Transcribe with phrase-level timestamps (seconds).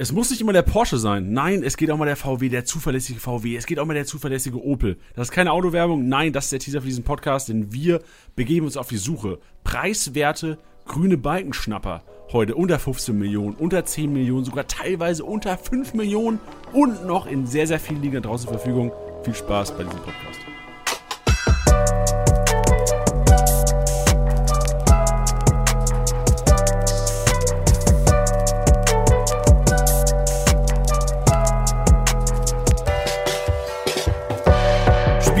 [0.00, 1.32] Es muss nicht immer der Porsche sein.
[1.32, 3.56] Nein, es geht auch mal der VW, der zuverlässige VW.
[3.56, 4.96] Es geht auch mal der zuverlässige Opel.
[5.16, 6.08] Das ist keine Autowerbung.
[6.08, 8.00] Nein, das ist der Teaser für diesen Podcast, denn wir
[8.36, 9.40] begeben uns auf die Suche.
[9.64, 12.04] Preiswerte grüne Balkenschnapper.
[12.30, 16.38] Heute unter 15 Millionen, unter 10 Millionen, sogar teilweise unter 5 Millionen
[16.72, 18.92] und noch in sehr, sehr vielen Ligen draußen Verfügung.
[19.24, 20.47] Viel Spaß bei diesem Podcast.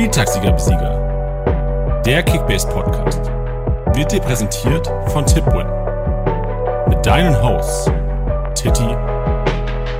[0.08, 2.02] Spieltagssieger-Besieger.
[2.06, 3.26] Der Kickbase-Podcast
[3.94, 5.66] wird dir präsentiert von Tipwin.
[6.88, 7.90] Mit deinen Hosts
[8.54, 8.88] Titti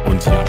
[0.06, 0.46] und Jan.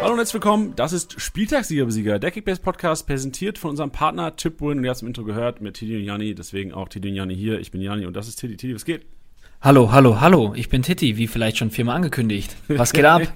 [0.00, 0.76] Hallo und herzlich willkommen.
[0.76, 4.78] Das ist Spieltagssieger-Besieger, der Kickbase-Podcast, präsentiert von unserem Partner Tipwin.
[4.78, 7.16] Und ihr habt es im Intro gehört mit Titti und Jani, deswegen auch Titti und
[7.16, 7.58] Jani hier.
[7.58, 8.56] Ich bin Jani und das ist Titti.
[8.56, 9.06] Titti, was geht?
[9.60, 12.54] Hallo, hallo, hallo, ich bin Titti, wie vielleicht schon viermal angekündigt.
[12.68, 13.22] Was geht ab?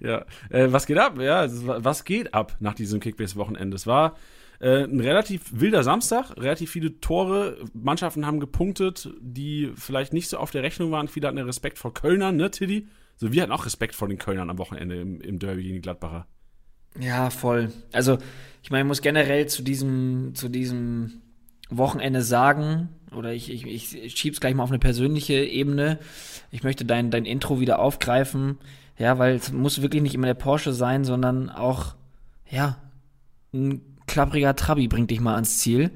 [0.00, 1.20] Ja, äh, was geht ab?
[1.20, 3.74] Ja, was geht ab nach diesem Kickbase-Wochenende?
[3.74, 4.16] Es war
[4.60, 7.58] äh, ein relativ wilder Samstag, relativ viele Tore.
[7.74, 11.08] Mannschaften haben gepunktet, die vielleicht nicht so auf der Rechnung waren.
[11.08, 12.88] Viele hatten Respekt vor Kölnern, ne, Tiddy?
[13.16, 15.80] So, wir hatten auch Respekt vor den Kölnern am Wochenende im, im Derby gegen die
[15.80, 16.26] Gladbacher.
[16.98, 17.72] Ja, voll.
[17.92, 18.18] Also,
[18.62, 21.22] ich meine, ich muss generell zu diesem, zu diesem
[21.68, 25.98] Wochenende sagen, oder ich, ich, ich schieb's gleich mal auf eine persönliche Ebene.
[26.50, 28.58] Ich möchte dein, dein Intro wieder aufgreifen.
[28.98, 31.94] Ja, weil es muss wirklich nicht immer der Porsche sein, sondern auch,
[32.48, 32.78] ja,
[33.52, 35.90] ein klappriger Trabi bringt dich mal ans Ziel.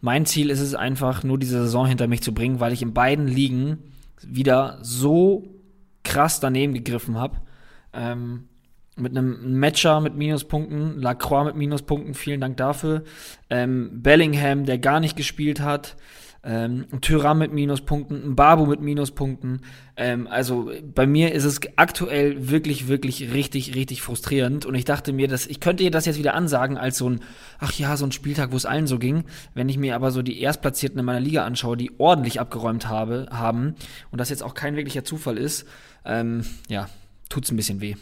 [0.00, 2.92] Mein Ziel ist es einfach, nur diese Saison hinter mich zu bringen, weil ich in
[2.92, 3.78] beiden Ligen
[4.22, 5.48] wieder so
[6.02, 7.38] krass daneben gegriffen habe.
[7.92, 8.48] Ähm,
[8.96, 13.02] mit einem Matcher mit Minuspunkten, Lacroix mit Minuspunkten, vielen Dank dafür.
[13.50, 15.96] Ähm, Bellingham, der gar nicht gespielt hat
[16.44, 19.62] ähm, ein Tyram mit Minuspunkten, ein Babu mit Minuspunkten.
[19.96, 24.66] Ähm, also bei mir ist es aktuell wirklich, wirklich richtig, richtig frustrierend.
[24.66, 27.20] Und ich dachte mir, dass ich könnte ihr das jetzt wieder ansagen als so ein,
[27.58, 29.24] ach ja, so ein Spieltag, wo es allen so ging.
[29.54, 33.28] Wenn ich mir aber so die Erstplatzierten in meiner Liga anschaue, die ordentlich abgeräumt habe,
[33.30, 33.74] haben
[34.10, 35.66] und das jetzt auch kein wirklicher Zufall ist,
[36.04, 36.88] ähm, ja,
[37.30, 37.96] tut's ein bisschen weh.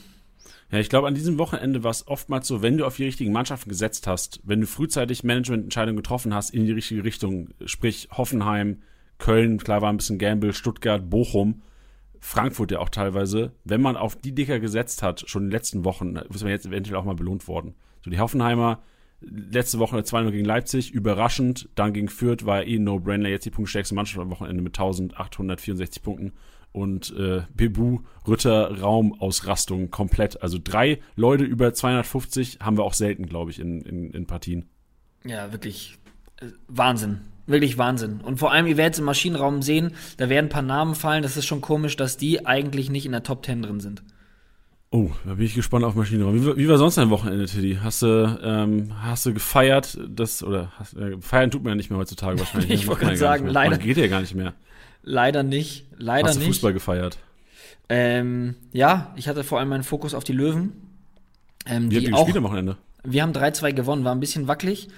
[0.73, 3.31] Ja, ich glaube, an diesem Wochenende war es oftmals so, wenn du auf die richtigen
[3.31, 8.81] Mannschaften gesetzt hast, wenn du frühzeitig Managemententscheidungen getroffen hast in die richtige Richtung, sprich Hoffenheim,
[9.19, 11.61] Köln, klar war ein bisschen Gamble, Stuttgart, Bochum,
[12.21, 15.85] Frankfurt ja auch teilweise, wenn man auf die Dicker gesetzt hat, schon in den letzten
[15.85, 17.75] Wochen, ist man jetzt eventuell auch mal belohnt worden.
[18.03, 18.83] So die Hoffenheimer,
[19.25, 23.95] letzte Woche 2-0 gegen Leipzig, überraschend, dann gegen Fürth war eh No-Brainer, jetzt die punktstärkste
[23.95, 26.33] Mannschaft am Wochenende mit 1864 Punkten
[26.73, 30.43] und äh, Bebu Rütter Raumausrastung komplett.
[30.43, 34.67] Also drei Leute über 250 haben wir auch selten, glaube ich, in, in, in Partien.
[35.25, 35.99] Ja, wirklich
[36.41, 37.21] äh, Wahnsinn.
[37.47, 38.21] Wirklich Wahnsinn.
[38.21, 41.23] Und vor allem, ihr werdet es im Maschinenraum sehen, da werden ein paar Namen fallen.
[41.23, 44.03] Das ist schon komisch, dass die eigentlich nicht in der Top 10 drin sind.
[44.95, 46.35] Oh, da bin ich gespannt auf Maschinenraum.
[46.35, 47.79] Wie, wie war sonst dein Wochenende, Tiddy?
[47.83, 49.99] Hast du, ähm, hast du gefeiert?
[50.07, 52.71] Das, oder hast, äh, feiern tut man ja nicht mehr heutzutage wahrscheinlich.
[52.71, 53.71] ich wollte gerade sagen, leider.
[53.71, 54.53] Man geht ja gar nicht mehr.
[55.03, 55.87] Leider nicht.
[55.97, 56.49] Leider Hast du nicht.
[56.49, 57.17] Fußball gefeiert?
[57.89, 60.75] Ähm, ja, ich hatte vor allem meinen Fokus auf die Löwen.
[61.65, 62.77] Ähm, Wie die habt ihr gespielt am Wochenende?
[63.03, 64.89] Wir haben 3-2 gewonnen, war ein bisschen wackelig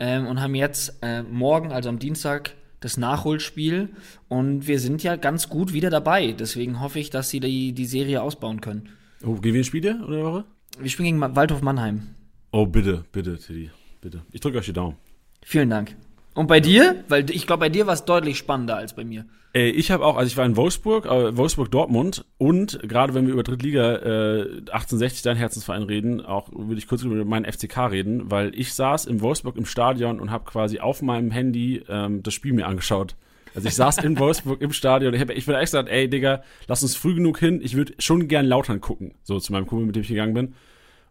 [0.00, 3.90] ähm, und haben jetzt äh, morgen, also am Dienstag, das Nachholspiel
[4.28, 6.32] und wir sind ja ganz gut wieder dabei.
[6.32, 8.88] Deswegen hoffe ich, dass sie die, die Serie ausbauen können.
[9.24, 10.44] Oh, gegen wen spielt ihr oder Woche?
[10.78, 12.14] Wir spielen gegen Waldhof Mannheim.
[12.50, 14.22] Oh, bitte, bitte, Teddy, bitte.
[14.32, 14.96] Ich drücke euch die Daumen.
[15.42, 15.96] Vielen Dank.
[16.34, 17.04] Und bei dir?
[17.08, 19.26] Weil ich glaube, bei dir war es deutlich spannender als bei mir.
[19.54, 23.34] Äh, ich habe auch, also ich war in Wolfsburg, äh, Wolfsburg-Dortmund und gerade wenn wir
[23.34, 24.40] über Drittliga äh,
[24.70, 29.06] 1860, dein Herzensverein reden, auch würde ich kurz über meinen FCK reden, weil ich saß
[29.06, 33.14] in Wolfsburg im Stadion und habe quasi auf meinem Handy ähm, das Spiel mir angeschaut.
[33.54, 35.14] Also ich saß in Wolfsburg im Stadion.
[35.14, 37.60] Ich habe ich würde echt gesagt, ey Digga, lass uns früh genug hin.
[37.62, 40.54] Ich würde schon gern Lautern gucken, so zu meinem Kumpel, mit dem ich gegangen bin.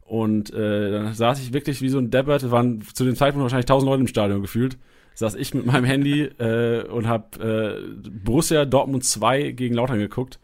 [0.02, 2.44] Und äh, dann saß ich wirklich wie so ein Deppert.
[2.44, 4.78] Es waren zu dem Zeitpunkt wahrscheinlich tausend Leute im Stadion gefühlt
[5.14, 10.40] saß ich mit meinem Handy äh, und habe äh, Borussia Dortmund 2 gegen Lautern geguckt.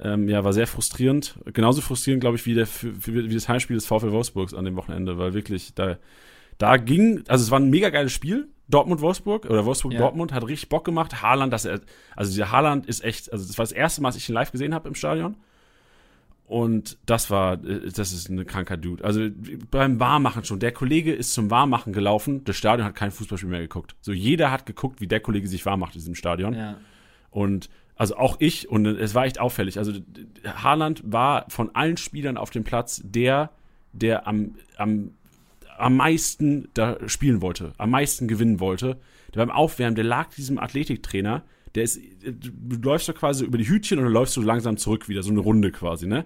[0.00, 1.38] Ähm, ja, war sehr frustrierend.
[1.52, 5.18] Genauso frustrierend, glaube ich, wie, der, wie das Heimspiel des VfL Wolfsburgs an dem Wochenende,
[5.18, 5.98] weil wirklich da,
[6.58, 8.48] da ging, also es war ein mega geiles Spiel.
[8.70, 10.36] Dortmund-Wolfsburg oder Wolfsburg-Dortmund ja.
[10.36, 11.22] hat richtig Bock gemacht.
[11.22, 14.28] Haaland, das, also dieser Haaland ist echt, also das war das erste Mal, dass ich
[14.28, 15.36] ihn live gesehen habe im Stadion.
[16.48, 19.04] Und das war, äh, das ist eine kranker Dude.
[19.04, 19.28] Also
[19.70, 20.58] beim Warmachen schon.
[20.60, 22.42] Der Kollege ist zum Warmachen gelaufen.
[22.44, 23.94] Das Stadion hat kein Fußballspiel mehr geguckt.
[24.00, 26.54] So jeder hat geguckt, wie der Kollege sich warm macht in diesem Stadion.
[26.54, 26.76] Ja.
[27.30, 29.78] Und also auch ich, und es war echt auffällig.
[29.78, 29.92] Also
[30.44, 33.50] Haaland war von allen Spielern auf dem Platz der,
[33.92, 35.10] der am, am,
[35.78, 38.98] am meisten da spielen wollte, am meisten gewinnen wollte.
[39.34, 41.44] Der beim Aufwärmen, der lag diesem Athletiktrainer,
[41.74, 45.08] der ist, du läufst so quasi über die Hütchen und dann läufst du langsam zurück
[45.08, 46.24] wieder, so eine Runde quasi, ne?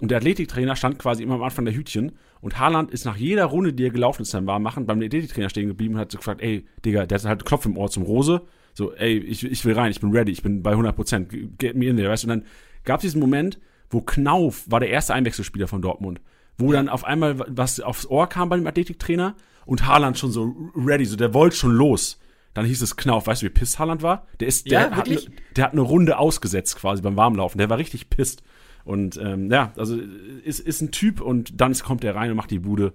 [0.00, 3.44] Und der Athletiktrainer stand quasi immer am Anfang der Hütchen und Haaland ist nach jeder
[3.44, 6.18] Runde, die er gelaufen ist, dann war machen, beim Athletiktrainer stehen geblieben und hat so
[6.18, 8.42] gefragt, ey, Digga, der hat halt einen Knopf im Ohr zum Rose,
[8.74, 11.76] so, ey, ich, ich will rein, ich bin ready, ich bin bei 100 Prozent, get
[11.76, 12.48] me in there, weißt du, und dann
[12.84, 13.60] gab es diesen Moment,
[13.90, 16.20] wo Knauf war der erste Einwechselspieler von Dortmund,
[16.58, 19.34] wo dann auf einmal was aufs Ohr kam bei dem Athletiktrainer
[19.66, 22.18] und Haaland schon so ready, so der wollte schon los.
[22.54, 24.26] Dann hieß es Knauf, weißt du, wie pisst Haaland war?
[24.40, 25.18] Der ist, der, Ja, hat, ne,
[25.56, 27.58] der hat eine Runde ausgesetzt quasi beim Warmlaufen.
[27.58, 28.42] Der war richtig pisst.
[28.84, 32.50] Und ähm, ja, also ist, ist ein Typ und dann kommt er rein und macht
[32.50, 32.92] die Bude.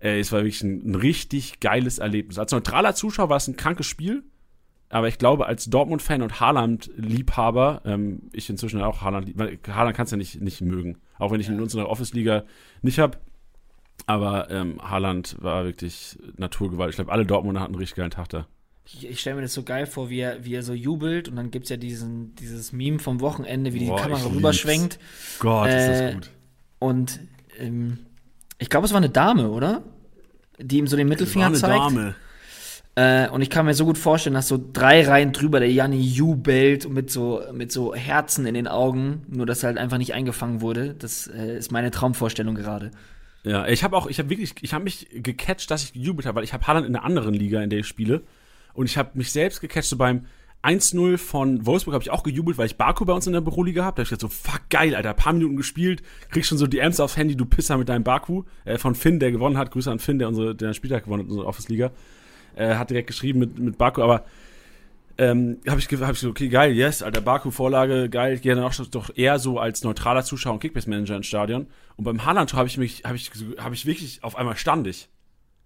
[0.00, 2.38] Äh, es war wirklich ein, ein richtig geiles Erlebnis.
[2.38, 4.22] Als neutraler Zuschauer war es ein krankes Spiel.
[4.88, 10.12] Aber ich glaube, als Dortmund-Fan und Haaland-Liebhaber, ähm, ich inzwischen auch Haaland, weil Haaland kannst
[10.12, 10.98] du ja nicht, nicht mögen.
[11.18, 12.44] Auch wenn ich ihn in unserer Office-Liga
[12.82, 13.18] nicht habe.
[14.06, 16.90] Aber ähm, Haaland war wirklich Naturgewalt.
[16.90, 18.46] Ich glaube, alle Dortmunder hatten einen richtig geilen Tag da.
[18.84, 21.34] Ich, ich stelle mir das so geil vor, wie er, wie er so jubelt und
[21.36, 25.00] dann gibt's ja diesen, dieses Meme vom Wochenende, wie die Boah, Kamera rüberschwenkt.
[25.40, 26.16] Gott, Äh,
[26.78, 27.18] Und
[27.58, 27.98] ähm,
[28.58, 29.82] ich glaube, es war eine Dame, oder?
[30.58, 32.14] Die ihm so den Mittelfinger zeigt.
[32.96, 36.00] Äh, und ich kann mir so gut vorstellen, dass so drei Reihen drüber der Janni
[36.00, 40.14] jubelt mit so, mit so Herzen in den Augen, nur dass er halt einfach nicht
[40.14, 40.94] eingefangen wurde.
[40.98, 42.90] Das äh, ist meine Traumvorstellung gerade.
[43.44, 46.36] Ja, ich habe auch, ich habe wirklich, ich habe mich gecatcht, dass ich gejubelt habe,
[46.36, 48.22] weil ich habe Haaland in einer anderen Liga, in der ich spiele.
[48.72, 50.24] Und ich habe mich selbst gecatcht, so beim
[50.62, 53.84] 1-0 von Wolfsburg habe ich auch gejubelt, weil ich Baku bei uns in der Büroliga
[53.84, 53.96] habe.
[53.96, 56.98] Da habe ich gedacht so, fuck geil, Alter, paar Minuten gespielt, kriegst schon so DMs
[56.98, 58.44] aufs Handy, du Pisser mit deinem Baku.
[58.64, 59.70] Äh, von Finn, der gewonnen hat.
[59.70, 61.92] Grüße an Finn, der unsere, der Spieltag gewonnen hat, unsere Office-Liga.
[62.56, 64.24] Äh, hat direkt geschrieben mit, mit Baku, aber
[65.18, 68.64] ähm, habe ich, hab ich so, okay, geil, yes, alter Baku-Vorlage, geil, ich gehe dann
[68.64, 71.68] auch schon- doch eher so als neutraler Zuschauer und Kickbase-Manager ins Stadion.
[71.96, 74.86] Und beim Haaland-Tor habe ich mich, habe ich, so- hab ich wirklich auf einmal stand
[74.86, 75.08] ich.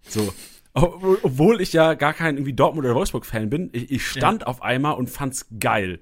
[0.03, 0.33] So.
[0.73, 4.63] Ob- Obwohl ich ja gar kein irgendwie Dortmund oder Wolfsburg-Fan bin, ich, ich stand auf
[4.63, 5.99] einmal und fand's geil.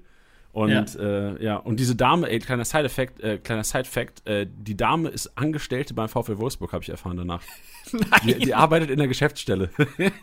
[0.51, 0.83] Und ja.
[0.99, 5.37] Äh, ja, und diese Dame, ey, kleiner Side-Effekt, äh, kleiner Side-Fact, äh, die Dame ist
[5.37, 7.41] Angestellte beim VfL Wolfsburg, habe ich erfahren danach.
[8.23, 9.69] Die, die arbeitet in der Geschäftsstelle.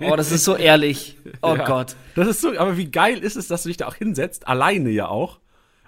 [0.00, 1.17] Oh, das ist so ehrlich.
[1.43, 1.64] Oh Ja.
[1.64, 1.96] Gott.
[2.14, 4.90] Das ist so, aber wie geil ist es, dass du dich da auch hinsetzt, alleine
[4.90, 5.40] ja auch,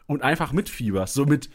[0.07, 1.51] und einfach mitfieberst, so mit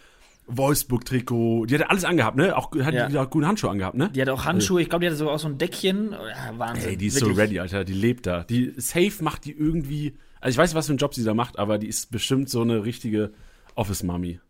[0.47, 2.55] Wolfsburg-Trikot, die hat ja alles angehabt, ne?
[2.55, 3.07] Auch, hat Ja.
[3.09, 4.09] die auch gute Handschuhe angehabt, ne?
[4.13, 6.11] Die hat auch Handschuhe, ich glaube, die hatte sogar auch so ein Deckchen.
[6.11, 6.89] Ja, Wahnsinn.
[6.91, 7.35] Ey, die ist Wirklich.
[7.35, 8.43] so ready, Alter, die lebt da.
[8.43, 11.33] Die safe macht die irgendwie, also ich weiß nicht, was für einen Job sie da
[11.33, 13.31] macht, aber die ist bestimmt so eine richtige
[13.75, 14.41] Office-Mami.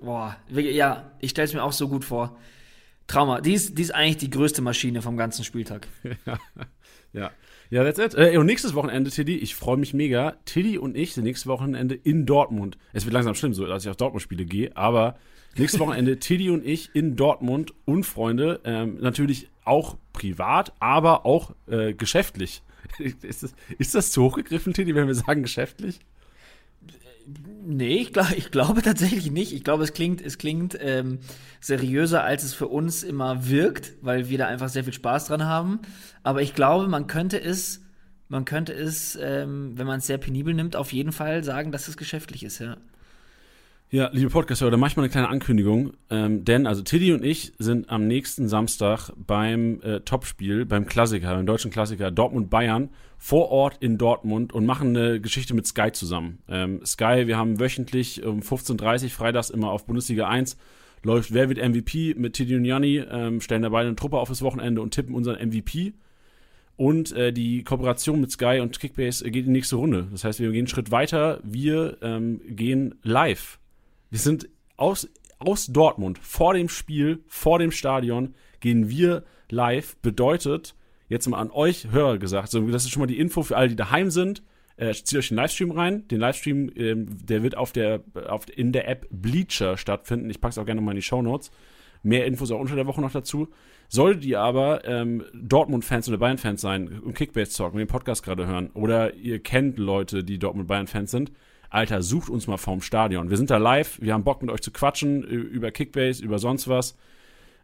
[0.00, 2.36] Boah, ja, ich stelle es mir auch so gut vor.
[3.06, 3.42] Trauma.
[3.42, 5.86] Die ist, die ist eigentlich die größte Maschine vom ganzen Spieltag.
[7.12, 7.30] Ja.
[7.70, 8.14] Ja, that's it.
[8.18, 10.34] Äh, und nächstes Wochenende, Tiddy, ich freue mich mega.
[10.46, 12.76] Tiddy und ich sind nächstes Wochenende in Dortmund.
[12.92, 15.16] Es wird langsam schlimm, so dass ich auf Dortmund-Spiele gehe, aber
[15.56, 21.52] nächstes Wochenende Tiddy und ich in Dortmund und Freunde, ähm, natürlich auch privat, aber auch
[21.68, 22.62] äh, geschäftlich.
[23.22, 26.00] Ist das, ist das zu hochgegriffen, Tiddy, wenn wir sagen geschäftlich?
[27.66, 29.52] Nee, ich, glaub, ich glaube tatsächlich nicht.
[29.52, 31.18] Ich glaube, es klingt, es klingt ähm,
[31.60, 35.44] seriöser, als es für uns immer wirkt, weil wir da einfach sehr viel Spaß dran
[35.44, 35.80] haben.
[36.22, 37.80] Aber ich glaube, man könnte es,
[38.28, 41.88] man könnte es, ähm, wenn man es sehr penibel nimmt, auf jeden Fall sagen, dass
[41.88, 42.76] es geschäftlich ist, ja.
[43.94, 45.92] Ja, liebe Podcaster, da mache ich mal eine kleine Ankündigung.
[46.10, 51.32] Ähm, denn, also Tiddy und ich sind am nächsten Samstag beim äh, Topspiel, beim Klassiker,
[51.32, 52.88] beim deutschen Klassiker Dortmund-Bayern,
[53.18, 56.40] vor Ort in Dortmund und machen eine Geschichte mit Sky zusammen.
[56.48, 60.56] Ähm, Sky, wir haben wöchentlich um 15.30 Uhr freitags immer auf Bundesliga 1
[61.04, 64.28] läuft Wer wird MVP mit Tiddy und Janni, ähm, stellen da beide eine Truppe auf
[64.28, 65.92] das Wochenende und tippen unseren MVP.
[66.76, 70.08] Und äh, die Kooperation mit Sky und Kickbase geht in die nächste Runde.
[70.10, 71.38] Das heißt, wir gehen einen Schritt weiter.
[71.44, 73.60] Wir ähm, gehen live.
[74.14, 75.08] Wir sind aus,
[75.40, 79.96] aus Dortmund, vor dem Spiel, vor dem Stadion, gehen wir live.
[80.02, 80.76] Bedeutet,
[81.08, 83.70] jetzt mal an euch Hörer gesagt, so, das ist schon mal die Info für alle,
[83.70, 84.44] die daheim sind.
[84.76, 86.06] Äh, zieht euch den Livestream rein.
[86.06, 90.30] Den Livestream, ähm, der wird auf der, auf, in der App Bleacher stattfinden.
[90.30, 91.50] Ich packe es auch gerne mal in die Show Notes.
[92.04, 93.48] Mehr Infos auch unter der Woche noch dazu.
[93.88, 98.46] Solltet ihr aber ähm, Dortmund-Fans oder Bayern-Fans sein und Kickbase Talk und den Podcast gerade
[98.46, 101.32] hören oder ihr kennt Leute, die Dortmund-Bayern-Fans sind,
[101.74, 103.30] Alter, sucht uns mal vorm Stadion.
[103.30, 106.68] Wir sind da live, wir haben Bock mit euch zu quatschen über Kickbase, über sonst
[106.68, 106.96] was.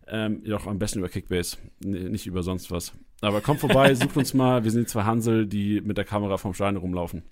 [0.08, 2.92] Ähm, doch am besten über Kickbase, nicht über sonst was.
[3.20, 4.64] Aber kommt vorbei, sucht uns mal.
[4.64, 7.22] Wir sind die zwei Hansel, die mit der Kamera vom Stadion rumlaufen.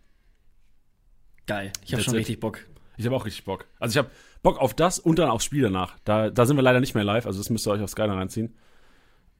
[1.47, 1.73] Geil.
[1.85, 2.21] Ich habe schon it.
[2.21, 2.61] richtig Bock.
[2.97, 3.67] Ich habe auch richtig Bock.
[3.81, 5.99] Also ich habe Bock auf das und dann aufs Spiel danach.
[6.05, 8.03] Da, da sind wir leider nicht mehr live, also das müsst ihr euch auf Sky
[8.03, 8.55] dann reinziehen.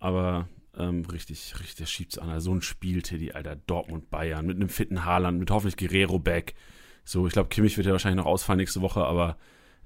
[0.01, 2.41] Aber ähm, richtig, richtig, der schiebt's an.
[2.41, 6.57] So ein Spiel, Teddy, Alter, Dortmund, Bayern, mit einem fitten Haaland, mit hoffentlich Guerrero back.
[7.09, 9.39] So, ich glaube, Kimmich wird ja wahrscheinlich noch ausfallen nächste Woche, aber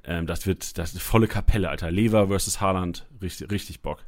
[0.02, 1.88] ähm, das wird, das ist eine volle Kapelle, Alter.
[1.88, 4.00] Lever versus Haaland, richtig, richtig Bock.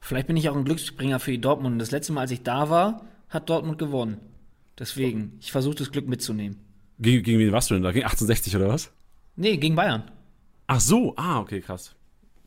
[0.00, 1.80] Vielleicht bin ich auch ein Glücksbringer für die Dortmund.
[1.80, 4.16] Das letzte Mal, als ich da war, hat Dortmund gewonnen.
[4.76, 6.58] Deswegen, ich versuche das Glück mitzunehmen.
[6.98, 7.92] Gegen, gegen wen warst du denn da?
[7.92, 8.90] Gegen 1860 oder was?
[9.36, 10.10] Nee, gegen Bayern.
[10.66, 11.94] Ach so, ah, okay, krass.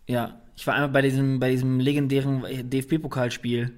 [0.05, 3.72] Ja, ich war einmal bei diesem, bei diesem legendären DFB-Pokalspiel,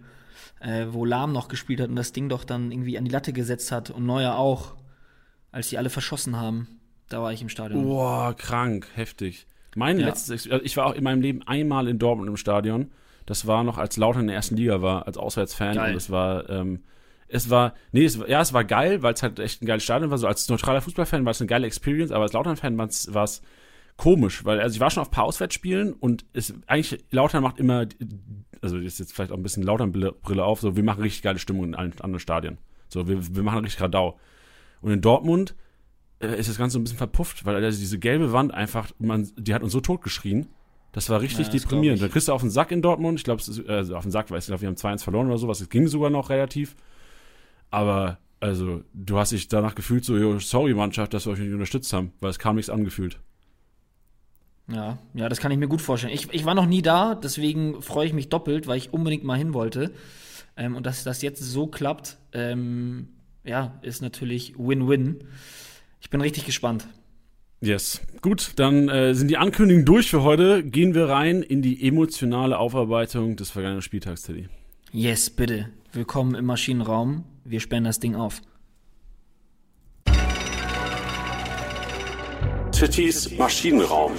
[0.60, 3.32] äh, wo Lahm noch gespielt hat und das Ding doch dann irgendwie an die Latte
[3.32, 4.74] gesetzt hat und Neuer auch,
[5.56, 6.68] als die alle verschossen haben.
[7.08, 7.84] Da war ich im Stadion.
[7.86, 9.48] Boah, krank, heftig.
[9.76, 10.08] Mein ja.
[10.08, 12.92] letztes, also ich war auch in meinem Leben einmal in Dortmund im Stadion.
[13.26, 15.76] Das war noch, als Lautern in der ersten Liga war, als Auswärtsfan.
[15.76, 15.92] Geil.
[15.92, 16.84] Und es war, ähm,
[17.30, 19.84] es war, nee, es war, ja, es war geil, weil es halt echt ein geiles
[19.84, 20.18] Stadion war.
[20.18, 23.42] So als neutraler Fußballfan war es eine geile Experience, aber als Lautern-Fan war es
[23.96, 27.60] komisch, weil, also ich war schon auf ein paar Auswärtsspielen und es, eigentlich, Lautern macht
[27.60, 27.88] immer,
[28.62, 31.64] also ist jetzt vielleicht auch ein bisschen Lautern-Brille auf, so, wir machen richtig geile Stimmung
[31.64, 32.58] in allen anderen Stadien.
[32.90, 34.20] So, wir, wir machen richtig Radau.
[34.82, 35.56] Und in Dortmund
[36.20, 39.30] äh, ist das Ganze so ein bisschen verpufft, weil also diese gelbe Wand einfach, man,
[39.38, 40.48] die hat uns so totgeschrien.
[40.92, 42.02] Das war richtig ja, das deprimierend.
[42.02, 43.20] Dann kriegst du auf den Sack in Dortmund.
[43.20, 45.60] Ich glaube, also auf den Sack, weil ich glaube, wir haben 2-1 verloren oder sowas.
[45.60, 46.76] Es ging sogar noch relativ.
[47.70, 51.52] Aber, also, du hast dich danach gefühlt so, yo, sorry, Mannschaft, dass wir euch nicht
[51.52, 53.20] unterstützt haben, weil es kam nichts angefühlt.
[54.68, 56.14] Ja, ja, das kann ich mir gut vorstellen.
[56.14, 59.38] Ich, ich war noch nie da, deswegen freue ich mich doppelt, weil ich unbedingt mal
[59.38, 59.92] hin wollte.
[60.56, 63.10] Ähm, und dass das jetzt so klappt, ähm,
[63.46, 65.24] ja, ist natürlich Win-Win.
[66.02, 66.88] Ich bin richtig gespannt.
[67.62, 68.02] Yes.
[68.22, 70.64] Gut, dann äh, sind die Ankündigungen durch für heute.
[70.64, 74.50] Gehen wir rein in die emotionale Aufarbeitung des vergangenen Spieltags, Teddy.
[74.92, 75.70] Yes, bitte.
[75.94, 77.24] Willkommen im Maschinenraum.
[77.44, 78.42] Wir sperren das Ding auf.
[82.72, 84.12] Tittys Maschinenraum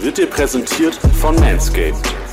[0.00, 2.25] wird dir präsentiert von Manscaped.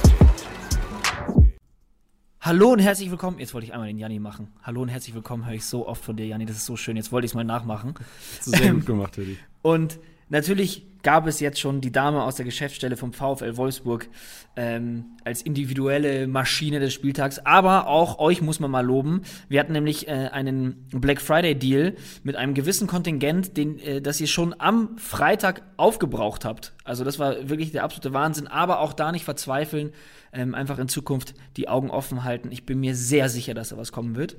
[2.45, 3.39] Hallo und herzlich willkommen.
[3.39, 4.49] Jetzt wollte ich einmal den Janni machen.
[4.63, 6.45] Hallo und herzlich willkommen, höre ich so oft von dir, Janni.
[6.45, 6.97] Das ist so schön.
[6.97, 7.93] Jetzt wollte ich es mal nachmachen.
[8.39, 9.37] Das ist sehr gut gemacht, Teddy.
[9.61, 9.97] Und
[10.27, 14.09] natürlich gab es jetzt schon die Dame aus der Geschäftsstelle vom VfL Wolfsburg
[14.55, 17.39] ähm, als individuelle Maschine des Spieltags.
[17.39, 19.21] Aber auch euch muss man mal loben.
[19.49, 24.21] Wir hatten nämlich äh, einen Black Friday Deal mit einem gewissen Kontingent, den, äh, das
[24.21, 26.73] ihr schon am Freitag aufgebraucht habt.
[26.85, 28.47] Also das war wirklich der absolute Wahnsinn.
[28.47, 29.91] Aber auch da nicht verzweifeln.
[30.31, 32.49] Ähm, einfach in Zukunft die Augen offen halten.
[32.51, 34.37] Ich bin mir sehr sicher, dass da was kommen wird.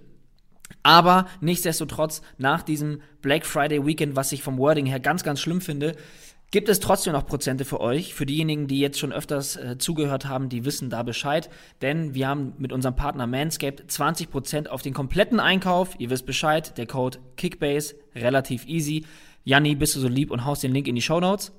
[0.82, 5.60] Aber nichtsdestotrotz, nach diesem Black Friday Weekend, was ich vom Wording her ganz, ganz schlimm
[5.60, 5.94] finde,
[6.50, 8.14] gibt es trotzdem noch Prozente für euch.
[8.14, 11.50] Für diejenigen, die jetzt schon öfters äh, zugehört haben, die wissen da Bescheid.
[11.82, 15.96] Denn wir haben mit unserem Partner Manscaped 20% auf den kompletten Einkauf.
[15.98, 19.04] Ihr wisst Bescheid, der Code Kickbase, relativ easy.
[19.44, 21.52] Janni, bist du so lieb und haust den Link in die Show Notes?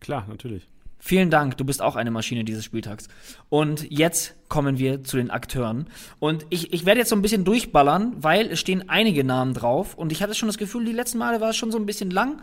[0.00, 0.68] Klar, natürlich.
[1.06, 3.08] Vielen Dank, du bist auch eine Maschine dieses Spieltags.
[3.50, 5.86] Und jetzt kommen wir zu den Akteuren.
[6.18, 9.94] Und ich, ich werde jetzt so ein bisschen durchballern, weil es stehen einige Namen drauf.
[9.96, 12.10] Und ich hatte schon das Gefühl, die letzten Male war es schon so ein bisschen
[12.10, 12.40] lang.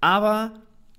[0.00, 0.52] Aber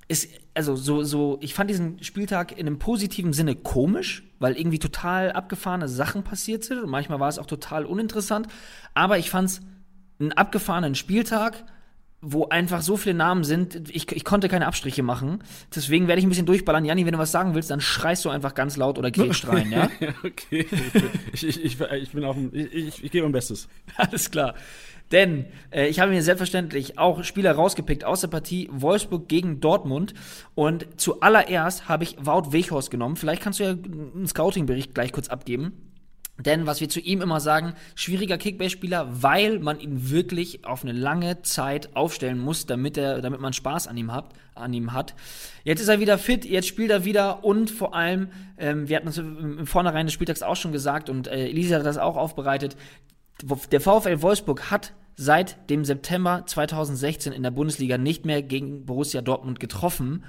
[0.07, 4.79] es, also so, so, ich fand diesen Spieltag in einem positiven Sinne komisch, weil irgendwie
[4.79, 6.83] total abgefahrene Sachen passiert sind.
[6.83, 8.47] Und manchmal war es auch total uninteressant.
[8.93, 9.62] Aber ich fand es
[10.19, 11.63] einen abgefahrenen Spieltag
[12.27, 15.43] wo einfach so viele Namen sind, ich, ich konnte keine Abstriche machen.
[15.75, 16.83] Deswegen werde ich ein bisschen durchballern.
[16.83, 19.71] Janni, wenn du was sagen willst, dann schreist du einfach ganz laut oder grätschst rein,
[19.71, 19.89] ja?
[20.24, 20.65] okay.
[21.33, 23.67] Ich, ich, ich, ich, bin auf dem, ich, ich, ich gebe mein Bestes.
[23.95, 24.55] Alles klar.
[25.12, 30.13] Denn äh, ich habe mir selbstverständlich auch Spieler rausgepickt aus der Partie Wolfsburg gegen Dortmund.
[30.55, 33.15] Und zuallererst habe ich Wout Weghorst genommen.
[33.15, 35.74] Vielleicht kannst du ja einen Scouting-Bericht gleich kurz abgeben.
[36.38, 40.91] Denn was wir zu ihm immer sagen, schwieriger Kickbase-Spieler, weil man ihn wirklich auf eine
[40.91, 45.15] lange Zeit aufstellen muss, damit er, damit man Spaß an ihm hat, an ihm hat.
[45.63, 49.07] Jetzt ist er wieder fit, jetzt spielt er wieder und vor allem, ähm, wir hatten
[49.07, 52.75] es im Vornherein des Spieltags auch schon gesagt und äh, Elisa hat das auch aufbereitet.
[53.42, 59.22] Der VfL Wolfsburg hat seit dem September 2016 in der Bundesliga nicht mehr gegen Borussia
[59.22, 60.24] Dortmund getroffen.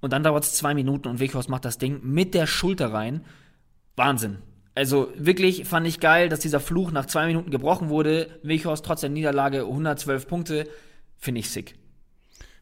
[0.00, 3.24] Und dann dauert es zwei Minuten und Weghorst macht das Ding mit der Schulter rein.
[3.96, 4.38] Wahnsinn.
[4.74, 8.38] Also wirklich fand ich geil, dass dieser Fluch nach zwei Minuten gebrochen wurde.
[8.42, 10.68] Weghorst trotz der Niederlage 112 Punkte.
[11.18, 11.74] Finde ich sick.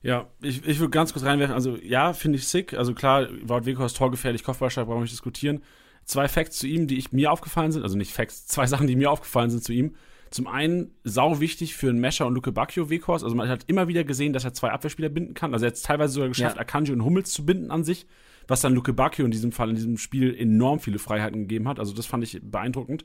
[0.03, 1.55] Ja, ich, ich würde ganz kurz reinwerfen.
[1.55, 2.75] Also, ja, finde ich sick.
[2.75, 5.63] Also, klar, Wout Weghorst torgefährlich, Kopfballstark, brauchen wir nicht diskutieren.
[6.09, 7.85] Zwei Facts zu ihm, die ich, mir aufgefallen sind.
[7.85, 9.95] Also, nicht Facts, zwei Sachen, die mir aufgefallen sind zu ihm.
[10.31, 13.23] Zum einen, sau wichtig für einen Mescher und Luke Bacchio Weghorst.
[13.23, 15.55] Also, man hat immer wieder gesehen, dass er zwei Abwehrspieler binden kann.
[15.55, 16.63] Also, er hat es teilweise sogar geschafft, ja.
[16.63, 18.07] Akanji und Hummels zu binden an sich
[18.49, 21.79] was dann Luke Bacchio in diesem Fall, in diesem Spiel enorm viele Freiheiten gegeben hat.
[21.79, 23.05] Also das fand ich beeindruckend.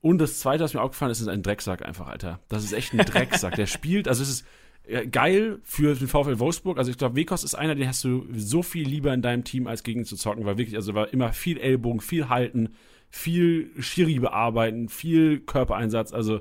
[0.00, 2.40] Und das Zweite, was mir aufgefallen ist, ist ein Drecksack einfach, Alter.
[2.48, 3.56] Das ist echt ein Drecksack.
[3.56, 4.46] Der spielt, also es ist
[5.10, 6.78] geil für den VfL Wolfsburg.
[6.78, 9.66] Also ich glaube, Wekos ist einer, den hast du so viel lieber in deinem Team
[9.66, 12.70] als gegen zu zocken, weil wirklich, also war immer viel Ellbogen, viel halten,
[13.08, 16.12] viel Schiri bearbeiten, viel Körpereinsatz.
[16.12, 16.40] Also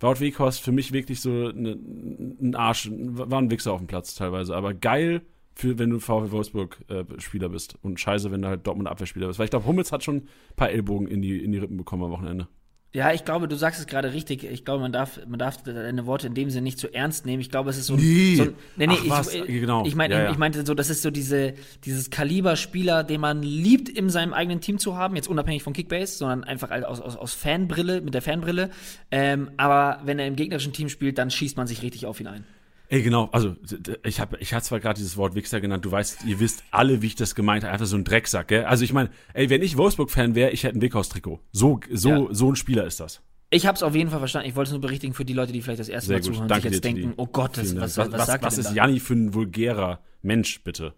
[0.00, 4.14] Wout Wekos für mich wirklich so eine, ein Arsch, war ein Wichser auf dem Platz
[4.14, 5.22] teilweise, aber geil
[5.54, 7.78] für, wenn du VfL Wolfsburg-Spieler äh, bist.
[7.82, 9.38] Und scheiße, wenn du halt Dortmund Abwehrspieler bist.
[9.38, 12.04] Weil ich glaube, Hummels hat schon ein paar Ellbogen in die, in die Rippen bekommen
[12.04, 12.48] am Wochenende.
[12.92, 14.42] Ja, ich glaube, du sagst es gerade richtig.
[14.42, 17.40] Ich glaube, man darf, man darf deine Worte in dem Sinne nicht zu ernst nehmen.
[17.40, 18.00] Ich glaube, es ist so ein.
[18.00, 18.34] Nee.
[18.34, 19.32] So ein nee, nee, Ach, ich, was?
[19.32, 19.86] Genau.
[19.86, 20.30] ich, mein, Ja, ja.
[20.32, 21.54] ich meinte so, das ist so diese,
[21.84, 25.14] dieses Kaliber-Spieler, den man liebt, in seinem eigenen Team zu haben.
[25.14, 28.70] Jetzt unabhängig von Kickbase, sondern einfach aus, aus, aus Fanbrille, mit der Fanbrille.
[29.12, 32.26] Ähm, aber wenn er im gegnerischen Team spielt, dann schießt man sich richtig auf ihn
[32.26, 32.44] ein.
[32.92, 33.54] Ey, genau, also
[34.02, 37.02] ich habe ich hab zwar gerade dieses Wort Wichser genannt, du weißt, ihr wisst alle,
[37.02, 38.64] wie ich das gemeint habe, einfach so ein Drecksack, gell?
[38.64, 41.38] Also ich meine, ey, wenn ich Wolfsburg-Fan wäre, ich hätte ein Wickhaus-Trikot.
[41.52, 42.26] So, so, Ja.
[42.32, 43.22] so ein Spieler ist das.
[43.48, 44.48] Ich habe es auf jeden Fall verstanden.
[44.48, 46.42] Ich wollte es nur berichtigen für die Leute, die vielleicht das erste Sehr Mal zuhören
[46.50, 47.80] und sich jetzt denken, oh Gott, was, Dank.
[47.80, 48.74] was, was, sagt was ist?
[48.74, 50.94] Janni für ein vulgärer Mensch, bitte?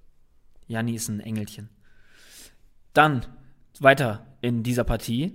[0.69, 1.69] Janni ist ein Engelchen.
[2.95, 3.27] Dann
[3.81, 5.33] weiter in dieser Partie.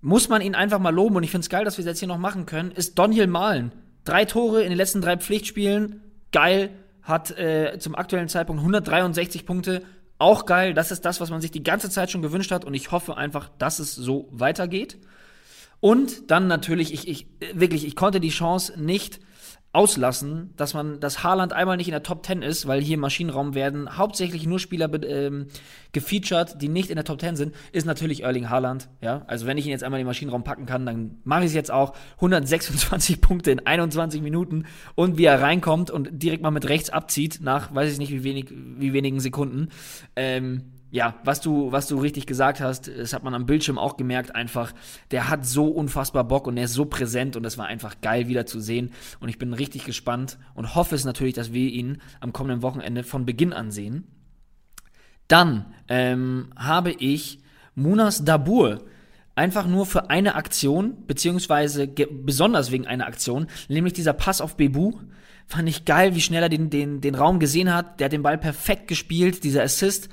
[0.00, 1.98] Muss man ihn einfach mal loben und ich finde es geil, dass wir es jetzt
[1.98, 3.72] hier noch machen können, ist Donjel Malen.
[4.08, 6.00] Drei Tore in den letzten drei Pflichtspielen.
[6.32, 6.70] Geil.
[7.02, 9.82] Hat äh, zum aktuellen Zeitpunkt 163 Punkte.
[10.16, 10.72] Auch geil.
[10.72, 13.18] Das ist das, was man sich die ganze Zeit schon gewünscht hat und ich hoffe
[13.18, 14.96] einfach, dass es so weitergeht.
[15.80, 19.20] Und dann natürlich, ich, ich, wirklich, ich konnte die Chance nicht
[19.72, 23.00] auslassen, dass man, dass Haaland einmal nicht in der Top 10 ist, weil hier im
[23.00, 25.48] Maschinenraum werden hauptsächlich nur Spieler ähm,
[25.92, 29.24] gefeatured, die nicht in der Top 10 sind, ist natürlich Erling Haaland, ja.
[29.26, 31.54] Also wenn ich ihn jetzt einmal in den Maschinenraum packen kann, dann mache ich es
[31.54, 31.94] jetzt auch.
[32.16, 37.40] 126 Punkte in 21 Minuten und wie er reinkommt und direkt mal mit rechts abzieht,
[37.42, 39.68] nach, weiß ich nicht, wie wenig, wie wenigen Sekunden,
[40.16, 43.96] ähm, ja, was du, was du richtig gesagt hast, das hat man am Bildschirm auch
[43.96, 44.72] gemerkt, einfach,
[45.10, 48.28] der hat so unfassbar Bock und er ist so präsent und das war einfach geil
[48.28, 48.92] wieder zu sehen.
[49.20, 53.04] Und ich bin richtig gespannt und hoffe es natürlich, dass wir ihn am kommenden Wochenende
[53.04, 54.06] von Beginn an sehen.
[55.28, 57.40] Dann ähm, habe ich
[57.74, 58.86] Munas Dabur
[59.34, 64.94] einfach nur für eine Aktion, beziehungsweise besonders wegen einer Aktion, nämlich dieser Pass auf Bebu.
[65.46, 68.00] Fand ich geil, wie schnell er den, den, den Raum gesehen hat.
[68.00, 70.08] Der hat den Ball perfekt gespielt, dieser Assist.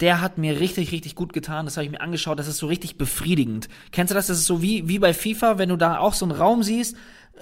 [0.00, 1.66] Der hat mir richtig, richtig gut getan.
[1.66, 2.38] Das habe ich mir angeschaut.
[2.38, 3.68] Das ist so richtig befriedigend.
[3.92, 4.26] Kennst du das?
[4.26, 6.96] Das ist so wie, wie bei FIFA, wenn du da auch so einen Raum siehst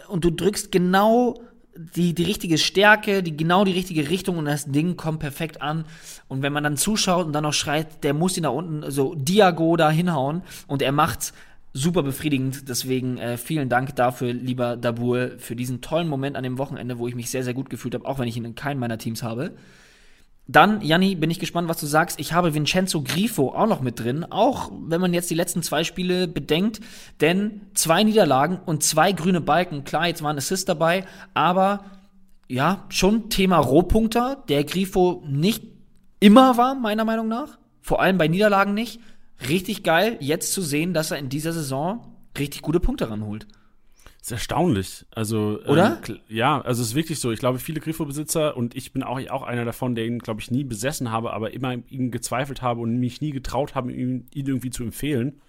[0.08, 1.40] und du drückst genau
[1.74, 5.84] die, die richtige Stärke, die, genau die richtige Richtung und das Ding kommt perfekt an.
[6.28, 9.14] Und wenn man dann zuschaut und dann noch schreit, der muss ihn da unten so
[9.14, 11.32] Diago da hinhauen und er macht's
[11.72, 12.68] super befriedigend.
[12.68, 17.08] Deswegen äh, vielen Dank dafür, lieber Dabur, für diesen tollen Moment an dem Wochenende, wo
[17.08, 19.22] ich mich sehr, sehr gut gefühlt habe, auch wenn ich ihn in keinem meiner Teams
[19.22, 19.52] habe.
[20.48, 22.18] Dann, Janni, bin ich gespannt, was du sagst.
[22.18, 25.84] Ich habe Vincenzo Grifo auch noch mit drin, auch wenn man jetzt die letzten zwei
[25.84, 26.80] Spiele bedenkt,
[27.20, 29.84] denn zwei Niederlagen und zwei grüne Balken.
[29.84, 31.84] Klar, jetzt war ein Assist dabei, aber
[32.48, 35.62] ja, schon Thema Rohpunkter, der Grifo nicht
[36.18, 37.58] immer war, meiner Meinung nach.
[37.80, 39.00] Vor allem bei Niederlagen nicht.
[39.48, 43.46] Richtig geil, jetzt zu sehen, dass er in dieser Saison richtig gute Punkte ranholt.
[44.22, 45.04] Ist erstaunlich.
[45.10, 46.00] Also, Oder?
[46.08, 47.32] Ähm, ja, also es ist wirklich so.
[47.32, 50.50] Ich glaube, viele Grifo-Besitzer und ich bin auch, auch einer davon, der ihn, glaube ich,
[50.50, 54.46] nie besessen habe, aber immer ihn gezweifelt habe und mich nie getraut habe, ihn, ihn
[54.46, 55.40] irgendwie zu empfehlen.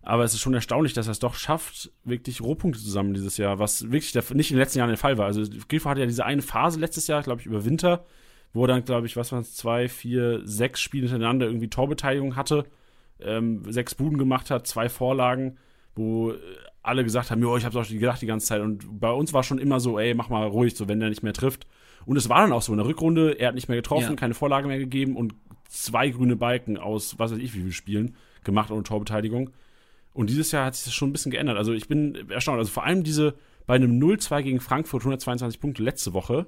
[0.00, 3.36] Aber es ist schon erstaunlich, dass er es doch schafft, wirklich Rohpunkte zu sammeln dieses
[3.36, 5.26] Jahr, was wirklich nicht in den letzten Jahren der Fall war.
[5.26, 8.06] Also Grifo hatte ja diese eine Phase letztes Jahr, glaube ich, über Winter,
[8.54, 12.36] wo er dann, glaube ich, was waren es, zwei, vier, sechs Spiele hintereinander irgendwie Torbeteiligung
[12.36, 12.64] hatte,
[13.20, 15.58] ähm, sechs Buden gemacht hat, zwei Vorlagen,
[15.94, 16.36] wo äh,
[16.88, 18.60] alle gesagt haben, jo, ich hab's auch schon gedacht die ganze Zeit.
[18.62, 21.22] Und bei uns war schon immer so, ey, mach mal ruhig, so wenn der nicht
[21.22, 21.66] mehr trifft.
[22.06, 24.14] Und es war dann auch so in der Rückrunde, er hat nicht mehr getroffen, Ja.
[24.16, 25.34] keine Vorlage mehr gegeben und
[25.68, 29.50] zwei grüne Balken aus, was weiß ich, wie viel Spielen gemacht ohne Torbeteiligung.
[30.14, 31.56] Und dieses Jahr hat sich das schon ein bisschen geändert.
[31.58, 32.58] Also ich bin erstaunt.
[32.58, 33.34] Also vor allem diese
[33.66, 36.46] bei einem 0-2 gegen Frankfurt 122 Punkte letzte Woche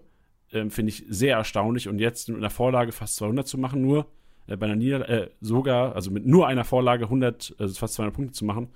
[0.52, 1.88] ähm, finde ich sehr erstaunlich.
[1.88, 4.06] Und jetzt mit einer Vorlage fast 200 zu machen, nur
[4.46, 8.14] äh, bei einer Nieder äh, sogar, also mit nur einer Vorlage 100, also fast 200
[8.16, 8.70] Punkte zu machen,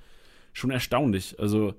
[0.55, 1.39] schon erstaunlich.
[1.39, 1.75] Also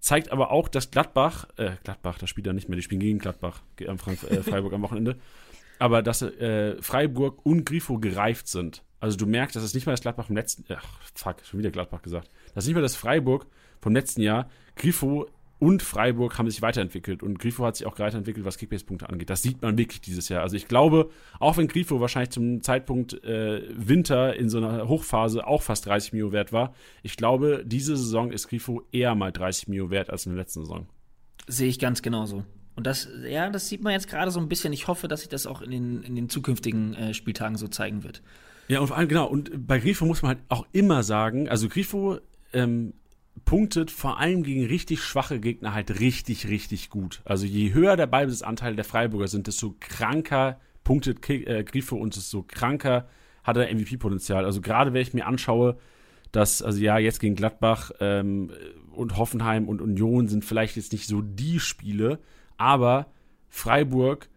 [0.00, 3.18] zeigt aber auch, dass Gladbach, äh, Gladbach, das spielt er nicht mehr, die spielen gegen
[3.18, 5.16] Gladbach am Frank äh, Freiburg am Wochenende,
[5.78, 8.84] aber dass äh, Freiburg und Grifo gereift sind.
[9.00, 11.70] Also du merkst, dass es nicht mal das Gladbach vom letzten, ach fuck, schon wieder
[11.70, 13.46] Gladbach gesagt, das ist nicht mal das Freiburg
[13.80, 14.50] vom letzten Jahr.
[14.76, 19.28] Grifo und Freiburg haben sich weiterentwickelt und Grifo hat sich auch weiterentwickelt, was Kickbase-Punkte angeht.
[19.28, 20.42] Das sieht man wirklich dieses Jahr.
[20.42, 25.46] Also ich glaube, auch wenn Grifo wahrscheinlich zum Zeitpunkt äh, Winter in so einer Hochphase
[25.46, 29.68] auch fast 30 Mio wert war, ich glaube, diese Saison ist Grifo eher mal 30
[29.68, 30.86] Mio wert als in der letzten Saison.
[31.48, 32.44] Sehe ich ganz genauso.
[32.76, 34.72] Und das, ja, das sieht man jetzt gerade so ein bisschen.
[34.72, 38.04] Ich hoffe, dass sich das auch in den, in den zukünftigen äh, Spieltagen so zeigen
[38.04, 38.22] wird.
[38.68, 41.68] Ja, und vor allem, genau, und bei Grifo muss man halt auch immer sagen, also
[41.68, 42.18] Grifo
[42.52, 42.92] ähm,
[43.44, 47.20] punktet vor allem gegen richtig schwache Gegner halt richtig, richtig gut.
[47.24, 52.16] Also je höher der Ballbesitzanteil der Freiburger sind, desto kranker punktet Ki- äh, Grifo und
[52.16, 53.08] desto kranker
[53.44, 54.44] hat er MVP-Potenzial.
[54.44, 55.78] Also gerade wenn ich mir anschaue,
[56.32, 58.50] dass, also ja, jetzt gegen Gladbach ähm,
[58.92, 62.18] und Hoffenheim und Union sind vielleicht jetzt nicht so die Spiele,
[62.56, 63.06] aber
[63.48, 64.28] Freiburg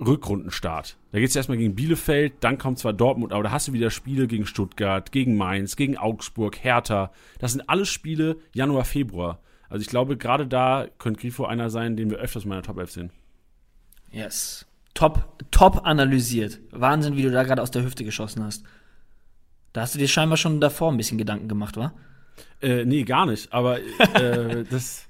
[0.00, 0.96] Rückrundenstart.
[1.12, 3.90] Da geht es erstmal gegen Bielefeld, dann kommt zwar Dortmund, aber da hast du wieder
[3.90, 7.12] Spiele gegen Stuttgart, gegen Mainz, gegen Augsburg, Hertha.
[7.38, 9.40] Das sind alles Spiele Januar, Februar.
[9.68, 12.78] Also ich glaube, gerade da könnte Grifo einer sein, den wir öfters in meiner Top
[12.78, 13.10] 11 sehen.
[14.10, 14.66] Yes.
[14.94, 16.60] Top, top analysiert.
[16.70, 18.64] Wahnsinn, wie du da gerade aus der Hüfte geschossen hast.
[19.72, 21.92] Da hast du dir scheinbar schon davor ein bisschen Gedanken gemacht, wa?
[22.62, 23.52] Äh, nee, gar nicht.
[23.52, 25.06] Aber äh, das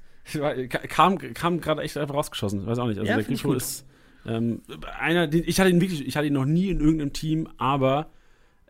[0.89, 2.67] kam, kam gerade echt einfach rausgeschossen.
[2.67, 2.99] Weiß auch nicht.
[2.99, 3.87] Also Ja, der Grifo ist
[4.27, 4.63] ähm,
[4.99, 8.11] einer, den, ich hatte ihn wirklich, ich hatte ihn noch nie in irgendeinem Team, aber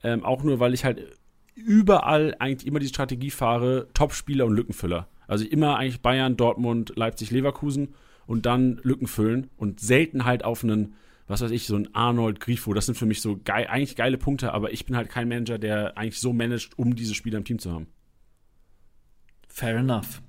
[0.03, 1.19] ähm, auch nur, weil ich halt
[1.55, 5.09] überall eigentlich immer die Strategie fahre, Top-Spieler und Lückenfüller.
[5.27, 7.95] Also immer eigentlich Bayern, Dortmund, Leipzig, Leverkusen
[8.27, 10.95] und dann Lücken füllen und selten halt auf einen,
[11.27, 12.73] was weiß ich, so ein Arnold Grifo.
[12.75, 15.59] Das sind für mich so geil, eigentlich geile Punkte, aber ich bin halt kein Manager,
[15.59, 17.89] der eigentlich so managt, um diese Spieler im Team zu haben.
[19.49, 20.23] Fair enough.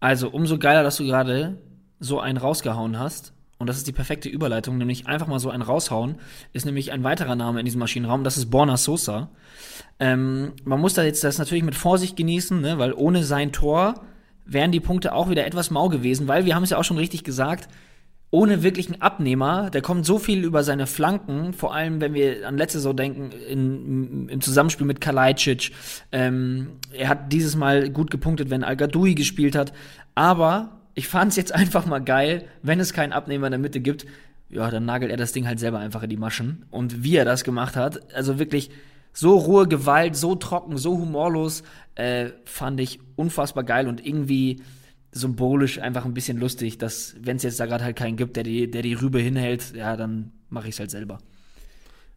[0.00, 1.58] Also, umso geiler, dass du gerade
[2.00, 3.33] so einen rausgehauen hast.
[3.58, 6.16] Und das ist die perfekte Überleitung, nämlich einfach mal so einen raushauen,
[6.52, 9.30] ist nämlich ein weiterer Name in diesem Maschinenraum, das ist Borna Sosa.
[10.00, 14.02] Ähm, man muss da jetzt das natürlich mit Vorsicht genießen, ne, weil ohne sein Tor
[14.44, 16.98] wären die Punkte auch wieder etwas mau gewesen, weil wir haben es ja auch schon
[16.98, 17.68] richtig gesagt,
[18.34, 22.58] ohne wirklichen Abnehmer, der kommt so viel über seine Flanken, vor allem wenn wir an
[22.58, 25.70] letzte Saison denken, in, im Zusammenspiel mit Kalajdzic.
[26.10, 29.72] Ähm, er hat dieses Mal gut gepunktet, wenn Al Gadoui gespielt hat.
[30.16, 33.80] Aber ich fand es jetzt einfach mal geil, wenn es keinen Abnehmer in der Mitte
[33.80, 34.06] gibt,
[34.50, 36.64] ja, dann nagelt er das Ding halt selber einfach in die Maschen.
[36.70, 38.70] Und wie er das gemacht hat, also wirklich
[39.12, 41.62] so rohe Gewalt, so trocken, so humorlos,
[41.94, 44.62] äh, fand ich unfassbar geil und irgendwie
[45.12, 48.42] symbolisch einfach ein bisschen lustig, dass, wenn es jetzt da gerade halt keinen gibt, der
[48.42, 51.18] die, der die Rübe hinhält, ja, dann mache ich es halt selber.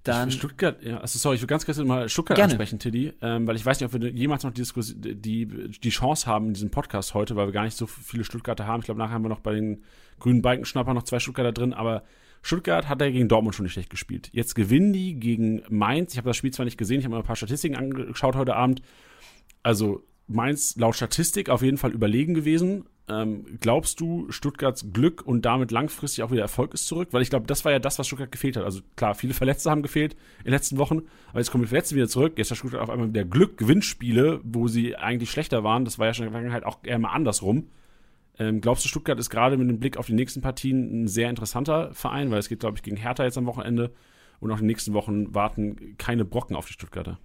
[0.08, 2.54] Dann, Stuttgart, ja, also sorry, ich will ganz kurz mal Stuttgart Gerne.
[2.54, 5.90] ansprechen, Tiddy, ähm, weil ich weiß nicht, ob wir jemals noch die, Diskus die, die
[5.90, 8.80] Chance haben in diesem Podcast heute, weil wir gar nicht so viele Stuttgarter haben.
[8.82, 9.84] Ich glaube, nachher haben wir noch bei den
[10.20, 12.04] grünen Balkenschnapper noch zwei Stuttgarter drin, aber
[12.42, 14.30] Stuttgart hat ja gegen Dortmund schon nicht schlecht gespielt.
[14.32, 16.14] Jetzt gewinnen die gegen Mainz.
[16.14, 18.56] Ich habe das Spiel zwar nicht gesehen, ich habe mir ein paar Statistiken angeschaut heute
[18.56, 18.82] Abend.
[19.64, 22.86] Also Mainz laut Statistik auf jeden Fall überlegen gewesen.
[23.10, 27.10] Ähm, glaubst du, Stuttgarts Glück und damit langfristig auch wieder Erfolg ist zurück?
[27.12, 28.66] Weil ich glaube, das war ja das, was Stuttgart gefehlt hat.
[28.66, 31.96] Also klar, viele Verletzte haben gefehlt in den letzten Wochen, aber jetzt kommen die Verletzten
[31.96, 32.34] wieder zurück.
[32.38, 35.86] Jetzt hat Stuttgart auf einmal wieder Glück, Gewinnspiele, wo sie eigentlich schlechter waren.
[35.86, 37.70] Das war ja schon in der Vergangenheit auch eher mal andersrum.
[38.40, 41.30] Ähm, glaubst du, Stuttgart ist gerade mit dem Blick auf die nächsten Partien ein sehr
[41.30, 42.30] interessanter Verein?
[42.30, 43.94] Weil es geht, glaube ich, gegen Hertha jetzt am Wochenende
[44.42, 47.20] und auch in den nächsten Wochen warten keine Brocken auf die Stuttgarter.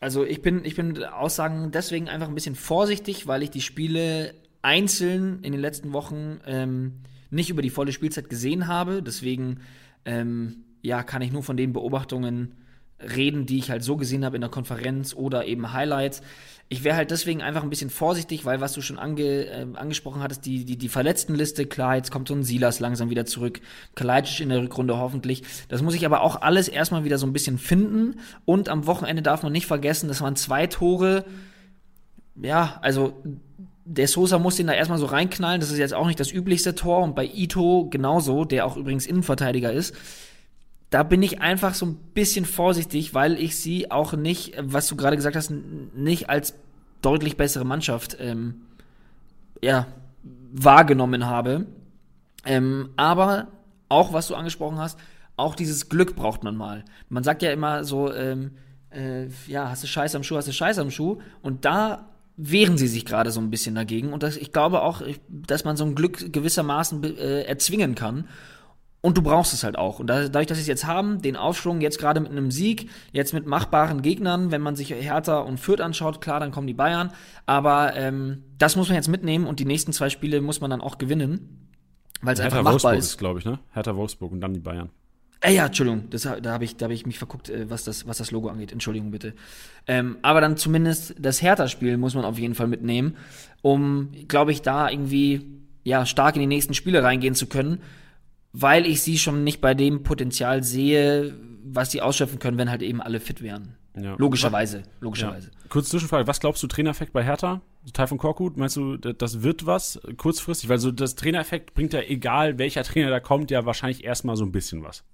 [0.00, 3.60] Also ich bin, ich bin mit Aussagen deswegen einfach ein bisschen vorsichtig, weil ich die
[3.60, 7.00] Spiele einzeln in den letzten Wochen ähm,
[7.30, 9.02] nicht über die volle Spielzeit gesehen habe.
[9.02, 9.60] Deswegen
[10.04, 12.54] ähm, ja, kann ich nur von den Beobachtungen
[13.00, 16.22] reden, die ich halt so gesehen habe in der Konferenz oder eben Highlights.
[16.68, 20.22] Ich wäre halt deswegen einfach ein bisschen vorsichtig, weil was du schon ange, äh, angesprochen
[20.22, 23.60] hattest, die, die, die Verletztenliste, klar, jetzt kommt so ein Silas langsam wieder zurück,
[23.94, 25.42] Kalajdzic in der Rückrunde hoffentlich.
[25.68, 28.20] Das muss ich aber auch alles erstmal wieder so ein bisschen finden.
[28.44, 31.24] Und am Wochenende darf man nicht vergessen, das waren zwei Tore.
[32.40, 33.22] Ja, also
[33.84, 35.60] der Sosa muss den da erstmal so reinknallen.
[35.60, 37.02] Das ist jetzt auch nicht das üblichste Tor.
[37.02, 39.94] Und bei Ito genauso, der auch übrigens Innenverteidiger ist.
[40.90, 44.96] Da bin ich einfach so ein bisschen vorsichtig, weil ich sie auch nicht, was du
[44.96, 46.54] gerade gesagt hast, nicht als
[47.02, 48.62] deutlich bessere Mannschaft ähm,
[49.60, 49.86] ja,
[50.52, 51.66] wahrgenommen habe.
[52.46, 53.48] Ähm, aber
[53.88, 54.98] auch, was du angesprochen hast,
[55.36, 56.84] auch dieses Glück braucht man mal.
[57.08, 58.52] Man sagt ja immer so, ähm,
[58.90, 61.18] äh, ja, hast du Scheiß am Schuh, hast du Scheiß am Schuh.
[61.42, 64.12] Und da wehren sie sich gerade so ein bisschen dagegen.
[64.12, 68.28] Und das, ich glaube auch, dass man so ein Glück gewissermaßen äh, erzwingen kann.
[69.00, 69.98] Und du brauchst es halt auch.
[69.98, 72.88] Und da, dadurch, dass sie es jetzt haben, den Aufschwung jetzt gerade mit einem Sieg,
[73.12, 76.74] jetzt mit machbaren Gegnern, wenn man sich Hertha und Fürth anschaut, klar, dann kommen die
[76.74, 77.12] Bayern.
[77.44, 80.80] Aber ähm, das muss man jetzt mitnehmen und die nächsten zwei Spiele muss man dann
[80.80, 81.68] auch gewinnen,
[82.22, 83.04] weil es einfach Hertha machbar Wolfsburg ist.
[83.04, 83.58] ist, glaube ich, ne?
[83.72, 84.88] Hertha Wolfsburg und dann die Bayern.
[85.44, 88.06] Äh, ja, Entschuldigung, das, da habe ich, da hab ich mich verguckt, äh, was das,
[88.06, 88.72] was das Logo angeht.
[88.72, 89.34] Entschuldigung bitte.
[89.86, 93.16] Ähm, aber dann zumindest das Hertha-Spiel muss man auf jeden Fall mitnehmen,
[93.60, 95.42] um, glaube ich, da irgendwie
[95.82, 97.80] ja stark in die nächsten Spiele reingehen zu können,
[98.52, 102.80] weil ich sie schon nicht bei dem Potenzial sehe, was sie ausschöpfen können, wenn halt
[102.82, 103.76] eben alle fit wären.
[104.00, 104.14] Ja.
[104.16, 104.84] Logischerweise, Ja.
[105.00, 105.50] logischerweise.
[105.68, 107.60] Kurz Zwischenfrage, was glaubst du, Trainereffekt bei Hertha?
[107.92, 110.70] Teil von Korkut, meinst du, das wird was kurzfristig?
[110.70, 114.44] Weil so das Trainereffekt bringt ja, egal welcher Trainer da kommt, ja wahrscheinlich erstmal so
[114.44, 115.04] ein bisschen was.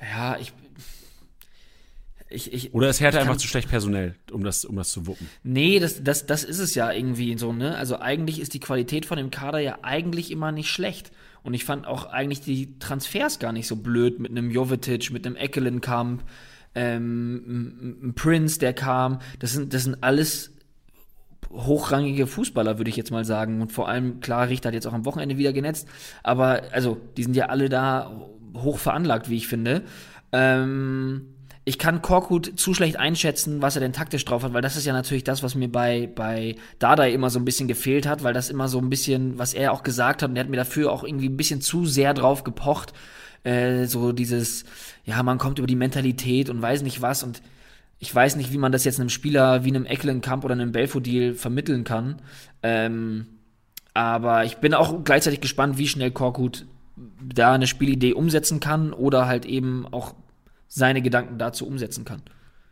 [0.00, 0.52] Ja, ich.
[2.30, 5.26] Ich, ich, Oder ist Hertha einfach zu schlecht personell, um das, um das zu wuppen?
[5.44, 7.74] Nee, das, das, das ist es ja irgendwie so, ne?
[7.74, 11.10] Also eigentlich ist die Qualität von dem Kader ja eigentlich immer nicht schlecht.
[11.42, 15.26] Und ich fand auch eigentlich die Transfers gar nicht so blöd mit einem Jovetic, mit
[15.26, 16.22] einem Eckelenkamp,
[16.74, 19.20] ähm, ein Prince, der kam.
[19.38, 20.52] Das sind, das sind alles
[21.50, 23.62] hochrangige Fußballer, würde ich jetzt mal sagen.
[23.62, 25.88] Und vor allem, klar, Richter hat jetzt auch am Wochenende wieder genetzt,
[26.22, 29.82] aber also, die sind ja alle da hoch veranlagt, wie ich finde.
[30.32, 31.34] Ähm,
[31.64, 34.86] ich kann Korkut zu schlecht einschätzen, was er denn taktisch drauf hat, weil das ist
[34.86, 38.32] ja natürlich das, was mir bei, bei Dardai immer so ein bisschen gefehlt hat, weil
[38.32, 40.90] das immer so ein bisschen, was er auch gesagt hat, und er hat mir dafür
[40.90, 42.94] auch irgendwie ein bisschen zu sehr drauf gepocht,
[43.44, 44.64] äh, so dieses,
[45.04, 47.42] ja, man kommt über die Mentalität und weiß nicht was und
[47.98, 51.34] ich weiß nicht, wie man das jetzt einem Spieler wie einem Ecklenkamp oder einem Belfodil
[51.34, 52.22] vermitteln kann.
[52.62, 53.26] Ähm,
[53.92, 56.66] aber ich bin auch gleichzeitig gespannt, wie schnell Korkut
[57.22, 60.14] da eine Spielidee umsetzen kann oder halt eben auch
[60.66, 62.22] seine Gedanken dazu umsetzen kann.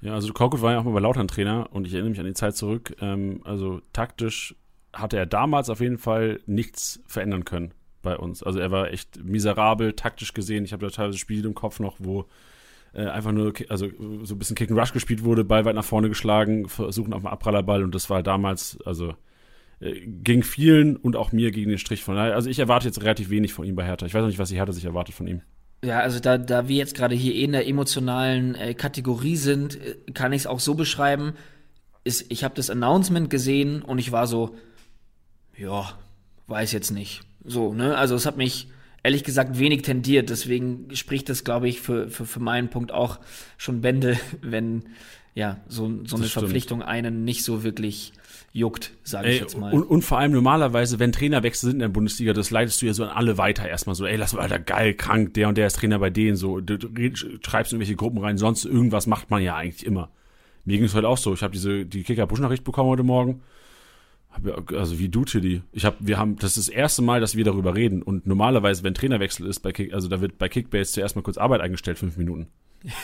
[0.01, 2.27] Ja, also Korkut war ja auch mal bei Lautern Trainer und ich erinnere mich an
[2.27, 2.97] die Zeit zurück.
[3.01, 4.55] Ähm, also taktisch
[4.93, 8.43] hatte er damals auf jeden Fall nichts verändern können bei uns.
[8.43, 10.65] Also er war echt miserabel, taktisch gesehen.
[10.65, 12.27] Ich habe da teilweise Spiele im Kopf noch, wo
[12.95, 13.89] äh, einfach nur, also
[14.23, 17.23] so ein bisschen Kick and Rush gespielt wurde, Ball weit nach vorne geschlagen, versuchen auf
[17.23, 19.15] den Abprallerball und das war damals, also
[19.81, 22.17] ging vielen und auch mir gegen den Strich von.
[22.17, 24.07] Also ich erwarte jetzt relativ wenig von ihm bei Hertha.
[24.07, 25.43] Ich weiß noch nicht, was die Hertha sich erwartet von ihm.
[25.85, 29.77] Ja, also da, da wir jetzt gerade hier eh in der emotionalen äh, Kategorie sind,
[29.77, 31.35] äh, kann ich es auch so beschreiben.
[32.05, 34.57] Ist, ich habe das Announcement gesehen und ich war so,
[35.57, 35.93] ja,
[36.47, 37.23] weiß jetzt nicht.
[37.45, 37.97] So, ne?
[37.97, 38.69] Also es hat mich
[39.03, 40.31] ehrlich gesagt wenig tendiert.
[40.31, 43.19] Deswegen spricht das, glaube ich, für, für, für meinen Punkt auch
[43.59, 44.85] schon Bände, wenn
[45.35, 48.13] ja so, so eine Verpflichtung einen nicht so wirklich
[48.57, 49.73] juckt, sage ich jetzt mal.
[49.73, 52.95] Und, und, vor allem normalerweise, wenn Trainerwechsel sind in der Bundesliga, das leitest du ja
[52.95, 55.67] so an alle weiter erstmal so, ey, lass mal, Alter, geil, krank, der und der
[55.67, 56.89] ist Trainer bei denen, so, du, du
[57.43, 60.11] schreibst irgendwelche Gruppen rein, sonst irgendwas macht man ja eigentlich immer.
[60.65, 63.43] Mir ging es heute auch so, ich habe diese, die Kicker-Push-Nachricht bekommen heute Morgen,
[64.75, 65.63] also wie du, Tilly.
[65.73, 68.03] Ich habe, wir haben, das ist das erste Mal, dass wir darüber reden.
[68.03, 71.39] Und normalerweise, wenn Trainerwechsel ist bei Kick, also da wird bei Kickbase zuerst mal kurz
[71.39, 72.49] Arbeit eingestellt, fünf Minuten.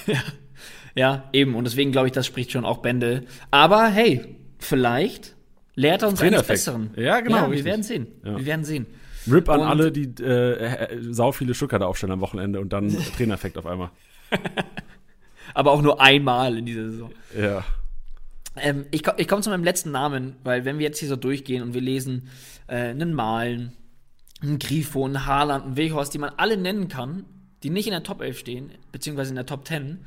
[0.06, 0.22] ja,
[0.94, 1.54] ja, eben.
[1.54, 3.24] Und deswegen glaube ich, das spricht schon auch Bände.
[3.50, 5.36] Aber hey, vielleicht
[5.74, 6.90] lehrt uns eines Besseren.
[6.96, 7.36] Ja, genau.
[7.36, 8.06] Ja, wir werden sehen.
[8.24, 8.38] Ja.
[8.38, 8.86] Wir werden sehen.
[9.30, 12.88] Rip an und alle, die äh, sau viele Stuttgart da aufstellen am Wochenende und dann
[13.16, 13.90] Trainereffekt auf einmal.
[15.54, 17.12] Aber auch nur einmal in dieser Saison.
[17.38, 17.64] Ja.
[18.56, 21.62] Ähm, ich ich komme zu meinem letzten Namen, weil wenn wir jetzt hier so durchgehen
[21.62, 22.28] und wir lesen
[22.66, 23.72] äh, einen Malen,
[24.42, 27.24] einen Grifo, einen Haaland, einen Weghorst, die man alle nennen kann,
[27.62, 30.04] die nicht in der Top 11 stehen, beziehungsweise in der Top 10,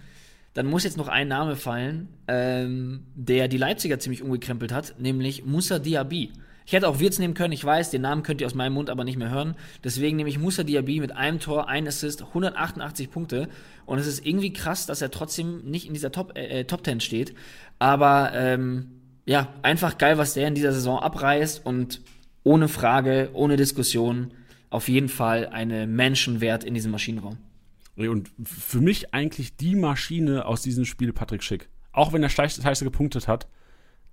[0.55, 5.45] dann muss jetzt noch ein Name fallen, ähm, der die Leipziger ziemlich umgekrempelt hat, nämlich
[5.45, 6.31] Musa Diaby.
[6.65, 8.89] Ich hätte auch Wirtz nehmen können, ich weiß, den Namen könnt ihr aus meinem Mund
[8.89, 9.55] aber nicht mehr hören.
[9.83, 13.49] Deswegen nehme ich Musa Diaby mit einem Tor, ein Assist, 188 Punkte.
[13.85, 17.01] Und es ist irgendwie krass, dass er trotzdem nicht in dieser Top, äh, Top 10
[17.01, 17.35] steht.
[17.77, 22.01] Aber ähm, ja, einfach geil, was der in dieser Saison abreißt und
[22.43, 24.31] ohne Frage, ohne Diskussion
[24.69, 27.37] auf jeden Fall eine Menschenwert in diesem Maschinenraum.
[27.97, 31.69] Und für mich eigentlich die Maschine aus diesem Spiel Patrick Schick.
[31.91, 33.47] Auch wenn er scheiße gepunktet hat,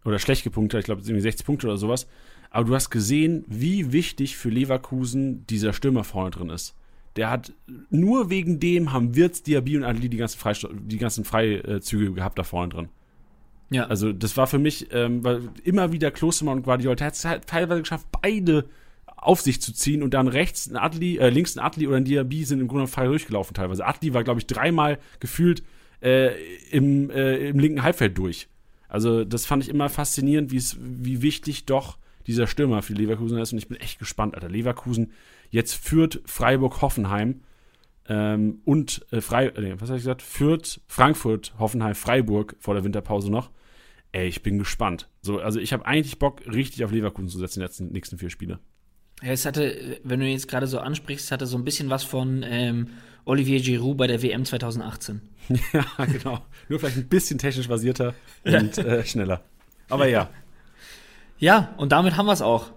[0.04, 2.06] oder schlecht gepunktet, ich glaube, irgendwie 60 Punkte oder sowas,
[2.50, 6.74] aber du hast gesehen, wie wichtig für Leverkusen dieser Stürmer vorne drin ist.
[7.16, 7.52] Der hat
[7.90, 12.38] nur wegen dem haben Wirtz, Diaby und Adli die ganzen, Freist die ganzen Freizüge gehabt
[12.38, 12.88] da vorne drin.
[13.70, 13.86] Ja.
[13.86, 15.22] Also das war für mich ähm,
[15.64, 16.94] immer wieder Klostermann und Guardiola.
[16.94, 18.66] Der hat es halt teilweise geschafft, beide
[19.22, 22.04] auf sich zu ziehen und dann rechts ein Adli, äh, links ein Adli oder ein
[22.04, 23.86] Diaby sind im Grunde frei durchgelaufen teilweise.
[23.86, 25.62] Adli war, glaube ich, dreimal gefühlt
[26.02, 26.32] äh,
[26.70, 28.48] im, äh, im linken Halbfeld durch.
[28.88, 33.52] Also das fand ich immer faszinierend, wie wichtig doch dieser Stürmer für Leverkusen ist.
[33.52, 34.50] Und ich bin echt gespannt, Alter.
[34.50, 35.12] Leverkusen
[35.50, 37.40] jetzt führt Freiburg-Hoffenheim
[38.08, 40.22] ähm, und äh, Frei, äh, was habe ich gesagt?
[40.22, 43.50] Führt Frankfurt, Hoffenheim, Freiburg vor der Winterpause noch.
[44.10, 45.08] Ey, ich bin gespannt.
[45.22, 48.28] So, also ich habe eigentlich Bock, richtig auf Leverkusen zu setzen, die letzten, nächsten vier
[48.28, 48.58] Spiele.
[49.22, 52.44] Ja, es hatte, wenn du jetzt gerade so ansprichst, hatte so ein bisschen was von
[52.46, 52.88] ähm,
[53.24, 55.20] Olivier Giroud bei der WM 2018.
[55.72, 56.40] ja, genau.
[56.68, 59.42] Nur vielleicht ein bisschen technisch basierter und äh, schneller.
[59.88, 60.28] Aber ja.
[61.38, 62.70] Ja, und damit haben wir es auch.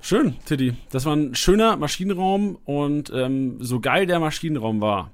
[0.00, 0.74] Schön, Tiddy.
[0.90, 5.12] Das war ein schöner Maschinenraum und ähm, so geil der Maschinenraum war.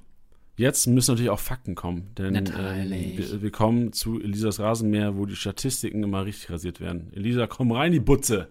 [0.56, 5.26] Jetzt müssen natürlich auch Fakten kommen, denn ähm, wir, wir, kommen zu Elisas Rasenmäher, wo
[5.26, 7.12] die Statistiken immer richtig rasiert werden.
[7.12, 8.48] Elisa, komm rein, die Butze.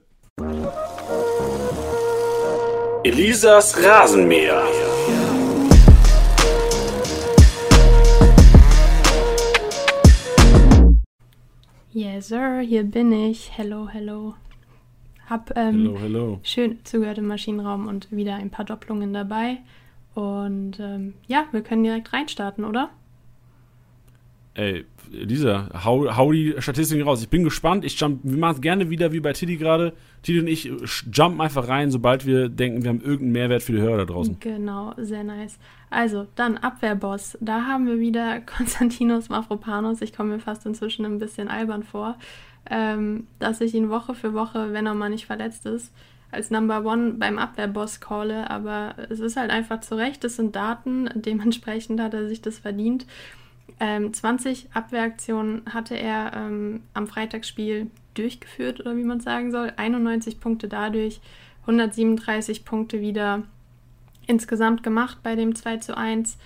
[3.06, 4.64] Elisas Rasenmäher.
[11.94, 13.58] Yes, sir, hier bin ich.
[13.58, 14.34] Hello, hello.
[15.30, 16.40] Hab ähm, hello, hello.
[16.44, 19.60] schön zugehört im Maschinenraum und wieder ein paar Doppelungen dabei.
[20.16, 22.90] Und ähm, ja, wir können direkt reinstarten, oder?
[24.56, 27.22] Ey, Lisa, hau, hau die Statistiken raus.
[27.22, 27.84] Ich bin gespannt.
[27.84, 29.94] Ich jump, wir machen es gerne wieder wie bei Tiddy gerade.
[30.24, 30.72] Tiddy und ich
[31.12, 34.38] jumpen einfach rein, sobald wir denken, wir haben irgendeinen Mehrwert für die Hörer da draußen.
[34.40, 35.60] Genau, sehr nice.
[35.90, 37.38] Also, dann Abwehrboss.
[37.42, 40.02] Da haben wir wieder Konstantinos Mafropanos.
[40.02, 42.18] Ich komme mir fast inzwischen ein bisschen albern vor,
[42.70, 45.94] ähm, dass ich ihn Woche für Woche, wenn er mal nicht verletzt ist,
[46.32, 48.50] als Number One beim Abwehrboss calle.
[48.50, 50.24] Aber es ist halt einfach zu Recht.
[50.24, 51.10] Das sind Daten.
[51.14, 53.06] Dementsprechend hat er sich das verdient.
[53.80, 59.74] Ähm, 20 Abwehraktionen hatte er ähm, am Freitagsspiel durchgeführt, oder wie man sagen soll.
[59.76, 61.20] 91 Punkte dadurch,
[61.62, 63.44] 137 Punkte wieder
[64.28, 66.38] insgesamt gemacht bei dem 2 zu 1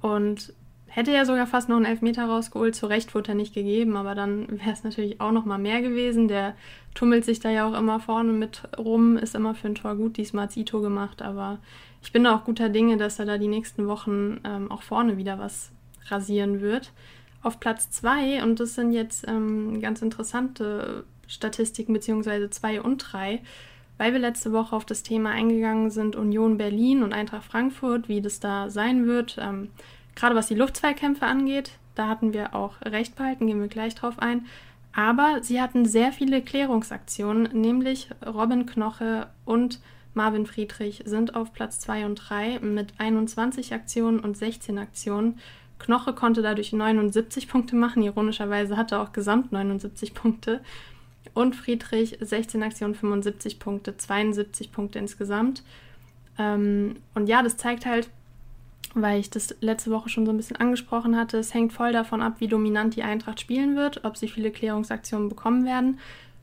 [0.00, 0.52] und
[0.86, 2.74] hätte ja sogar fast noch einen Elfmeter rausgeholt.
[2.74, 5.82] Zu Recht wurde er nicht gegeben, aber dann wäre es natürlich auch noch mal mehr
[5.82, 6.28] gewesen.
[6.28, 6.54] Der
[6.94, 10.16] tummelt sich da ja auch immer vorne mit rum, ist immer für ein Tor gut.
[10.16, 11.58] Diesmal hat Ito gemacht, aber
[12.02, 15.18] ich bin da auch guter Dinge, dass er da die nächsten Wochen ähm, auch vorne
[15.18, 15.70] wieder was
[16.10, 16.92] rasieren wird.
[17.42, 23.40] Auf Platz 2, und das sind jetzt ähm, ganz interessante Statistiken, beziehungsweise 2 und 3,
[23.96, 28.20] weil wir letzte Woche auf das Thema eingegangen sind, Union Berlin und Eintracht Frankfurt, wie
[28.20, 29.36] das da sein wird.
[29.40, 29.70] Ähm,
[30.14, 34.18] gerade was die Luftzweikämpfe angeht, da hatten wir auch recht behalten, gehen wir gleich drauf
[34.18, 34.46] ein.
[34.92, 39.80] Aber sie hatten sehr viele Klärungsaktionen, nämlich Robin Knoche und
[40.14, 45.38] Marvin Friedrich sind auf Platz 2 und 3 mit 21 Aktionen und 16 Aktionen.
[45.78, 48.02] Knoche konnte dadurch 79 Punkte machen.
[48.02, 50.60] Ironischerweise hatte er auch gesamt 79 Punkte.
[51.34, 55.62] Und Friedrich 16 Aktionen, 75 Punkte, 72 Punkte insgesamt.
[56.38, 58.08] Ähm, und ja, das zeigt halt,
[58.94, 62.22] weil ich das letzte Woche schon so ein bisschen angesprochen hatte, es hängt voll davon
[62.22, 65.98] ab, wie dominant die Eintracht spielen wird, ob sie viele Klärungsaktionen bekommen werden.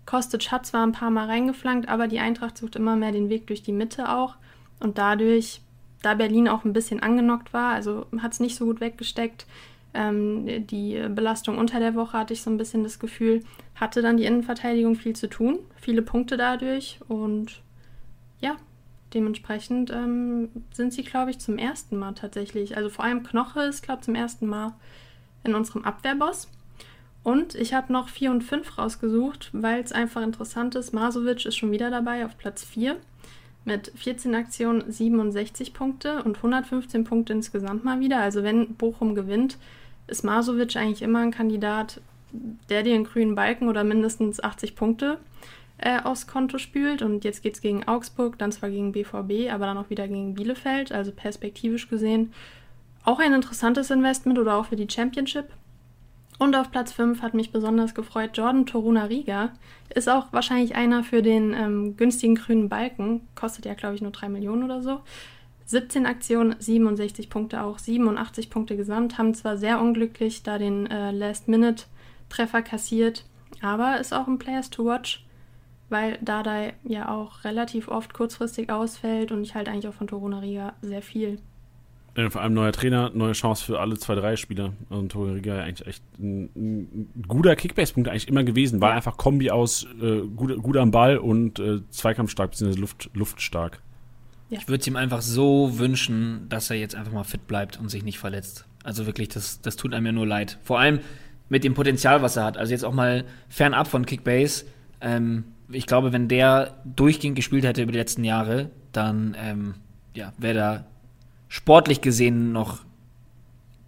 [0.05, 3.47] Kostic hat zwar ein paar Mal reingeflankt, aber die Eintracht sucht immer mehr den Weg
[3.47, 4.35] durch die Mitte auch.
[4.79, 5.61] Und dadurch
[6.05, 9.45] da Berlin auch ein bisschen angenockt war, also hat es nicht so gut weggesteckt.
[9.93, 13.43] Ähm, die Belastung unter der Woche hatte ich so ein bisschen das Gefühl,
[13.75, 17.61] hatte dann die Innenverteidigung viel zu tun, viele Punkte dadurch und
[18.39, 18.57] ja,
[19.13, 23.81] dementsprechend ähm, sind sie, glaube ich, zum ersten Mal tatsächlich, also vor allem Knoche ist,
[23.81, 24.73] glaube ich, zum ersten Mal
[25.43, 26.49] in unserem Abwehrboss.
[27.23, 30.93] Und ich habe noch 4 und 5 rausgesucht, weil es einfach interessant ist.
[30.93, 32.97] Masovic ist schon wieder dabei auf Platz 4
[33.65, 38.19] mit 14 Aktionen 67 Punkte und 115 Punkte insgesamt mal wieder.
[38.19, 39.57] Also wenn Bochum gewinnt,
[40.07, 41.99] ist Masovic eigentlich immer ein Kandidat,
[42.69, 45.17] der einen grünen Balken oder mindestens 80 Punkte
[45.77, 47.01] äh, aufs Konto spült.
[47.01, 50.35] Und jetzt geht es gegen Augsburg, dann zwar gegen BVB, aber dann auch wieder gegen
[50.35, 50.91] Bielefeld.
[50.91, 52.31] Also perspektivisch gesehen
[53.05, 55.45] auch ein interessantes Investment oder auch für die Championship.
[56.37, 59.53] Und auf Platz 5 hat mich besonders gefreut Jordan Toruna Riga.
[59.93, 63.21] Ist auch wahrscheinlich einer für den ähm, günstigen grünen Balken.
[63.35, 65.01] Kostet ja, glaube ich, nur 3 Millionen oder so.
[65.65, 69.17] 17 Aktionen, 67 Punkte auch, 87 Punkte gesamt.
[69.17, 73.25] Haben zwar sehr unglücklich da den äh, Last-Minute-Treffer kassiert,
[73.61, 75.25] aber ist auch ein Players to watch,
[75.89, 80.39] weil Dada ja auch relativ oft kurzfristig ausfällt und ich halt eigentlich auch von Toruna
[80.39, 81.39] Riga sehr viel.
[82.17, 84.73] Ja, vor allem neuer Trainer, neue Chance für alle zwei, drei Spieler.
[84.89, 88.79] Also Tore Riga eigentlich echt ein, ein guter Kickbase-Punkt eigentlich immer gewesen.
[88.79, 92.79] War einfach Kombi aus äh, gut, gut am Ball und äh, zweikampfstark bzw.
[92.79, 93.81] Luft, luftstark.
[94.49, 94.59] Ja.
[94.59, 97.89] Ich würde es ihm einfach so wünschen, dass er jetzt einfach mal fit bleibt und
[97.89, 98.65] sich nicht verletzt.
[98.83, 100.59] Also wirklich, das, das tut einem ja nur leid.
[100.63, 100.99] Vor allem
[101.49, 102.57] mit dem Potenzial, was er hat.
[102.57, 104.65] Also jetzt auch mal fernab von Kickbase.
[105.01, 109.73] Ähm, ich glaube, wenn der durchgehend gespielt hätte über die letzten Jahre, dann ähm,
[110.13, 110.85] ja, wäre da
[111.47, 112.79] sportlich gesehen noch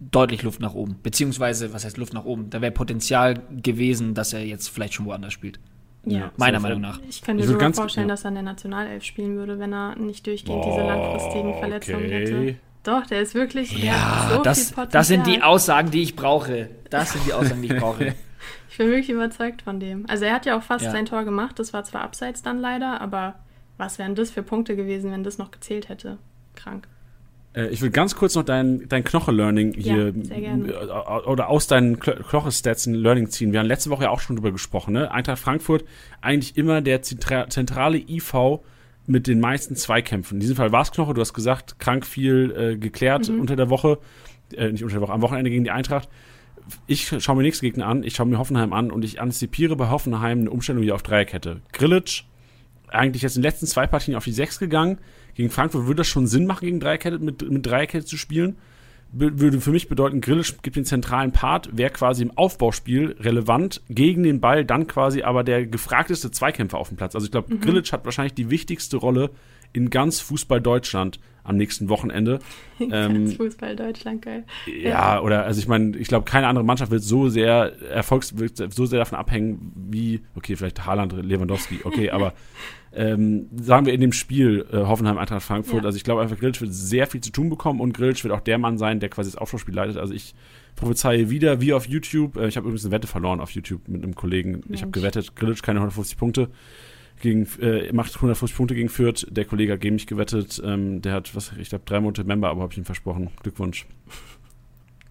[0.00, 0.96] deutlich Luft nach oben.
[1.02, 2.50] Beziehungsweise, was heißt Luft nach oben?
[2.50, 5.58] Da wäre Potenzial gewesen, dass er jetzt vielleicht schon woanders spielt.
[6.04, 7.00] Ja, meiner Meinung nach.
[7.08, 8.12] Ich kann mir sogar vorstellen, ja.
[8.14, 12.04] dass er in der Nationalelf spielen würde, wenn er nicht durchgehend oh, diese langfristigen Verletzungen
[12.04, 12.20] okay.
[12.20, 12.54] hätte.
[12.84, 13.82] Doch, der ist wirklich.
[13.82, 16.70] Ja, so das, das sind die Aussagen, die ich brauche.
[16.88, 18.14] Das sind die Aussagen, die ich brauche.
[18.70, 20.08] ich bin wirklich überzeugt von dem.
[20.08, 20.92] Also er hat ja auch fast ja.
[20.92, 21.58] sein Tor gemacht.
[21.58, 23.34] Das war zwar abseits dann leider, aber
[23.76, 26.18] was wären das für Punkte gewesen, wenn das noch gezählt hätte?
[26.54, 26.88] Krank.
[27.58, 32.86] Äh, ich will ganz kurz noch dein, dein Knoche-Learning hier ja, oder aus deinen Knoche-Stats
[32.86, 33.52] ein Learning ziehen.
[33.52, 34.92] Wir haben letzte Woche ja auch schon drüber gesprochen.
[34.94, 35.10] Ne?
[35.10, 35.84] Eintracht Frankfurt
[36.20, 38.60] eigentlich immer der zentrale IV
[39.06, 40.36] mit den meisten Zweikämpfen.
[40.36, 43.40] In diesem Fall war es Knoche, du hast gesagt, krank viel äh, geklärt mhm.
[43.40, 43.98] unter der Woche,
[44.54, 46.08] äh, nicht unter der Woche, am Wochenende gegen die Eintracht.
[46.86, 49.88] Ich schaue mir nächsten Gegner an, ich schaue mir Hoffenheim an und ich antizipiere bei
[49.88, 51.62] Hoffenheim eine Umstellung wieder auf Dreierkette.
[51.72, 52.24] Grillitsch,
[52.88, 54.98] eigentlich jetzt in den letzten zwei Partien auf die Sechs gegangen,
[55.38, 58.56] gegen Frankfurt würde das schon Sinn machen, gegen Dreierkette, mit, mit Dreierkette zu spielen.
[59.12, 64.24] würde für mich bedeuten, Grillisch gibt den zentralen Part, wäre quasi im Aufbauspiel relevant, gegen
[64.24, 67.14] den Ball dann quasi aber der gefragteste Zweikämpfer auf dem Platz.
[67.14, 67.60] Also ich glaube, mhm.
[67.60, 69.30] Grillic hat wahrscheinlich die wichtigste Rolle
[69.72, 72.40] in ganz Fußball Deutschland am nächsten Wochenende.
[72.80, 74.44] ähm, Fußball Deutschland, geil.
[74.66, 78.38] Ja, ja, oder, also ich meine, ich glaube, keine andere Mannschaft wird so sehr Erfolgs,
[78.38, 82.32] wird so sehr davon abhängen, wie, okay, vielleicht Haaland, Lewandowski, okay, aber
[82.98, 85.82] ähm, sagen wir in dem Spiel äh, Hoffenheim Eintracht Frankfurt.
[85.82, 85.86] Ja.
[85.86, 88.40] Also ich glaube einfach, Grillitsch wird sehr viel zu tun bekommen und Grillitsch wird auch
[88.40, 89.98] der Mann sein, der quasi das Aufschauspiel leitet.
[89.98, 90.34] Also ich
[90.74, 92.36] prophezeie wieder wie auf YouTube.
[92.36, 94.52] Äh, ich habe übrigens eine Wette verloren auf YouTube mit einem Kollegen.
[94.52, 94.64] Mensch.
[94.70, 96.48] Ich habe gewettet, Grillitsch keine 150 Punkte.
[97.20, 99.26] Gegen, äh, macht 150 Punkte gegen Fürth.
[99.30, 100.60] Der Kollege hat gegen mich gewettet.
[100.64, 103.30] Ähm, der hat, was, ich glaube, drei Monate Member, aber habe ich ihm versprochen.
[103.42, 103.86] Glückwunsch.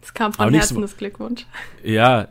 [0.01, 1.45] Es kam von Herzen das Glückwunsch.
[1.83, 2.27] Ja,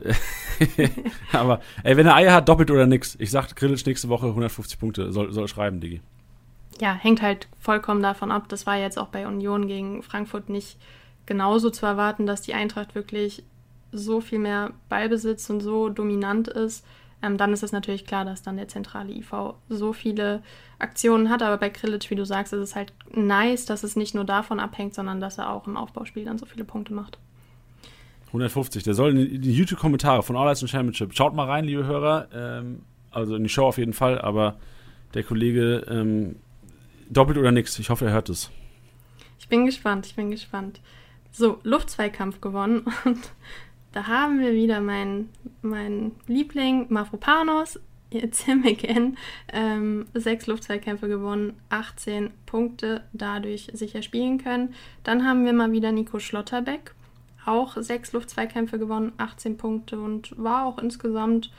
[1.33, 3.17] aber ey, wenn er Eier hat, doppelt oder nix.
[3.19, 5.13] Ich sag Grillitsch nächste Woche 150 Punkte.
[5.13, 6.01] Soll, soll schreiben, Digi.
[6.81, 8.49] Ja, hängt halt vollkommen davon ab.
[8.49, 10.79] Das war jetzt auch bei Union gegen Frankfurt nicht
[11.27, 13.43] genauso zu erwarten, dass die Eintracht wirklich
[13.93, 16.85] so viel mehr Ballbesitz und so dominant ist.
[17.23, 20.43] Ähm, dann ist es natürlich klar, dass dann der zentrale IV so viele
[20.79, 21.43] Aktionen hat.
[21.43, 24.61] Aber bei Krilic, wie du sagst, ist es halt nice, dass es nicht nur davon
[24.61, 27.19] abhängt, sondern dass er auch im Aufbauspiel dann so viele Punkte macht.
[28.37, 28.83] 150.
[28.83, 31.15] Der soll in die YouTube-Kommentare von All and Championship.
[31.15, 32.29] Schaut mal rein, liebe Hörer.
[32.35, 34.57] Ähm, also in die Show auf jeden Fall, aber
[35.15, 36.37] der Kollege ähm,
[37.09, 37.79] doppelt oder nichts.
[37.79, 38.51] Ich hoffe, er hört es.
[39.39, 40.81] Ich bin gespannt, ich bin gespannt.
[41.33, 43.31] So, Luftzweikampf gewonnen und
[43.93, 45.31] da haben wir wieder meinen
[45.63, 47.81] mein Liebling Mafropanos,
[48.11, 49.17] Tim again,
[49.53, 54.75] ähm, sechs Luftzweikämpfe gewonnen, 18 Punkte dadurch sicher spielen können.
[55.03, 56.95] Dann haben wir mal wieder Nico Schlotterbeck,
[57.47, 61.51] auch sechs Luftzweikämpfe gewonnen, 18 Punkte und war auch insgesamt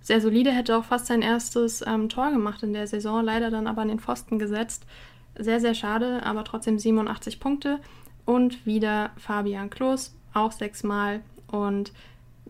[0.00, 3.66] sehr solide, hätte auch fast sein erstes ähm, Tor gemacht in der Saison, leider dann
[3.66, 4.86] aber an den Pfosten gesetzt.
[5.38, 7.80] Sehr, sehr schade, aber trotzdem 87 Punkte.
[8.24, 11.22] Und wieder Fabian Klos, auch sechsmal.
[11.48, 11.92] Und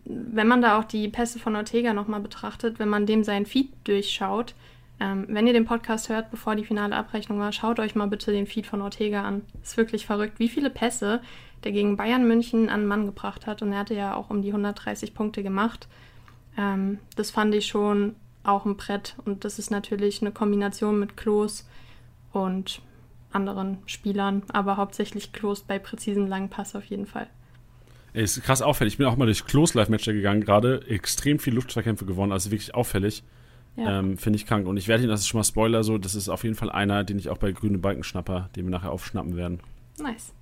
[0.05, 3.71] wenn man da auch die Pässe von Ortega nochmal betrachtet, wenn man dem seinen Feed
[3.85, 4.55] durchschaut,
[5.01, 8.33] ähm, wenn ihr den Podcast hört, bevor die finale Abrechnung war, schaut euch mal bitte
[8.33, 9.43] den Feed von Ortega an.
[9.63, 11.21] Ist wirklich verrückt, wie viele Pässe
[11.65, 13.63] der gegen Bayern München an Mann gebracht hat.
[13.63, 15.89] Und er hatte ja auch um die 130 Punkte gemacht.
[16.57, 19.17] Ähm, das fand ich schon auch ein Brett.
[19.25, 21.69] Und das ist natürlich eine Kombination mit Klos
[22.33, 22.81] und
[23.33, 27.27] anderen Spielern, aber hauptsächlich Klos bei präzisen langen Pass auf jeden Fall.
[28.15, 28.95] Ey, ist krass auffällig.
[28.95, 32.75] Ich bin auch mal durch Klos Live-Matcher gegangen, gerade extrem viel Luftverkämpfe gewonnen, also wirklich
[32.75, 33.23] auffällig.
[33.77, 33.99] Ja.
[33.99, 34.67] Ähm, Finde ich krank.
[34.67, 36.71] Und ich werde Ihnen, das ist schon mal Spoiler so, das ist auf jeden Fall
[36.71, 39.61] einer, den ich auch bei Grüne Balken schnapper, den wir nachher aufschnappen werden.
[39.99, 40.33] Nice.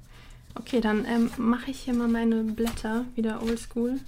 [0.54, 3.98] Okay, dann ähm, mache ich hier mal meine Blätter wieder oldschool.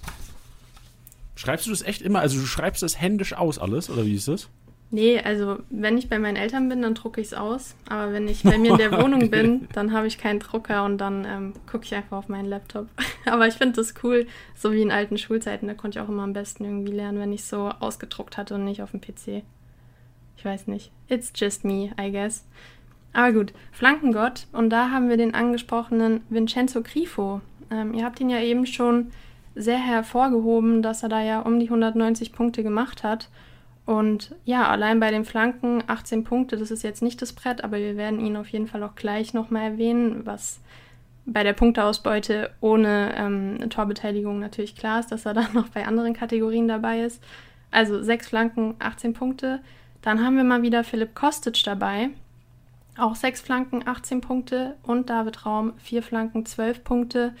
[1.35, 2.19] Schreibst du das echt immer?
[2.19, 4.49] Also du schreibst das händisch aus alles, oder wie ist das?
[4.89, 7.75] Nee, also wenn ich bei meinen Eltern bin, dann drucke ich es aus.
[7.89, 10.97] Aber wenn ich bei mir in der Wohnung bin, dann habe ich keinen Drucker und
[10.97, 12.87] dann ähm, gucke ich einfach auf meinen Laptop.
[13.25, 15.67] Aber ich finde das cool, so wie in alten Schulzeiten.
[15.67, 18.63] Da konnte ich auch immer am besten irgendwie lernen, wenn ich so ausgedruckt hatte und
[18.63, 19.43] nicht auf dem PC.
[20.37, 20.91] Ich weiß nicht.
[21.09, 22.45] It's just me, I guess.
[23.13, 24.47] Aber gut, Flankengott.
[24.51, 27.41] Und da haben wir den angesprochenen Vincenzo Grifo.
[27.71, 29.11] Ähm, ihr habt ihn ja eben schon
[29.55, 33.29] sehr hervorgehoben, dass er da ja um die 190 Punkte gemacht hat.
[33.85, 37.77] Und ja, allein bei den Flanken 18 Punkte, das ist jetzt nicht das Brett, aber
[37.77, 40.59] wir werden ihn auf jeden Fall auch gleich nochmal erwähnen, was
[41.25, 46.13] bei der Punkteausbeute ohne ähm, Torbeteiligung natürlich klar ist, dass er dann noch bei anderen
[46.13, 47.23] Kategorien dabei ist.
[47.71, 49.59] Also sechs Flanken, 18 Punkte.
[50.01, 52.09] Dann haben wir mal wieder Philipp Kostic dabei.
[52.97, 54.75] Auch sechs Flanken, 18 Punkte.
[54.83, 57.33] Und David Raum, vier Flanken, 12 Punkte.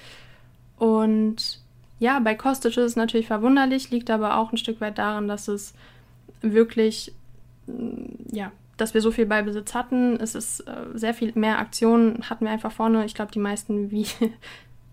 [0.77, 1.59] Und
[1.99, 5.47] ja, bei Kostic ist es natürlich verwunderlich, liegt aber auch ein Stück weit daran, dass
[5.47, 5.73] es
[6.41, 7.13] wirklich,
[7.65, 10.17] mm, ja, dass wir so viel Ballbesitz hatten.
[10.17, 13.05] Es ist äh, sehr viel mehr Aktionen hatten wir einfach vorne.
[13.05, 14.05] Ich glaube, die meisten wie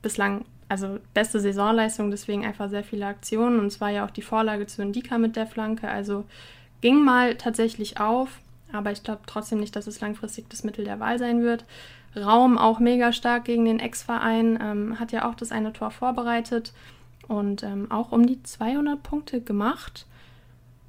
[0.00, 3.60] bislang, also beste Saisonleistung, deswegen einfach sehr viele Aktionen.
[3.60, 5.88] Und es war ja auch die Vorlage zu Indika mit der Flanke.
[5.88, 6.24] Also
[6.80, 8.40] ging mal tatsächlich auf,
[8.74, 11.64] aber ich glaube trotzdem nicht, dass es langfristig das Mittel der Wahl sein wird.
[12.16, 16.72] Raum auch mega stark gegen den Ex-Verein, ähm, hat ja auch das eine Tor vorbereitet
[17.28, 20.06] und ähm, auch um die 200 Punkte gemacht.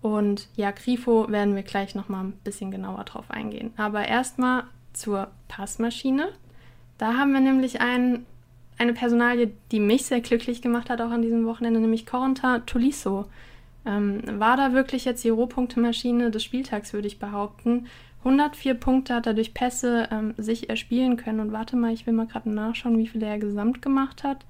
[0.01, 3.73] Und ja, Grifo werden wir gleich nochmal ein bisschen genauer drauf eingehen.
[3.75, 6.29] Aber erstmal zur Passmaschine.
[6.97, 8.25] Da haben wir nämlich ein,
[8.77, 13.25] eine Personalie, die mich sehr glücklich gemacht hat, auch an diesem Wochenende, nämlich Corentin Tolisso.
[13.85, 17.87] Ähm, war da wirklich jetzt die Rohpunktemaschine des Spieltags, würde ich behaupten.
[18.19, 21.39] 104 Punkte hat er durch Pässe ähm, sich erspielen können.
[21.39, 24.45] Und warte mal, ich will mal gerade nachschauen, wie viele er gesamt gemacht hat.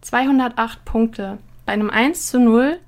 [0.00, 2.78] 208 Punkte bei einem 1 zu 0.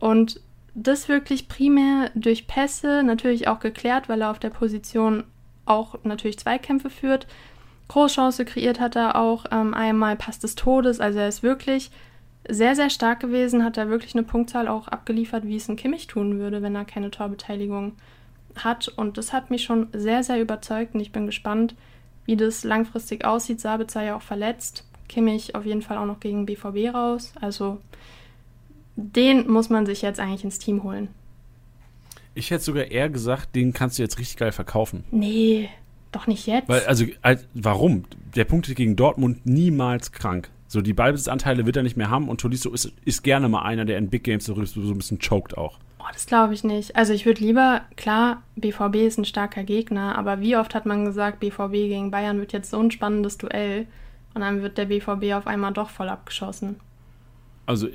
[0.00, 0.40] Und
[0.74, 5.24] das wirklich primär durch Pässe, natürlich auch geklärt, weil er auf der Position
[5.66, 7.26] auch natürlich Zweikämpfe führt.
[7.88, 11.90] Großchance kreiert hat er auch ähm, einmal Pass des Todes, also er ist wirklich
[12.48, 16.06] sehr, sehr stark gewesen, hat er wirklich eine Punktzahl auch abgeliefert, wie es ein Kimmich
[16.06, 17.92] tun würde, wenn er keine Torbeteiligung
[18.56, 18.88] hat.
[18.88, 21.74] Und das hat mich schon sehr, sehr überzeugt und ich bin gespannt,
[22.24, 23.60] wie das langfristig aussieht.
[23.60, 24.84] Sabitzer ja auch verletzt.
[25.08, 27.32] Kimmich auf jeden Fall auch noch gegen BVB raus.
[27.40, 27.78] Also
[28.96, 31.08] den muss man sich jetzt eigentlich ins Team holen.
[32.34, 35.04] Ich hätte sogar eher gesagt, den kannst du jetzt richtig geil verkaufen.
[35.10, 35.68] Nee,
[36.12, 36.68] doch nicht jetzt.
[36.68, 37.04] Weil, also,
[37.54, 38.04] warum?
[38.34, 40.50] Der Punkt gegen Dortmund niemals krank.
[40.72, 43.84] So, die Ballbesitzanteile wird er nicht mehr haben und Tolisso ist, ist gerne mal einer,
[43.84, 45.78] der in Big Games so, so ein bisschen choked auch.
[45.98, 46.96] Oh, das glaube ich nicht.
[46.96, 51.04] Also ich würde lieber, klar, BVB ist ein starker Gegner, aber wie oft hat man
[51.04, 53.86] gesagt, BVB gegen Bayern wird jetzt so ein spannendes Duell
[54.32, 56.76] und dann wird der BVB auf einmal doch voll abgeschossen.
[57.66, 57.88] Also,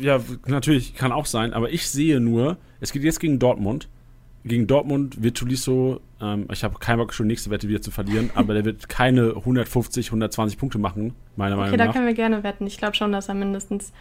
[0.00, 3.88] ja, natürlich kann auch sein, aber ich sehe nur, es geht jetzt gegen Dortmund.
[4.44, 8.30] Gegen Dortmund wird Tolisso, ähm, ich habe keinen Bock schon nächste Wette wieder zu verlieren,
[8.34, 11.94] aber der wird keine 150, 120 Punkte machen, meiner Okay, Meinung da nach.
[11.94, 12.66] können wir gerne wetten.
[12.66, 13.92] Ich glaube schon, dass er mindestens.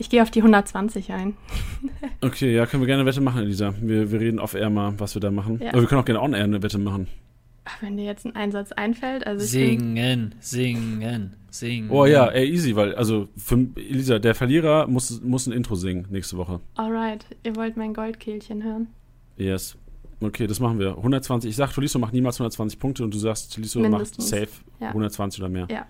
[0.00, 1.34] Ich gehe auf die 120 ein.
[2.20, 3.72] Okay, ja, können wir gerne eine Wette machen, Elisa.
[3.80, 5.60] Wir, wir reden auf air mal, was wir da machen.
[5.62, 5.70] Ja.
[5.70, 7.06] Aber wir können auch gerne on air eine Wette machen.
[7.64, 11.90] Ach, wenn dir jetzt ein Einsatz einfällt, also Singen, singen, singen.
[11.90, 16.06] Oh ja, ey, easy, weil, also, für Elisa, der Verlierer muss, muss ein Intro singen
[16.10, 16.60] nächste Woche.
[16.76, 18.88] alright, ihr wollt mein Goldkehlchen hören.
[19.38, 19.76] Yes.
[20.20, 20.96] Okay, das machen wir.
[20.96, 24.48] 120, ich sag, Tolisso macht niemals 120 Punkte und du sagst, Tolisso macht safe
[24.80, 24.88] Ja.
[24.88, 25.68] 120 oder mehr.
[25.70, 25.86] Ja.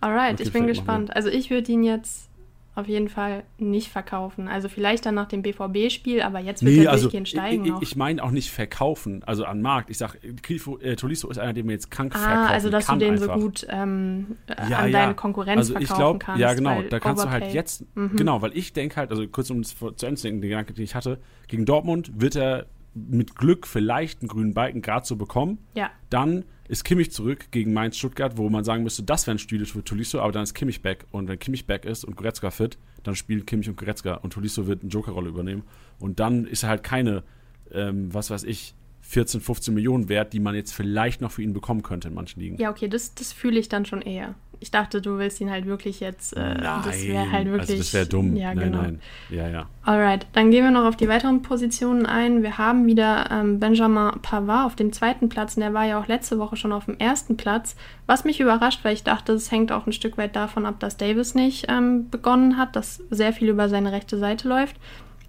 [0.00, 1.16] Alright, Okay, ich bin gespannt.
[1.16, 2.28] Also ich würde ihn jetzt
[2.76, 4.48] auf jeden Fall nicht verkaufen.
[4.48, 7.72] Also vielleicht dann nach dem BVB-Spiel, aber jetzt wird Nee, er also durchgehend steigen ich,
[7.82, 9.90] ich meine auch nicht verkaufen, also an Markt.
[9.90, 12.86] Ich sag, Grifo, äh, Tolisso ist einer, den man jetzt krank verkaufen ah, also dass
[12.86, 13.36] du den einfach.
[13.36, 14.98] so gut ähm, äh, Ja, an ja.
[15.04, 16.40] deine Konkurrenz also verkaufen ich glaube, kannst.
[16.40, 17.54] ja genau, da kannst du halt Overpay.
[17.56, 18.16] jetzt, Mhm.
[18.16, 20.74] genau, weil ich denke halt, also kurz um vor- zu Ende zu denken, den Gedanke,
[20.74, 25.16] den ich hatte, gegen Dortmund wird er mit Glück vielleicht einen grünen Balken gerade so
[25.16, 25.58] bekommen.
[25.74, 29.38] Ja, Dann ist Kimmich zurück gegen Mainz Stuttgart, wo man sagen müsste, das wäre ein
[29.38, 31.04] Spiel für Tolisso, aber dann ist Kimmich back.
[31.10, 34.66] Und wenn Kimmich back ist und Goretzka fit, dann spielen Kimmich und Goretzka und Tolisso
[34.66, 35.64] wird eine Jokerrolle übernehmen.
[35.98, 37.22] Und dann ist er halt keine,
[37.70, 41.52] ähm, was weiß ich, 14, 15 Millionen wert, die man jetzt vielleicht noch für ihn
[41.52, 42.56] bekommen könnte in manchen Ligen.
[42.56, 44.34] ja, okay, das, das fühle ich dann schon eher.
[44.60, 46.36] Ich dachte, du willst ihn halt wirklich jetzt.
[46.36, 47.70] Äh, das wäre halt wirklich.
[47.70, 48.36] also das wäre dumm.
[48.36, 48.82] Ja, nein, genau.
[48.82, 49.00] nein.
[49.30, 49.66] Ja, ja.
[49.82, 52.42] Alright, dann gehen wir noch auf die weiteren Positionen ein.
[52.42, 56.06] Wir haben wieder ähm, Benjamin Pavard auf dem zweiten Platz und der war ja auch
[56.06, 57.76] letzte Woche schon auf dem ersten Platz.
[58.06, 60.96] Was mich überrascht, weil ich dachte, es hängt auch ein Stück weit davon ab, dass
[60.96, 64.76] Davis nicht ähm, begonnen hat, dass sehr viel über seine rechte Seite läuft.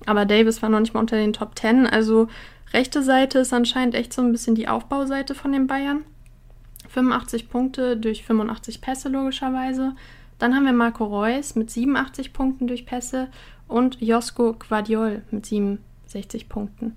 [0.06, 1.88] Aber Davis war noch nicht mal unter den Top 10.
[1.88, 2.28] Also
[2.74, 6.04] rechte Seite ist anscheinend echt so ein bisschen die Aufbauseite von den Bayern.
[6.96, 9.96] 85 Punkte durch 85 Pässe logischerweise.
[10.40, 13.28] Dann haben wir Marco Reus mit 87 Punkten durch Pässe
[13.68, 16.96] und Josko Guardiol mit 67 Punkten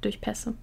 [0.00, 0.54] durch Pässe.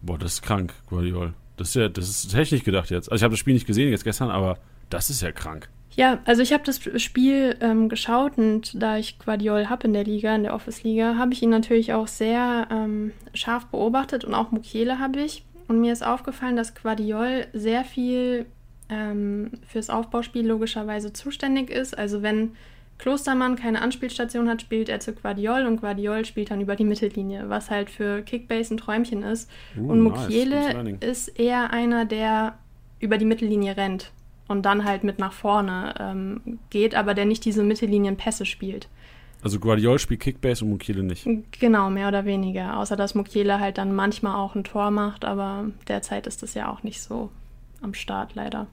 [0.00, 1.34] Boah, das ist krank, Guardiol.
[1.56, 3.12] Das ist ja, das ist nicht gedacht jetzt.
[3.12, 4.58] Also ich habe das Spiel nicht gesehen jetzt gestern, aber
[4.88, 5.68] das ist ja krank.
[5.94, 10.04] Ja, also ich habe das Spiel ähm, geschaut und da ich Guardiol habe in der
[10.04, 14.50] Liga, in der Office-Liga, habe ich ihn natürlich auch sehr ähm, scharf beobachtet und auch
[14.50, 15.44] Mukiele habe ich.
[15.68, 18.46] Und mir ist aufgefallen, dass Guardiol sehr viel
[18.88, 21.96] ähm, fürs Aufbauspiel logischerweise zuständig ist.
[21.96, 22.52] Also wenn
[22.98, 27.48] Klostermann keine Anspielstation hat, spielt er zu Guardiol und Guardiol spielt dann über die Mittellinie,
[27.48, 29.50] was halt für Kickbase ein Träumchen ist.
[29.76, 30.20] Uh, und nice.
[30.20, 30.98] Mukiele Learning.
[31.00, 32.58] ist eher einer, der
[33.00, 34.12] über die Mittellinie rennt
[34.46, 38.88] und dann halt mit nach vorne ähm, geht, aber der nicht diese Mittellinien-Pässe spielt.
[39.42, 41.26] Also Guardiol spielt Kickbase und Mukiele nicht.
[41.58, 42.78] Genau, mehr oder weniger.
[42.78, 46.70] Außer dass Mukiele halt dann manchmal auch ein Tor macht, aber derzeit ist das ja
[46.72, 47.30] auch nicht so
[47.80, 48.68] am Start, leider.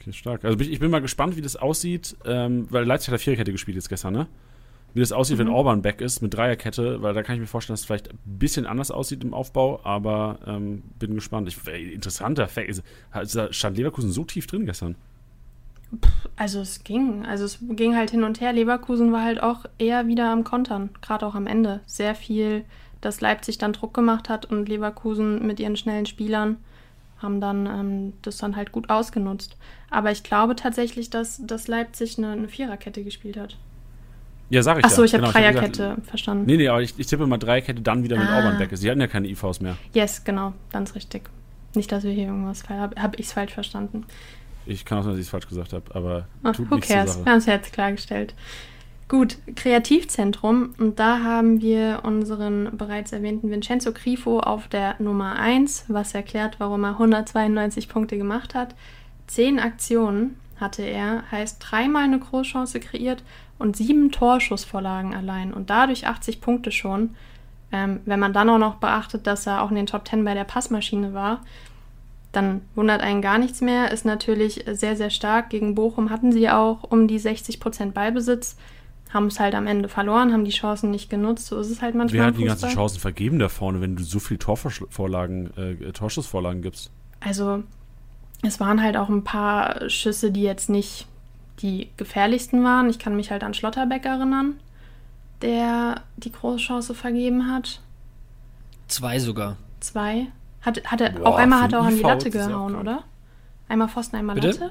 [0.00, 0.44] Okay, stark.
[0.44, 3.52] Also ich ich bin mal gespannt, wie das aussieht, ähm, weil Leipzig hat ja Viererkette
[3.52, 4.26] gespielt jetzt gestern, ne?
[4.94, 5.42] Wie das aussieht, Mhm.
[5.42, 8.10] wenn Orban back ist mit Dreierkette, weil da kann ich mir vorstellen, dass es vielleicht
[8.10, 11.46] ein bisschen anders aussieht im Aufbau, aber ähm, bin gespannt.
[11.46, 12.68] Ich, ey, interessanter Fact.
[12.68, 12.82] Ist,
[13.50, 14.96] stand Leverkusen so tief drin gestern?
[16.36, 17.24] Also es ging.
[17.26, 18.52] Also es ging halt hin und her.
[18.52, 21.80] Leverkusen war halt auch eher wieder am Kontern, gerade auch am Ende.
[21.86, 22.64] Sehr viel,
[23.00, 26.56] dass Leipzig dann Druck gemacht hat und Leverkusen mit ihren schnellen Spielern
[27.18, 29.56] haben dann ähm, das dann halt gut ausgenutzt.
[29.90, 33.56] Aber ich glaube tatsächlich, dass, dass Leipzig eine, eine Viererkette gespielt hat.
[34.50, 35.06] Ja, sag ich Achso, ja.
[35.06, 36.44] ich habe Genau, hab Dreierkette gesagt- verstanden.
[36.46, 38.36] Nee, nee, aber ich, ich tippe mal Dreierkette, dann wieder mit Ah.
[38.36, 38.80] Orban back ist.
[38.80, 39.76] Sie hatten ja keine IVs mehr.
[39.92, 41.28] Yes, genau, ganz richtig.
[41.74, 44.04] Nicht, dass wir hier irgendwas falsch habe hab ich es falsch verstanden.
[44.68, 46.80] Ich kann auch sein, dass ich es falsch gesagt habe, aber Ach, tut who zur
[46.80, 47.14] cares?
[47.14, 47.24] Sache.
[47.24, 48.34] Wir haben es ja jetzt klargestellt.
[49.08, 50.74] Gut, Kreativzentrum.
[50.78, 56.60] Und da haben wir unseren bereits erwähnten Vincenzo Grifo auf der Nummer 1, was erklärt,
[56.60, 58.74] warum er 192 Punkte gemacht hat.
[59.26, 63.22] Zehn Aktionen hatte er, heißt dreimal eine Großchance kreiert
[63.58, 65.54] und sieben Torschussvorlagen allein.
[65.54, 67.14] Und dadurch 80 Punkte schon.
[67.70, 70.34] Ähm, wenn man dann auch noch beachtet, dass er auch in den Top 10 bei
[70.34, 71.40] der Passmaschine war,
[72.32, 73.90] dann wundert einen gar nichts mehr.
[73.90, 75.50] Ist natürlich sehr, sehr stark.
[75.50, 78.56] Gegen Bochum hatten sie auch um die 60% Ballbesitz,
[79.10, 81.46] haben es halt am Ende verloren, haben die Chancen nicht genutzt.
[81.46, 82.20] So ist es halt manchmal.
[82.20, 82.68] Wer hat die ganzen.
[82.68, 86.90] Chancen vergeben da vorne, wenn du so viel Torvorlagen, äh, Torschussvorlagen gibst?
[87.20, 87.62] Also,
[88.42, 91.06] es waren halt auch ein paar Schüsse, die jetzt nicht
[91.60, 92.90] die gefährlichsten waren.
[92.90, 94.60] Ich kann mich halt an Schlotterbeck erinnern,
[95.42, 97.80] der die große Chance vergeben hat.
[98.86, 99.56] Zwei sogar.
[99.80, 100.28] Zwei.
[100.68, 103.04] Hat, hat er, Boah, auch einmal hat er auch an die IV Latte gehauen, oder?
[103.68, 104.48] Einmal Pfosten, einmal Bitte?
[104.48, 104.70] Latte?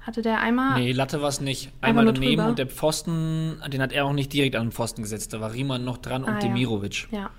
[0.00, 0.80] Hatte der einmal.
[0.80, 1.70] Nee, Latte war es nicht.
[1.80, 2.48] Einmal daneben drüber.
[2.48, 5.32] und der Pfosten, den hat er auch nicht direkt an den Pfosten gesetzt.
[5.32, 6.40] Da war Riemann noch dran Ah, und ja.
[6.48, 7.06] Demirovic.
[7.12, 7.30] Ja.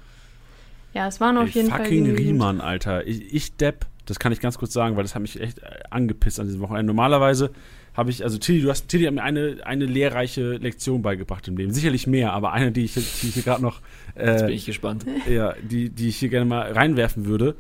[0.94, 1.84] Ja, es waren auf Ey, jeden Fall.
[1.86, 2.16] fucking.
[2.16, 3.06] Riemann, Alter.
[3.08, 5.66] Ich, ich Depp, das kann ich ganz kurz sagen, weil das hat mich echt äh,
[5.90, 6.86] angepisst an diesem Wochenende.
[6.86, 7.52] Normalerweise
[7.96, 11.58] habe ich, also Tilly, du hast, Tilly hat mir eine, eine lehrreiche Lektion beigebracht im
[11.58, 11.74] Leben.
[11.74, 13.82] Sicherlich mehr, aber eine, die ich, die ich hier gerade noch,
[14.16, 15.06] Jetzt bin äh, ich gespannt.
[15.30, 17.56] ja, die, die ich hier gerne mal reinwerfen würde.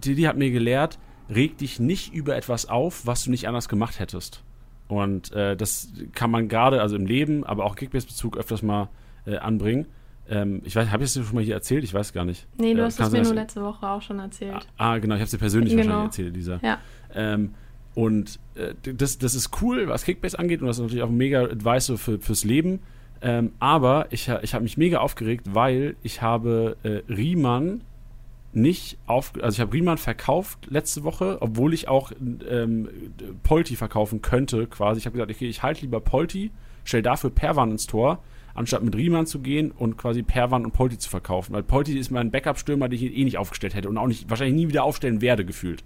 [0.00, 3.98] Tilly hat mir gelehrt, reg dich nicht über etwas auf, was du nicht anders gemacht
[4.00, 4.42] hättest.
[4.88, 8.88] Und äh, das kann man gerade, also im Leben, aber auch Kickbase-Bezug öfters mal
[9.26, 9.86] äh, anbringen.
[10.28, 11.84] Ähm, ich weiß, habe ich es schon mal hier erzählt?
[11.84, 12.46] Ich weiß gar nicht.
[12.58, 14.66] Nee, du Äh, hast es mir nur letzte Woche auch schon erzählt.
[14.76, 15.84] Ah, genau, ich habe sie persönlich Genau.
[15.86, 16.60] wahrscheinlich erzählt, Lisa.
[16.62, 16.78] Ja.
[17.14, 17.54] Ähm,
[17.94, 21.16] und äh, das, das ist cool, was Kickbase angeht und das ist natürlich auch ein
[21.16, 22.80] mega Advice so für, fürs Leben.
[23.22, 27.82] Ähm, aber ich, ich habe mich mega aufgeregt, weil ich habe äh, Riemann
[28.56, 32.12] nicht auf, also ich habe Riemann verkauft letzte Woche, obwohl ich auch
[32.48, 32.88] ähm,
[33.42, 34.98] Polti verkaufen könnte, quasi.
[34.98, 36.50] Ich habe gesagt, okay, ich halte lieber Polti,
[36.84, 38.22] stell dafür Perwan ins Tor,
[38.54, 41.52] anstatt mit Riemann zu gehen und quasi Perwan und Polti zu verkaufen.
[41.52, 44.56] Weil Polti ist mein Backup-Stürmer, den ich eh nicht aufgestellt hätte und auch nicht, wahrscheinlich
[44.56, 45.84] nie wieder aufstellen werde, gefühlt.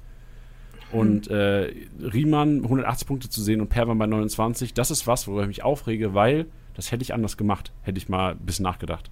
[0.90, 5.42] Und äh, Riemann 180 Punkte zu sehen und Perwan bei 29, das ist was, worüber
[5.42, 9.10] ich mich aufrege, weil das hätte ich anders gemacht, hätte ich mal ein bisschen nachgedacht.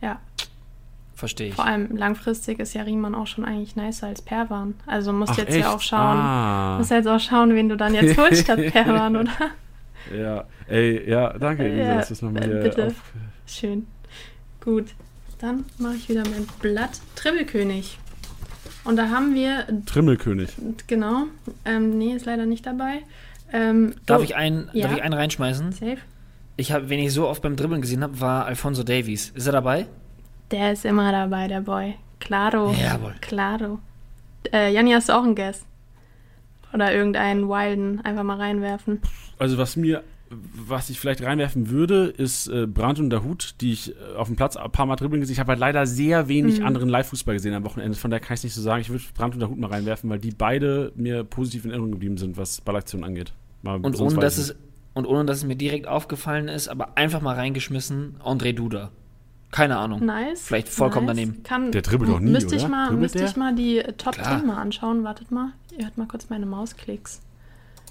[0.00, 0.20] Ja.
[1.18, 1.54] Verstehe ich.
[1.56, 4.74] Vor allem langfristig ist ja Riemann auch schon eigentlich nicer als Perwan.
[4.86, 5.58] Also musst Ach, jetzt echt?
[5.62, 6.16] ja auch schauen.
[6.16, 6.76] Ah.
[6.78, 9.32] Musst jetzt auch schauen, wen du dann jetzt holst statt Perwan, oder?
[10.16, 12.86] Ja, ey, ja, danke, Elisa, Ja, dass du es nochmal hier bitte.
[12.86, 12.94] auf,
[13.48, 13.88] Schön.
[14.60, 14.86] Gut.
[15.40, 17.98] Dann mache ich wieder mein Blatt Tribbelkönig.
[18.84, 20.50] Und da haben wir, Trimmelkönig.
[20.86, 21.24] genau,
[21.64, 23.00] ähm, nee, ist leider nicht dabei.
[23.52, 24.86] Ähm, Darf oh, ich einen, Ja.
[24.86, 25.72] darf ich einen reinschmeißen?
[25.72, 25.98] Safe?
[26.56, 29.30] Ich habe, wen ich so oft beim Dribbeln gesehen habe, war Alfonso Davies.
[29.30, 29.86] Ist er dabei?
[30.50, 31.94] Der ist immer dabei, der Boy.
[32.20, 32.72] Claro.
[32.72, 33.14] Jawohl.
[33.20, 33.78] Claro.
[34.52, 35.64] Äh, Janni, hast du auch einen Guess?
[36.72, 39.00] Oder irgendeinen Wilden einfach mal reinwerfen.
[39.38, 43.72] Also was mir, was ich vielleicht reinwerfen würde, ist äh, Brandt und der Hut, die
[43.72, 45.32] ich äh, auf dem Platz ein paar Mal dribbeln gesehen.
[45.34, 46.66] Ich habe halt leider sehr wenig Mhm.
[46.66, 47.96] anderen Live-Fußball gesehen am Wochenende.
[47.96, 48.80] Von daher kann ich es nicht so sagen.
[48.82, 51.92] Ich würde Brandt und der Hut mal reinwerfen, weil die beide mir positiv in Erinnerung
[51.92, 53.32] geblieben sind, was Ballaktionen angeht.
[53.62, 54.54] Mal, Und ohne, dass es,
[54.94, 58.90] und ohne dass es mir direkt aufgefallen ist, aber einfach mal reingeschmissen, André Duda.
[59.50, 60.04] Keine Ahnung.
[60.04, 60.42] Nice.
[60.42, 61.16] Vielleicht vollkommen nice.
[61.16, 61.42] daneben.
[61.42, 62.70] Kann, Der dribbelt doch nie, müsste ich oder?
[62.70, 63.28] mal, Dribbelt müsste der?
[63.28, 64.38] ich mal die Top Klar.
[64.38, 65.04] 10 mal anschauen.
[65.04, 65.52] Wartet mal.
[65.76, 67.22] Ihr hört mal kurz meine Mausklicks.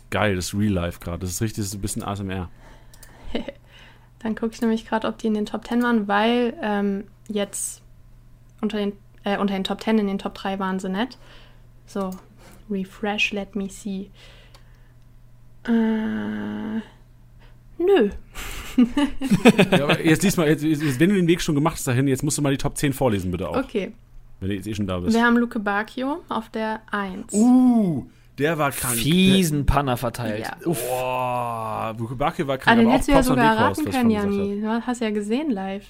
[0.09, 1.19] Geil, das ist Real Life gerade.
[1.19, 2.49] Das ist richtig, das ist ein bisschen ASMR.
[4.19, 7.81] Dann gucke ich nämlich gerade, ob die in den Top 10 waren, weil ähm, jetzt
[8.61, 8.93] unter den,
[9.23, 11.17] äh, unter den Top 10 in den Top 3 waren sie nicht.
[11.85, 12.11] So,
[12.69, 14.09] refresh, let me see.
[15.67, 16.81] Äh,
[17.79, 18.09] nö.
[19.71, 22.23] ja, aber jetzt diesmal, jetzt, jetzt, wenn du den Weg schon gemacht hast dahin, jetzt
[22.23, 23.57] musst du mal die Top 10 vorlesen, bitte auch.
[23.57, 23.91] Okay.
[24.39, 25.15] Wenn du jetzt eh schon da bist.
[25.15, 27.33] Wir haben Luke Bacchio auf der 1.
[27.33, 28.05] Uh,
[28.37, 28.95] der war krank.
[28.95, 30.45] Fiesen Panner verteilt.
[30.45, 30.57] Ja.
[30.63, 34.61] Boah, Bukubake war Ah, krank, den aber auch hättest du ja sogar erraten können, Janni.
[34.61, 35.85] Du hast ja gesehen live.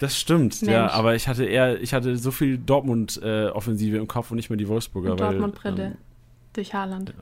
[0.00, 0.72] Das stimmt, Mensch.
[0.72, 4.56] ja, aber ich hatte eher, ich hatte so viel Dortmund-Offensive im Kopf und nicht mehr
[4.56, 5.96] die Wolfsburger, Dortmund-Brille.
[6.54, 7.12] Durch Haaland.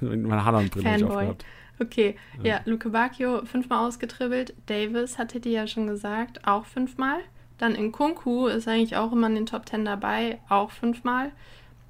[0.00, 1.16] ähm, meine Haaland-Brille hab ich Fanboy.
[1.16, 1.44] aufgehabt.
[1.80, 4.54] Okay, ja, Luke Bacchio fünfmal ausgetribbelt.
[4.66, 7.20] Davis hat Titi ja schon gesagt, auch fünfmal.
[7.58, 11.32] Dann in Kunku ist eigentlich auch immer in den Top 10 dabei, auch fünfmal.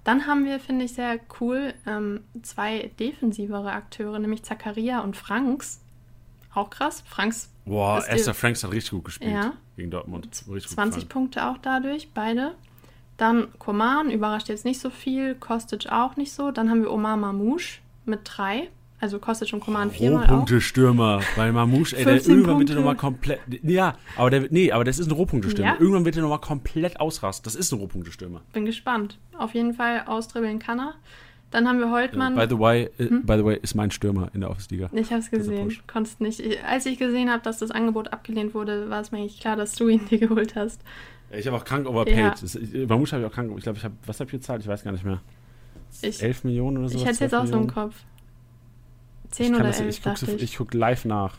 [0.05, 5.81] Dann haben wir, finde ich, sehr cool, ähm, zwei defensivere Akteure, nämlich Zakaria und Franks.
[6.55, 7.03] Auch krass.
[7.07, 9.53] Franks Boah, Esther Franks hat richtig gut gespielt Ja.
[9.77, 10.27] gegen Dortmund.
[10.27, 11.09] Richtig gut 20 gefallen.
[11.09, 12.55] Punkte auch dadurch, beide.
[13.17, 16.51] Dann Koman, überrascht jetzt nicht so viel, Kostic auch nicht so.
[16.51, 18.69] Dann haben wir Omar Mamouche mit drei.
[19.03, 20.31] Also Kostic und Koman viermal auch.
[20.31, 22.81] Rohpunkte-Stürmer, weil Mamouche, ey, der 15 irgendwann wird er Punkte.
[22.81, 23.41] nochmal komplett.
[23.65, 25.73] Ja, aber der, nee, aber das ist ein Rohpunkte-Stürmer.
[25.73, 25.81] Ja.
[25.81, 27.43] Irgendwann wird er nochmal komplett ausrasten.
[27.45, 28.43] Das ist ein Rohpunkte-Stürmer.
[28.53, 29.19] Bin gespannt.
[29.37, 30.95] Auf jeden Fall austribbeln kann er.
[31.51, 32.37] Dann haben wir Holtmann.
[32.37, 33.27] By the way, äh, Hm?
[33.27, 34.89] by the way, ist mein Stürmer in der Office-Liga.
[34.93, 35.77] ich habe es gesehen.
[35.87, 36.39] Konntest nicht.
[36.39, 39.57] Ich, als ich gesehen habe, dass das Angebot abgelehnt wurde, war es mir eigentlich klar,
[39.57, 40.81] dass du ihn dir geholt hast.
[41.33, 42.17] Ich habe auch krank overpaid.
[42.17, 42.31] Ja.
[42.41, 43.53] Das- ich- Mamouche habe ich auch krank.
[43.57, 44.63] Ich glaube, ich habe, was habe ich gezahlt?
[44.63, 45.21] Ich weiß gar nicht mehr.
[46.03, 46.99] Ich, 11 Millionen oder so?
[46.99, 47.97] ich hätte jetzt auch so im Kopf.
[49.33, 50.43] 10 oder 11, ich guck, dachte so- ich.
[50.43, 51.39] ich guck live nach.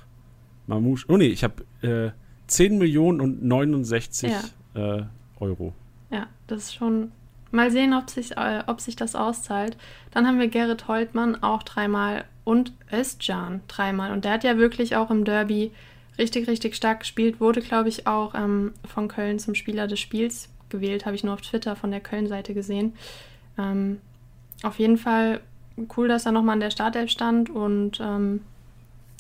[0.68, 1.06] Mamouche.
[1.10, 2.12] Oh nee, ich habe äh,
[2.48, 4.32] 10 Millionen und 69
[4.76, 5.04] äh,
[5.40, 5.74] Euro.
[6.10, 7.12] Ja, das ist schon.
[7.52, 9.78] Mal sehen, ob sich, äh, ob sich das auszahlt.
[10.12, 14.12] Dann haben wir Gerrit Holtmann auch dreimal und Özcan dreimal.
[14.12, 15.72] Und der hat ja wirklich auch im Derby
[16.18, 17.40] richtig, richtig stark gespielt.
[17.40, 21.06] Wurde, glaube ich, auch ähm, von Köln zum Spieler des Spiels gewählt.
[21.06, 22.94] Habe ich nur auf Twitter von der Köln-Seite gesehen.
[23.60, 24.00] Ähm,
[24.64, 25.42] auf jeden Fall
[25.98, 28.42] cool, dass er nochmal an der Startelf stand und ähm,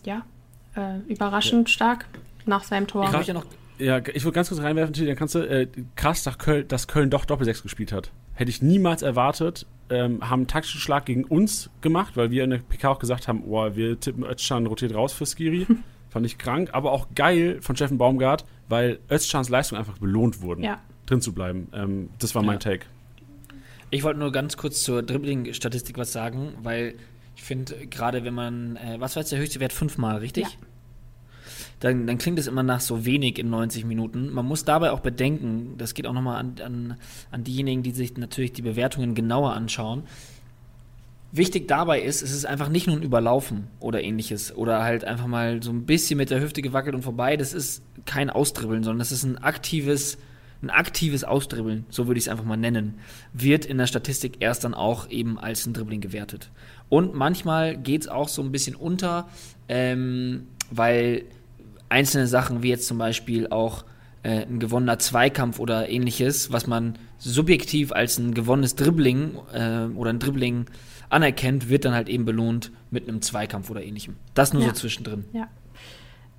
[0.06, 0.24] ja,
[0.76, 1.74] äh, überraschend ja.
[1.74, 2.06] stark
[2.45, 3.10] nach seinem Tor.
[3.20, 3.45] Ich ja noch
[3.80, 7.10] ja, ich würde ganz kurz reinwerfen, dann kannst du, äh, krass, dass Köln, dass Köln
[7.10, 8.12] doch Doppelsechs gespielt hat.
[8.34, 9.66] Hätte ich niemals erwartet.
[9.89, 13.28] Ähm, haben einen taktischen Schlag gegen uns gemacht, weil wir in der PK auch gesagt
[13.28, 15.68] haben, oh, wir tippen Özcan rotiert raus für Skiri.
[16.10, 20.64] Fand ich krank, aber auch geil von Steffen Baumgart, weil Özcans Leistung einfach belohnt wurden,
[20.64, 20.80] ja.
[21.06, 21.68] drin zu bleiben.
[21.74, 22.60] Ähm, das war mein ja.
[22.60, 22.86] Take.
[23.93, 26.95] Ich wollte nur ganz kurz zur Dribbling-Statistik was sagen, weil
[27.35, 29.73] ich finde, gerade wenn man, äh, was war jetzt der höchste Wert?
[29.73, 30.45] Fünfmal, richtig?
[30.45, 30.49] Ja
[31.79, 34.31] dann, dann klingt es immer nach so wenig in 90 Minuten.
[34.31, 36.97] Man muss dabei auch bedenken, das geht auch nochmal an, an,
[37.29, 40.03] an diejenigen, die sich natürlich die Bewertungen genauer anschauen.
[41.33, 45.27] Wichtig dabei ist, es ist einfach nicht nur ein Überlaufen oder ähnliches oder halt einfach
[45.27, 47.35] mal so ein bisschen mit der Hüfte gewackelt und vorbei.
[47.35, 50.17] Das ist kein Ausdribbeln, sondern das ist ein aktives,
[50.64, 52.95] ein aktives Ausdribbeln, so würde ich es einfach mal nennen,
[53.34, 56.49] wird in der Statistik erst dann auch eben als ein Dribbling gewertet.
[56.89, 59.28] Und manchmal geht es auch so ein bisschen unter,
[59.68, 61.26] ähm, weil
[61.89, 63.84] einzelne Sachen, wie jetzt zum Beispiel auch
[64.24, 70.11] äh, ein gewonnener Zweikampf oder ähnliches, was man subjektiv als ein gewonnenes Dribbling äh, oder
[70.11, 70.66] ein Dribbling
[71.09, 74.16] anerkennt, wird dann halt eben belohnt mit einem Zweikampf oder ähnlichem.
[74.34, 74.70] Das nur ja.
[74.70, 75.26] so zwischendrin.
[75.34, 75.49] Ja.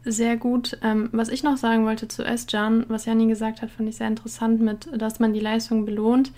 [0.06, 0.76] Sehr gut.
[0.82, 4.08] Ähm, was ich noch sagen wollte zu Özcan, was Janni gesagt hat, fand ich sehr
[4.08, 6.30] interessant mit, dass man die Leistung belohnt.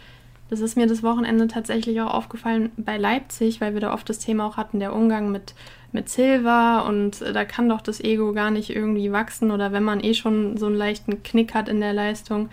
[0.49, 4.21] Das ist mir das Wochenende tatsächlich auch aufgefallen bei Leipzig, weil wir da oft das
[4.21, 5.55] Thema auch hatten, der Umgang mit,
[5.91, 9.99] mit Silva und da kann doch das Ego gar nicht irgendwie wachsen oder wenn man
[9.99, 12.49] eh schon so einen leichten Knick hat in der Leistung,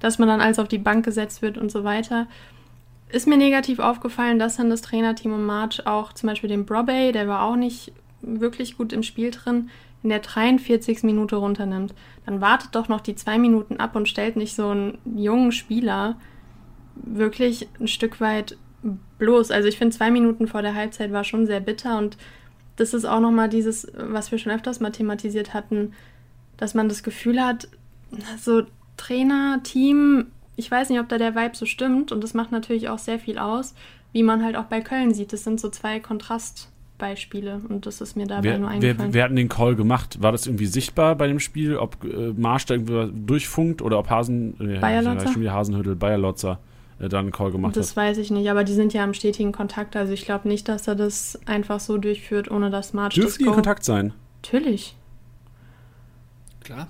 [0.00, 2.26] dass man dann alles auf die Bank gesetzt wird und so weiter.
[3.08, 7.12] Ist mir negativ aufgefallen, dass dann das Trainerteam um March auch zum Beispiel den Brobey,
[7.12, 9.70] der war auch nicht wirklich gut im Spiel drin,
[10.08, 11.02] in der 43.
[11.02, 11.94] Minute runternimmt.
[12.24, 16.16] Dann wartet doch noch die zwei Minuten ab und stellt nicht so einen jungen Spieler
[16.94, 18.56] wirklich ein Stück weit
[19.18, 19.50] bloß.
[19.50, 22.16] Also ich finde, zwei Minuten vor der Halbzeit war schon sehr bitter und
[22.76, 25.92] das ist auch nochmal dieses, was wir schon öfters mal thematisiert hatten,
[26.56, 27.68] dass man das Gefühl hat,
[28.40, 28.62] so
[28.96, 32.88] Trainer, Team, ich weiß nicht, ob da der Vibe so stimmt und das macht natürlich
[32.88, 33.74] auch sehr viel aus,
[34.12, 35.34] wie man halt auch bei Köln sieht.
[35.34, 36.00] Das sind so zwei
[36.98, 39.12] Kontrastbeispiele und das ist mir dabei wer, nur eingefallen.
[39.12, 40.20] Wer, wer hat den Call gemacht?
[40.20, 44.10] War das irgendwie sichtbar bei dem Spiel, ob äh, Marsch da irgendwie durchfunkt oder ob
[44.10, 45.38] Hasen, äh, Bayerlotzer?
[45.38, 46.58] Ja, Hasenhüttel, Bayerlotzer
[46.98, 47.96] äh, dann einen Call gemacht das hat.
[47.96, 49.96] Das weiß ich nicht, aber die sind ja im stetigen Kontakt.
[49.96, 53.38] Also ich glaube nicht, dass er das einfach so durchführt, ohne dass March Dürfen das
[53.38, 54.12] die in Kontakt sein?
[54.42, 54.96] Natürlich.
[56.60, 56.88] Klar.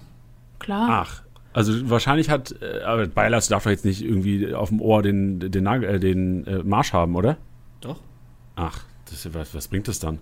[0.59, 0.89] Klar.
[0.91, 5.03] Ach, also wahrscheinlich hat, äh, aber Beilas darf doch jetzt nicht irgendwie auf dem Ohr
[5.03, 7.37] den, den, äh, den äh, Marsch haben, oder?
[7.81, 8.01] Doch.
[8.57, 10.19] Ach, das, was, was bringt das dann?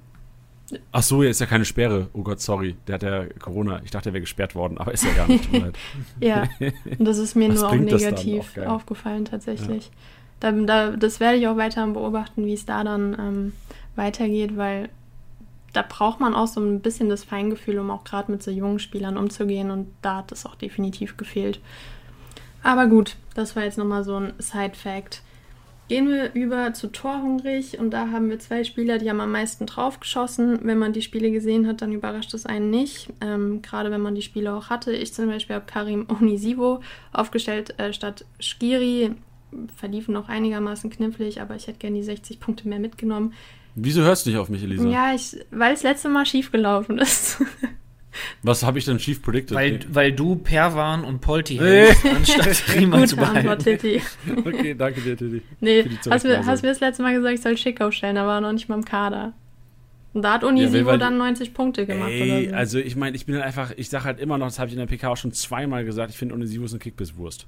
[0.91, 2.09] Ach so, ja, ist ja keine Sperre.
[2.13, 2.77] Oh Gott, sorry.
[2.89, 3.81] Der hat ja Corona.
[3.85, 5.49] Ich dachte, er wäre gesperrt worden, aber ist ja gar nicht.
[6.21, 6.49] ja,
[6.99, 9.87] und das ist mir nur auch negativ auch aufgefallen tatsächlich.
[9.87, 9.93] Ja.
[10.41, 13.53] Da, da, das werde ich auch weiter beobachten, wie es da dann ähm,
[13.95, 14.89] weitergeht, weil
[15.73, 18.79] da braucht man auch so ein bisschen das Feingefühl, um auch gerade mit so jungen
[18.79, 21.61] Spielern umzugehen und da hat es auch definitiv gefehlt.
[22.63, 25.23] Aber gut, das war jetzt nochmal so ein Side-Fact.
[25.89, 29.67] Gehen wir über zu Torhungrig und da haben wir zwei Spieler, die haben am meisten
[29.67, 30.59] draufgeschossen.
[30.63, 33.09] Wenn man die Spiele gesehen hat, dann überrascht es einen nicht.
[33.21, 34.93] Ähm, gerade wenn man die Spiele auch hatte.
[34.93, 36.81] Ich zum Beispiel habe Karim Onisivo
[37.13, 39.13] aufgestellt äh, statt Skiri.
[39.77, 43.33] Verliefen noch einigermaßen knifflig, aber ich hätte gerne die 60 Punkte mehr mitgenommen.
[43.77, 44.89] Wieso hörst du nicht auf mich, Elisa?
[44.89, 47.43] Ja, ich, weil es letzte Mal schief gelaufen ist.
[48.43, 49.57] Was habe ich denn schief predicted?
[49.57, 53.49] Weil, weil du Perwan und Polti hältst, anstatt Riemann zu behalten.
[53.49, 54.03] Antwort, Titi.
[54.45, 55.43] okay, danke dir, Titi.
[55.61, 58.53] Nee, hast du, hast mir das letzte Mal gesagt, ich soll Schick aufstellen, aber noch
[58.53, 59.33] nicht mal im Kader.
[60.17, 62.57] Und da hat Unisivo ja, dann 90 Punkte gemacht ey, so.
[62.57, 64.73] Also ich meine, ich bin halt einfach, ich sage halt immer noch, das habe ich
[64.73, 67.47] in der PK auch schon zweimal gesagt, ich finde Unisivo ist eine Kickbiss-Wurst.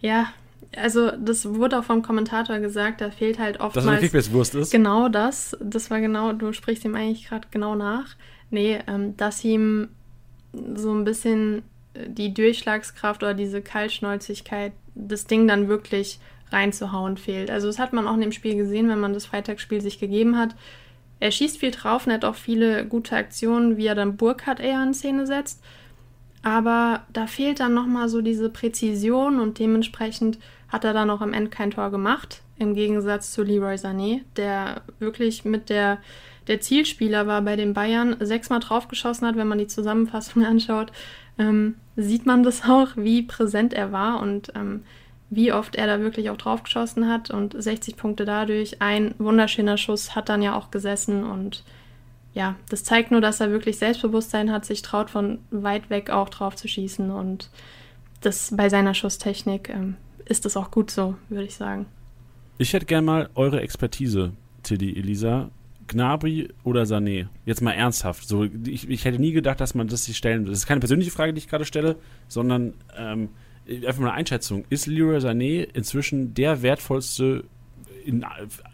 [0.00, 0.32] Ja,
[0.76, 3.74] also das wurde auch vom Kommentator gesagt, da fehlt halt oftmals...
[3.74, 4.72] Dass er eine Kickbiss-Wurst ist?
[4.72, 8.16] Genau das, das war genau, du sprichst ihm eigentlich gerade genau nach.
[8.50, 9.88] Nee, ähm, dass ihm
[10.52, 11.62] so ein bisschen
[11.94, 16.18] äh, die Durchschlagskraft oder diese Kaltschnäuzigkeit, das Ding dann wirklich
[16.50, 17.50] reinzuhauen fehlt.
[17.50, 20.38] Also das hat man auch in dem Spiel gesehen, wenn man das Freitagsspiel sich gegeben
[20.38, 20.54] hat.
[21.20, 24.82] Er schießt viel drauf und hat auch viele gute Aktionen, wie er dann Burkhardt eher
[24.82, 25.62] in Szene setzt.
[26.42, 30.38] Aber da fehlt dann nochmal so diese Präzision und dementsprechend
[30.68, 32.42] hat er dann auch am Ende kein Tor gemacht.
[32.58, 35.98] Im Gegensatz zu Leroy Sané, der wirklich mit der
[36.48, 40.92] der Zielspieler war bei den Bayern, sechsmal draufgeschossen hat, wenn man die Zusammenfassung anschaut,
[41.38, 44.82] ähm, sieht man das auch, wie präsent er war und ähm,
[45.30, 48.80] wie oft er da wirklich auch draufgeschossen hat und 60 Punkte dadurch.
[48.80, 51.64] Ein wunderschöner Schuss hat dann ja auch gesessen und
[52.34, 56.28] ja, das zeigt nur, dass er wirklich Selbstbewusstsein hat, sich traut, von weit weg auch
[56.28, 57.50] drauf zu schießen und
[58.20, 61.86] das bei seiner Schusstechnik ähm, ist das auch gut so, würde ich sagen.
[62.58, 64.32] Ich hätte gerne mal eure Expertise,
[64.62, 65.50] Tilly, Elisa
[65.88, 67.28] Gnabry oder Sané?
[67.44, 68.28] Jetzt mal ernsthaft.
[68.28, 71.10] So, ich, ich hätte nie gedacht, dass man das sich stellen Das ist keine persönliche
[71.10, 71.96] Frage, die ich gerade stelle,
[72.28, 73.30] sondern ähm,
[73.68, 74.64] einfach mal eine Einschätzung.
[74.70, 77.44] Ist Leroy Sané inzwischen der wertvollste
[78.04, 78.24] in,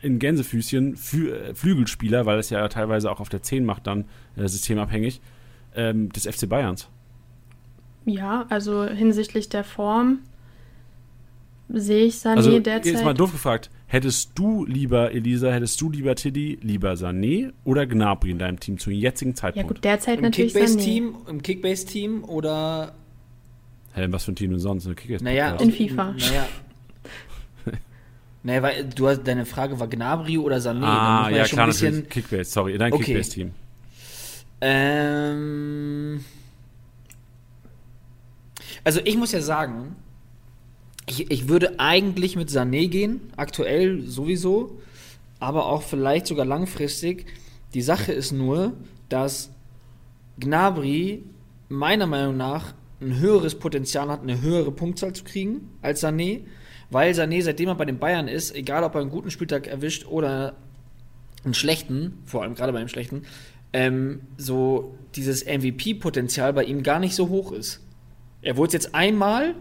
[0.03, 4.05] in Gänsefüßchen Flü äh, Flügelspieler, weil es ja teilweise auch auf der 10 macht, dann
[4.37, 5.21] äh, systemabhängig,
[5.75, 6.89] ähm, des FC Bayerns?
[8.05, 10.21] Ja, also hinsichtlich der Form
[11.69, 12.93] sehe ich Sané also, derzeit.
[12.93, 17.87] Jetzt mal doof gefragt, hättest du lieber, Elisa, hättest du lieber Tiddy, lieber Sané oder
[17.87, 19.69] Gnabry in deinem Team zum jetzigen ja Zeitpunkt?
[19.69, 20.59] gut, derzeit Im natürlich Sané.
[20.61, 22.95] Kickbase-Team Im Kickbase-Team oder
[23.95, 24.87] Hä, was für ein Team denn sonst?
[24.87, 26.13] Eine Kickers Naja, In FIFA.
[26.19, 26.49] Naja.
[28.43, 30.83] naja, weil du hast, deine Frage war Gnabry oder Sané.
[30.85, 32.11] Ah, ja, schon klar, ein bisschen, natürlich.
[32.11, 33.05] Kickbase, sorry, dein Okay.
[33.05, 33.53] Kickbase-Team.
[34.61, 36.25] Ähm,
[38.83, 39.95] also ich muss ja sagen,
[41.07, 44.79] ich, ich würde eigentlich mit Sané gehen, aktuell sowieso,
[45.39, 47.27] aber auch vielleicht sogar langfristig.
[47.75, 48.73] Die Sache ist nur,
[49.09, 49.51] dass
[50.39, 51.23] Gnabry
[51.69, 56.41] meiner Meinung nach ein höheres Potenzial hat, eine höhere Punktzahl zu kriegen als Sané,
[56.91, 60.07] weil Sané, seitdem er bei den Bayern ist, egal ob er einen guten Spieltag erwischt
[60.07, 60.55] oder
[61.45, 63.23] einen schlechten, vor allem gerade beim schlechten,
[63.73, 67.81] ähm, so dieses MVP-Potenzial bei ihm gar nicht so hoch ist.
[68.41, 69.55] Er wurde jetzt einmal,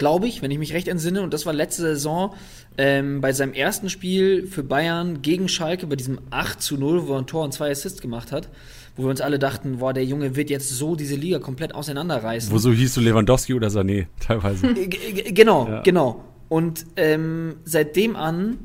[0.00, 2.34] glaube ich, wenn ich mich recht entsinne, und das war letzte Saison
[2.76, 7.12] ähm, bei seinem ersten Spiel für Bayern gegen Schalke, bei diesem 8 zu 0, wo
[7.12, 8.48] er ein Tor und zwei Assists gemacht hat,
[8.96, 12.50] wo wir uns alle dachten, boah, der Junge wird jetzt so diese Liga komplett auseinanderreißen.
[12.50, 14.74] Wo so hieß du Lewandowski oder Sané, teilweise.
[14.74, 15.80] G- g- Genau, Ja.
[15.82, 16.24] genau.
[16.48, 18.58] Und ähm, seitdem an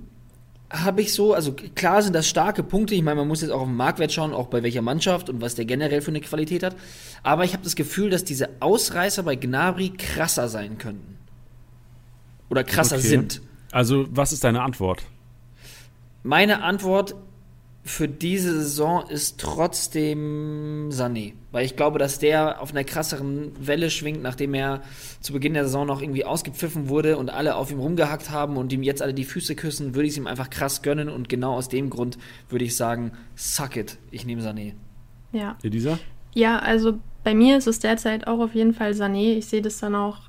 [0.72, 2.96] habe ich so, also klar sind das starke Punkte.
[2.96, 5.40] Ich meine, man muss jetzt auch auf den Marktwert schauen, auch bei welcher Mannschaft und
[5.40, 6.76] was der generell für eine Qualität hat.
[7.22, 11.15] Aber ich habe das Gefühl, dass diese Ausreißer bei Gnabry krasser sein könnten.
[12.56, 13.08] Oder krasser Okay.
[13.08, 13.42] sind.
[13.74, 15.04] Also, was ist deine Antwort?
[16.24, 17.16] Meine Antwort
[17.84, 21.34] für diese Saison ist trotzdem Sané.
[21.52, 24.82] Weil ich glaube, dass der auf einer krasseren Welle schwingt, nachdem er
[25.20, 28.72] zu Beginn der Saison noch irgendwie ausgepfiffen wurde und alle auf ihm rumgehackt haben und
[28.74, 31.10] ihm jetzt alle die Füße küssen, würde ich es ihm einfach krass gönnen.
[31.10, 32.18] Und genau aus dem Grund
[32.50, 34.74] würde ich sagen, suck it, ich nehme Sané.
[35.34, 35.58] Ja.
[35.62, 36.00] Elisa?
[36.34, 39.38] Ja, also bei mir ist es derzeit auch auf jeden Fall Sané.
[39.38, 40.22] Ich sehe das dann auch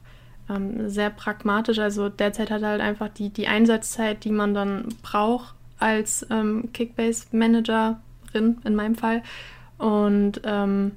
[0.49, 1.79] ähm, sehr pragmatisch.
[1.79, 6.71] Also derzeit hat er halt einfach die, die Einsatzzeit, die man dann braucht als ähm,
[6.73, 9.23] Kickbase-Managerin in meinem Fall.
[9.79, 10.93] Und ähm,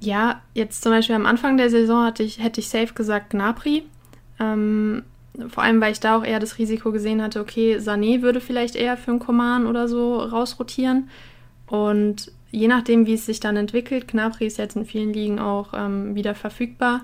[0.00, 3.84] ja, jetzt zum Beispiel am Anfang der Saison hatte ich, hätte ich safe gesagt Gnabry.
[4.40, 5.02] Ähm,
[5.48, 8.76] vor allem, weil ich da auch eher das Risiko gesehen hatte, okay, Sané würde vielleicht
[8.76, 11.08] eher für einen Coman oder so rausrotieren.
[11.66, 15.72] Und je nachdem, wie es sich dann entwickelt, Gnabry ist jetzt in vielen Ligen auch
[15.74, 17.00] ähm, wieder verfügbar,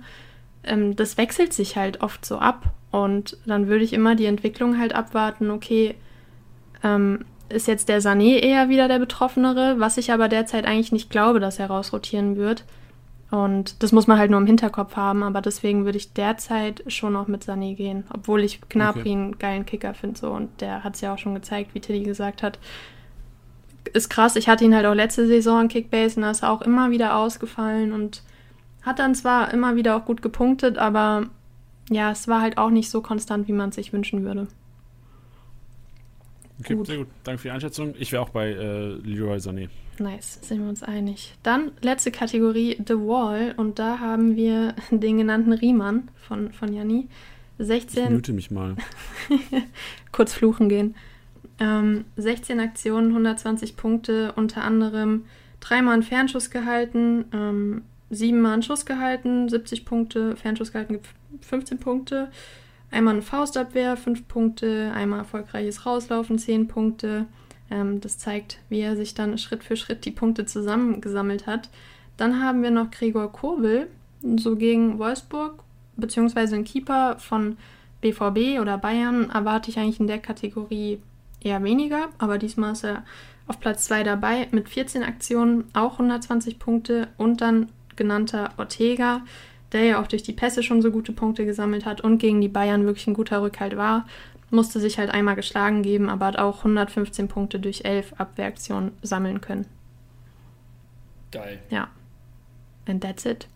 [0.65, 2.75] ähm, das wechselt sich halt oft so ab.
[2.91, 5.95] Und dann würde ich immer die Entwicklung halt abwarten, okay,
[6.83, 11.11] ähm, ist jetzt der Sané eher wieder der Betroffenere, was ich aber derzeit eigentlich nicht
[11.11, 12.65] glaube, dass er rausrotieren wird.
[13.31, 17.13] Und das muss man halt nur im Hinterkopf haben, aber deswegen würde ich derzeit schon
[17.13, 19.13] noch mit Sané gehen, obwohl ich Gnabry Okay.
[19.13, 22.03] einen geilen Kicker finde so und der hat es ja auch schon gezeigt, wie Tilly
[22.03, 22.59] gesagt hat.
[23.93, 26.51] Ist krass, ich hatte ihn halt auch letzte Saison in Kickbase und da ist er
[26.51, 28.23] auch immer wieder ausgefallen und
[28.83, 31.29] hat dann zwar immer wieder auch gut gepunktet, aber
[31.91, 34.47] ja, es war halt auch nicht so konstant, wie man es sich wünschen würde.
[36.61, 36.87] Okay, Gut.
[36.87, 37.09] sehr gut.
[37.25, 37.95] Danke für die Einschätzung.
[37.99, 39.69] Ich wäre auch bei äh, Leroy Sané.
[39.99, 41.35] Nice, sind wir uns einig.
[41.43, 43.55] Dann letzte Kategorie, The Wall.
[43.57, 47.09] Und da haben wir den genannten Riemann von, von Janni.
[47.59, 48.77] Ich 16, mute mich mal.
[50.13, 50.95] kurz fluchen gehen.
[51.59, 55.25] Ähm, 16 Aktionen, 120 Punkte, unter anderem
[55.61, 61.09] dreimal einen Fernschuss gehalten, ähm, siebenmal einen Schuss gehalten, 70 Punkte, Fernschuss gehalten gibt
[61.41, 62.31] 15 Punkte,
[62.91, 67.27] einmal eine Faustabwehr, 5 Punkte, einmal erfolgreiches Rauslaufen, 10 Punkte.
[67.71, 71.71] Ähm, das zeigt, wie er sich dann Schritt für Schritt die Punkte zusammengesammelt hat.
[72.17, 73.89] Dann haben wir noch Gregor Kobel,
[74.37, 75.63] so gegen Wolfsburg,
[75.97, 77.57] beziehungsweise ein Keeper von
[78.01, 81.01] BVB oder Bayern erwarte ich eigentlich in der Kategorie
[81.41, 83.05] eher weniger, aber diesmal ist er
[83.47, 87.69] auf Platz 2 dabei mit 14 Aktionen, auch 120 Punkte und dann
[88.01, 89.21] genannter Ortega,
[89.73, 92.49] der ja auch durch die Pässe schon so gute Punkte gesammelt hat und gegen die
[92.49, 94.07] Bayern wirklich ein guter Rückhalt war,
[94.51, 99.43] musste sich halt einmal geschlagen geben, aber hat auch 115 Punkte durch 11 Abwehraktionen sammeln
[99.43, 99.67] können.
[101.31, 101.61] Geil.
[101.69, 101.89] Ja.
[102.89, 103.47] And that's it.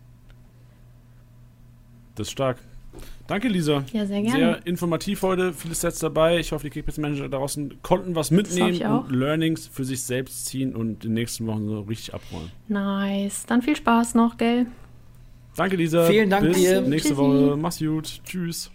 [2.15, 2.59] Das ist stark.
[3.27, 3.85] Danke, Lisa.
[3.93, 4.39] Ja, sehr gerne.
[4.39, 6.39] Sehr informativ heute, viele Sets dabei.
[6.39, 9.09] Ich hoffe, die Kickbase-Manager da draußen konnten was mitnehmen hoffe ich auch.
[9.09, 12.51] und Learnings für sich selbst ziehen und in den nächsten Wochen so richtig abräumen.
[12.69, 13.47] Nice.
[13.47, 14.67] Dann viel Spaß noch, gell?
[15.57, 16.05] Danke, Lisa.
[16.05, 16.83] Vielen Dank Bis dir.
[16.83, 17.17] nächste Tschüssi.
[17.17, 17.57] Woche.
[17.57, 18.21] Mach's gut.
[18.25, 18.71] Tschüss.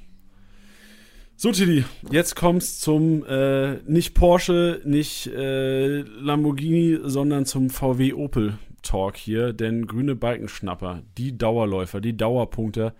[1.36, 8.58] So, Tilly, jetzt kommt's zum äh, nicht Porsche, nicht äh, Lamborghini, sondern zum VW Opel
[8.82, 9.54] Talk hier.
[9.54, 12.94] Denn grüne Balkenschnapper, die Dauerläufer, die Dauerpunkter,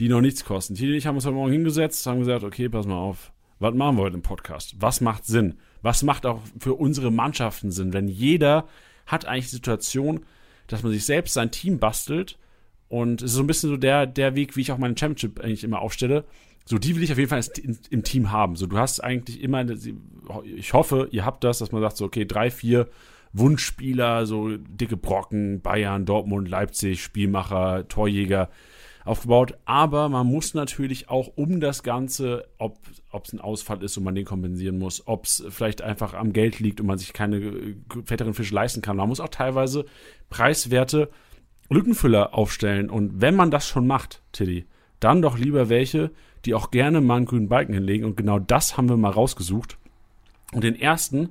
[0.00, 0.74] die noch nichts kosten.
[0.74, 3.32] Tilly und ich haben uns heute Morgen hingesetzt, haben gesagt, okay, pass mal auf.
[3.60, 4.74] Was machen wir heute im Podcast?
[4.78, 5.58] Was macht Sinn?
[5.82, 7.92] Was macht auch für unsere Mannschaften Sinn?
[7.92, 8.66] Wenn jeder
[9.06, 10.24] hat eigentlich die Situation,
[10.66, 12.38] dass man sich selbst sein Team bastelt
[12.88, 15.38] und es ist so ein bisschen so der, der Weg, wie ich auch meine Championship
[15.40, 16.24] eigentlich immer aufstelle
[16.64, 17.42] so, die will ich auf jeden Fall
[17.90, 18.54] im Team haben.
[18.54, 19.64] So, du hast eigentlich immer,
[20.44, 22.88] ich hoffe, ihr habt das, dass man sagt, so, okay, drei, vier
[23.32, 28.50] Wunschspieler, so dicke Brocken, Bayern, Dortmund, Leipzig, Spielmacher, Torjäger
[29.04, 29.58] aufgebaut.
[29.64, 32.78] Aber man muss natürlich auch um das Ganze, ob
[33.24, 36.60] es ein Ausfall ist und man den kompensieren muss, ob es vielleicht einfach am Geld
[36.60, 38.96] liegt und man sich keine äh, fetteren Fische leisten kann.
[38.96, 39.84] Man muss auch teilweise
[40.28, 41.10] preiswerte
[41.68, 42.90] Lückenfüller aufstellen.
[42.90, 44.66] Und wenn man das schon macht, Tilly,
[44.98, 46.10] dann doch lieber welche,
[46.44, 48.04] die auch gerne mal einen grünen Balken hinlegen.
[48.04, 49.78] Und genau das haben wir mal rausgesucht.
[50.52, 51.30] Und den ersten,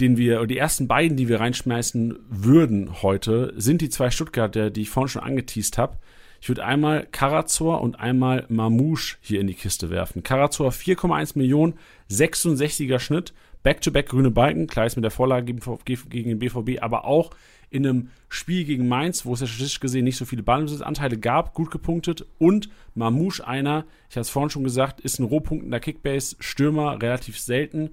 [0.00, 4.82] den wir, die ersten beiden, die wir reinschmeißen würden heute, sind die zwei Stuttgarter, die
[4.82, 5.98] ich vorhin schon angeteased habe.
[6.40, 10.22] Ich würde einmal Karazor und einmal Mamouche hier in die Kiste werfen.
[10.22, 11.74] Karazor 4,1 Millionen,
[12.10, 13.32] 66er Schnitt,
[13.62, 17.30] Back-to-Back -back grüne Balken, klar ist mit der Vorlage gegen den BVB, aber auch
[17.70, 21.54] in einem Spiel gegen Mainz, wo es ja statistisch gesehen nicht so viele Ballbesitzanteile gab,
[21.54, 22.24] gut gepunktet.
[22.38, 27.90] Und Mamouche einer, ich habe es vorhin schon gesagt, ist ein rohpunktender Kickbase-Stürmer, relativ selten.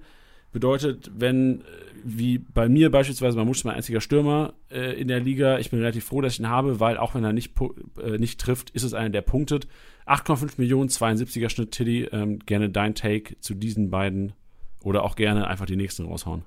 [0.54, 1.64] Bedeutet, wenn, äh,
[2.04, 5.80] wie bei mir beispielsweise, Mamouche ist mein einziger Stürmer äh, in der Liga, ich bin
[5.80, 7.54] relativ froh, dass ich ihn habe, weil auch wenn er nicht,
[8.00, 9.66] äh, nicht trifft, ist es einer, der punktet.
[10.06, 12.04] 8,5 Millionen, 72er Schnitt, Tilly.
[12.04, 14.32] Ähm, gerne dein Take zu diesen beiden
[14.84, 16.44] oder auch gerne einfach die nächsten raushauen.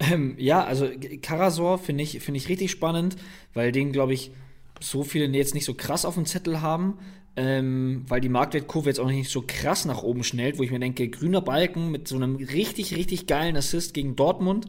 [0.00, 0.88] Ähm, ja, also
[1.22, 3.14] Karasor finde ich, find ich richtig spannend,
[3.54, 4.32] weil den, glaube ich,
[4.80, 6.98] so viele jetzt nicht so krass auf dem Zettel haben,
[7.40, 10.78] ähm, weil die Marktwertkurve jetzt auch nicht so krass nach oben schnellt, wo ich mir
[10.78, 14.66] denke, grüner Balken mit so einem richtig, richtig geilen Assist gegen Dortmund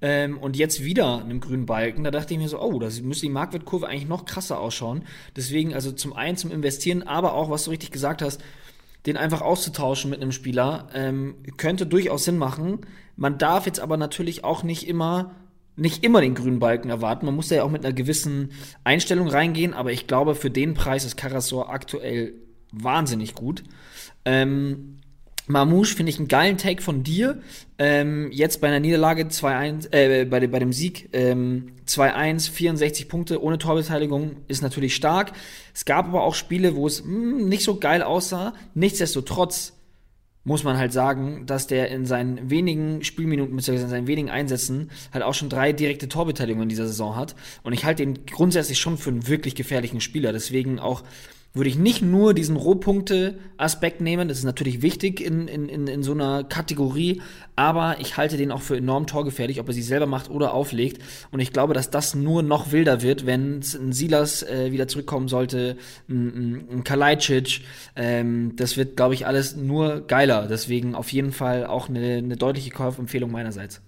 [0.00, 3.26] ähm, und jetzt wieder einem grünen Balken, da dachte ich mir so, oh, das müsste
[3.26, 5.02] die Marktwertkurve eigentlich noch krasser ausschauen.
[5.36, 8.42] Deswegen also zum einen zum Investieren, aber auch, was du richtig gesagt hast,
[9.04, 12.78] den einfach auszutauschen mit einem Spieler, ähm, könnte durchaus Sinn machen.
[13.16, 15.34] Man darf jetzt aber natürlich auch nicht immer
[15.76, 17.26] nicht immer den grünen Balken erwarten.
[17.26, 18.50] Man muss ja auch mit einer gewissen
[18.84, 22.34] Einstellung reingehen, aber ich glaube, für den Preis ist Karasor aktuell
[22.72, 23.62] wahnsinnig gut.
[24.24, 24.96] Ähm,
[25.48, 27.40] Mamouche finde ich einen geilen Take von dir.
[27.78, 33.42] Ähm, jetzt bei einer Niederlage 2-1, äh, bei, bei dem Sieg ähm, 2-1, 64 Punkte
[33.42, 35.32] ohne Torbeteiligung ist natürlich stark.
[35.72, 38.54] Es gab aber auch Spiele, wo es mh, hm, nicht so geil aussah.
[38.74, 39.75] Nichtsdestotrotz
[40.46, 43.82] muss man halt sagen, dass der in seinen wenigen Spielminuten bzw.
[43.82, 47.34] in seinen wenigen Einsätzen halt auch schon drei direkte Torbeteiligungen in dieser Saison hat.
[47.64, 50.32] Und ich halte ihn grundsätzlich schon für einen wirklich gefährlichen Spieler.
[50.32, 51.02] Deswegen auch
[51.56, 56.02] würde ich nicht nur diesen Rohpunkte-Aspekt nehmen, das ist natürlich wichtig in, in, in, in
[56.02, 57.22] so einer Kategorie,
[57.56, 61.02] aber ich halte den auch für enorm torgefährlich, ob er sie selber macht oder auflegt.
[61.30, 65.28] Und ich glaube, dass das nur noch wilder wird, wenn ein Silas äh, wieder zurückkommen
[65.28, 65.76] sollte,
[66.08, 67.62] ein, ein Kalajdzic.
[67.96, 70.46] Ähm, das wird, glaube ich, alles nur geiler.
[70.48, 73.80] Deswegen auf jeden Fall auch eine, eine deutliche Kaufempfehlung meinerseits.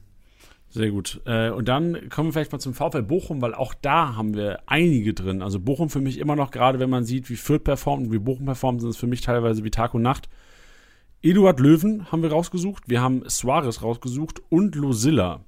[0.79, 1.21] Sehr gut.
[1.25, 4.61] Äh, und dann kommen wir vielleicht mal zum VfL Bochum, weil auch da haben wir
[4.67, 5.43] einige drin.
[5.43, 8.21] Also Bochum für mich immer noch, gerade wenn man sieht, wie Fürth performt und wie
[8.21, 10.29] Bochum performt, sind es für mich teilweise wie Tag und Nacht.
[11.21, 15.41] Eduard Löwen haben wir rausgesucht, wir haben Suarez rausgesucht und Losilla.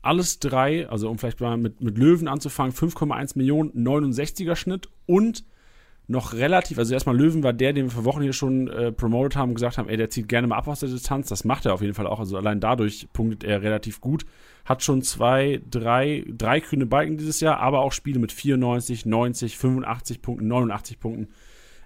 [0.00, 5.42] Alles drei, also um vielleicht mal mit, mit Löwen anzufangen, 5,1 Millionen, 69er Schnitt und
[6.06, 9.34] noch relativ, also erstmal Löwen war der, den wir vor Wochen hier schon äh, promoted
[9.34, 11.28] haben und gesagt haben, ey, der zieht gerne mal ab aus der Distanz.
[11.28, 12.20] Das macht er auf jeden Fall auch.
[12.20, 14.24] Also allein dadurch punktet er relativ gut.
[14.68, 19.56] Hat schon zwei, drei, drei grüne Balken dieses Jahr, aber auch Spiele mit 94, 90,
[19.56, 21.28] 85 Punkten, 89 Punkten.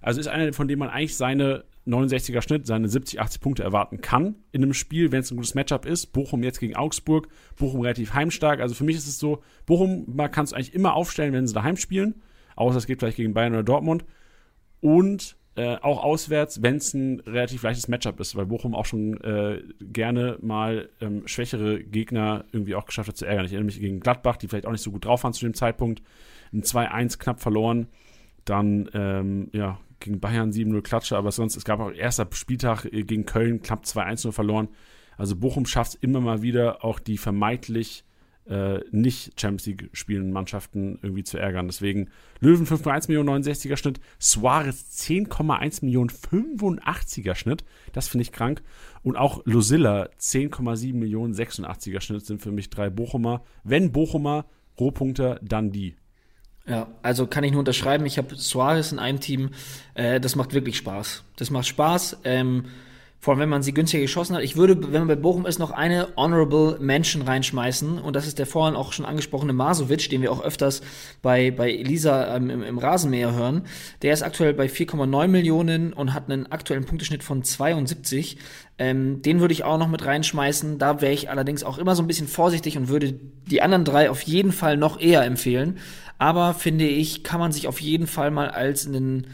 [0.01, 4.01] Also ist einer, von dem man eigentlich seine 69er Schnitt, seine 70, 80 Punkte erwarten
[4.01, 6.07] kann in einem Spiel, wenn es ein gutes Matchup ist.
[6.07, 8.61] Bochum jetzt gegen Augsburg, Bochum relativ heimstark.
[8.61, 11.55] Also für mich ist es so, Bochum man kann es eigentlich immer aufstellen, wenn sie
[11.55, 12.23] daheim spielen
[12.57, 14.05] außer es geht vielleicht gegen Bayern oder Dortmund.
[14.81, 19.21] Und äh, auch auswärts, wenn es ein relativ leichtes Matchup ist, weil Bochum auch schon
[19.21, 23.45] äh, gerne mal ähm, schwächere Gegner irgendwie auch geschafft hat zu ärgern.
[23.45, 25.55] Ich erinnere mich gegen Gladbach, die vielleicht auch nicht so gut drauf waren zu dem
[25.55, 26.03] Zeitpunkt.
[26.53, 27.89] Ein 2-1 knapp verloren.
[28.47, 33.03] Dann, ähm, ja, gegen Bayern 7-0 Klatsche, aber sonst, es gab auch erster Spieltag äh,
[33.03, 34.69] gegen Köln knapp 2-1 nur verloren.
[35.19, 38.05] Also Bochum schafft es immer mal wieder, auch die vermeintlich
[38.49, 41.67] äh, nicht Champions League spielenden Mannschaften irgendwie zu ärgern.
[41.67, 47.65] Deswegen Löwen 5,1 Millionen 69er Schnitt, Suarez 10,1 Millionen 85er Schnitt.
[47.93, 48.63] Das finde ich krank.
[49.03, 53.43] Und auch Lucilla 10,7 Millionen 86er Schnitt sind für mich drei Bochumer.
[53.65, 54.47] Wenn Bochumer
[54.79, 55.97] Rohpunkter, dann die.
[56.67, 58.07] Ja, also kann ich nur unterschreiben.
[58.07, 59.51] Ich habe Suarez in einem Team.
[59.95, 61.25] Äh, das macht wirklich Spaß.
[61.37, 62.19] Das macht Spaß.
[62.25, 62.67] Ähm,
[63.23, 64.43] Vor allem, wenn man sie günstiger geschossen hat.
[64.43, 68.01] Ich würde, wenn man bei Bochum ist, noch eine Honorable Mention reinschmeißen.
[68.01, 70.83] Und das ist der vorhin auch schon angesprochene Masovic, den wir auch öfters
[71.23, 73.63] bei, bei Elisa ähm, im, im Rasenmäher hören.
[74.03, 78.39] Der ist aktuell bei 4,9 Millionen und hat einen aktuellen Punkteschnitt von 72.
[78.77, 80.79] Ähm, den würde ich auch noch mit reinschmeißen.
[80.79, 83.13] Da wäre ich allerdings auch immer so ein bisschen vorsichtig und würde
[83.47, 85.79] die anderen drei auf jeden Fall noch eher empfehlen.
[86.19, 89.29] Aber finde ich, kann man sich auf jeden Fall mal als einen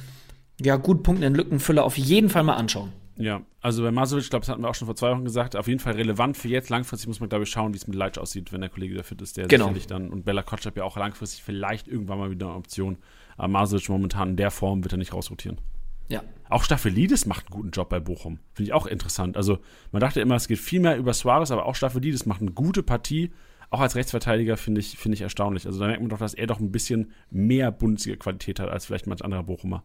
[0.60, 2.92] ja, gut punktenden Lückenfüller auf jeden Fall mal anschauen.
[3.18, 5.56] Ja, also bei Masovic, ich glaube, das hatten wir auch schon vor zwei Wochen gesagt,
[5.56, 6.70] auf jeden Fall relevant für jetzt.
[6.70, 9.02] Langfristig muss man, glaube ich, schauen, wie es mit Leitsch aussieht, wenn der Kollege da
[9.02, 9.64] fit ist, der Genau.
[9.64, 12.96] sicherlich dann, und Bella Kotschap ja auch langfristig vielleicht irgendwann mal wieder eine Option.
[13.36, 15.60] Aber Masovic momentan in der Form wird er nicht rausrotieren.
[16.08, 16.22] Ja.
[16.48, 18.38] Auch Staffelidis macht einen guten Job bei Bochum.
[18.54, 19.36] Finde ich auch interessant.
[19.36, 19.58] Also,
[19.92, 22.82] man dachte immer, es geht viel mehr über Suarez, aber auch Staffelidis macht eine gute
[22.82, 23.32] Partie.
[23.70, 25.66] Auch als Rechtsverteidiger finde ich, finde ich erstaunlich.
[25.66, 29.06] Also, da merkt man doch, dass er doch ein bisschen mehr Bundesliga-Qualität hat als vielleicht
[29.06, 29.82] manch anderer Bochumer.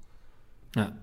[0.76, 0.94] Ja.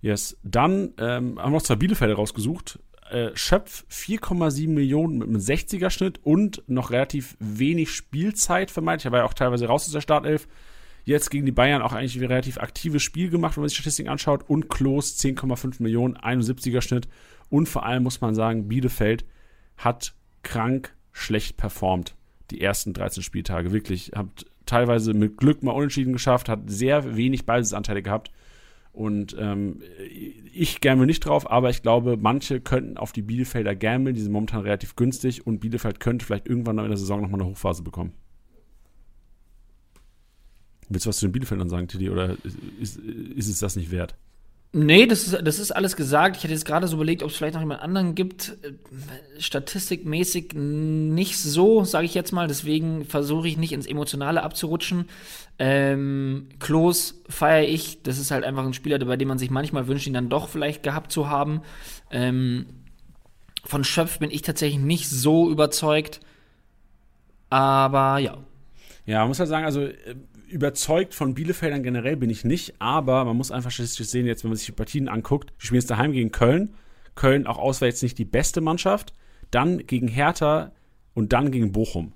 [0.00, 0.36] Yes.
[0.42, 2.78] Dann ähm, haben wir noch zwei Bielefelder rausgesucht.
[3.10, 9.06] Äh, Schöpf 4,7 Millionen mit einem 60er-Schnitt und noch relativ wenig Spielzeit vermeintlich.
[9.06, 10.46] Er war ja auch teilweise raus aus der Startelf.
[11.04, 14.10] Jetzt gegen die Bayern auch eigentlich ein relativ aktives Spiel gemacht, wenn man sich Statistiken
[14.10, 14.48] anschaut.
[14.48, 17.08] Und Klos 10,5 Millionen, 71er-Schnitt.
[17.48, 19.24] Und vor allem muss man sagen, Bielefeld
[19.78, 22.14] hat krank schlecht performt
[22.50, 23.72] die ersten 13 Spieltage.
[23.72, 28.30] Wirklich, hat teilweise mit Glück mal unentschieden geschafft, hat sehr wenig Ballbesitzanteile gehabt.
[28.98, 29.80] Und ähm,
[30.52, 34.16] ich gamble nicht drauf, aber ich glaube, manche könnten auf die Bielefelder gambeln.
[34.16, 37.40] Die sind momentan relativ günstig und Bielefeld könnte vielleicht irgendwann noch in der Saison nochmal
[37.40, 38.12] eine Hochphase bekommen.
[40.88, 43.92] Willst du was zu den Bielefeldern sagen, Tilly, oder ist, ist, ist es das nicht
[43.92, 44.16] wert?
[44.70, 46.36] Nee, das ist, das ist alles gesagt.
[46.36, 48.58] Ich hätte jetzt gerade so überlegt, ob es vielleicht noch jemand anderen gibt.
[48.62, 52.48] Äh, Statistikmäßig nicht so, sage ich jetzt mal.
[52.48, 55.08] Deswegen versuche ich nicht ins Emotionale abzurutschen.
[55.58, 58.02] Ähm, Klos feiere ich.
[58.02, 60.50] Das ist halt einfach ein Spieler, bei dem man sich manchmal wünscht, ihn dann doch
[60.50, 61.62] vielleicht gehabt zu haben.
[62.10, 62.66] Ähm,
[63.64, 66.20] von Schöpf bin ich tatsächlich nicht so überzeugt.
[67.48, 68.36] Aber ja.
[69.06, 69.94] Ja, man muss halt sagen, also äh,
[70.48, 74.50] überzeugt von Bielefeldern generell bin ich nicht, aber man muss einfach statistisch sehen, jetzt, wenn
[74.50, 76.74] man sich die Partien anguckt, die spielen jetzt daheim gegen Köln.
[77.14, 79.12] Köln auch auswärts nicht die beste Mannschaft.
[79.50, 80.72] Dann gegen Hertha
[81.14, 82.12] und dann gegen Bochum.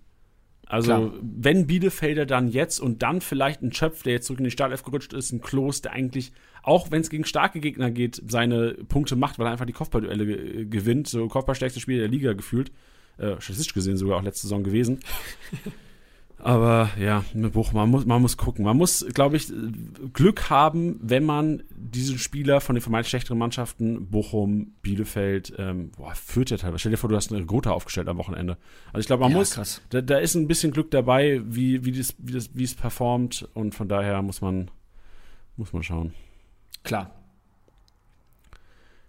[0.67, 1.13] Also, Klar.
[1.21, 4.83] wenn Bielefelder dann jetzt und dann vielleicht ein Schöpf, der jetzt zurück in die Startelf
[4.85, 9.17] gerutscht ist, ein Klos, der eigentlich, auch wenn es gegen starke Gegner geht, seine Punkte
[9.17, 12.73] macht, weil er einfach die Kopfballduelle ge gewinnt, so Kopfballstärkste Spieler der Liga gefühlt.
[13.19, 15.01] Äh, statistisch gesehen sogar auch letzte Saison gewesen.
[16.45, 18.65] Aber ja, mit Bochum, man muss, man muss gucken.
[18.65, 19.47] Man muss, glaube ich,
[20.13, 26.13] Glück haben, wenn man diesen Spieler von den vermeintlich schlechteren Mannschaften, Bochum, Bielefeld, ähm, boah,
[26.17, 26.81] führt ja teilweise.
[26.81, 28.59] Stell dir vor, du hast eine Gotha aufgestellt am Wochenende.
[28.89, 29.83] Also ich glaube, man Ja, muss, krass.
[29.91, 33.49] da, da ist ein bisschen Glück dabei, wie, wie, das, wie, das, wie es performt
[33.55, 34.69] und von daher muss man,
[35.57, 36.13] muss man schauen.
[36.83, 37.15] Klar.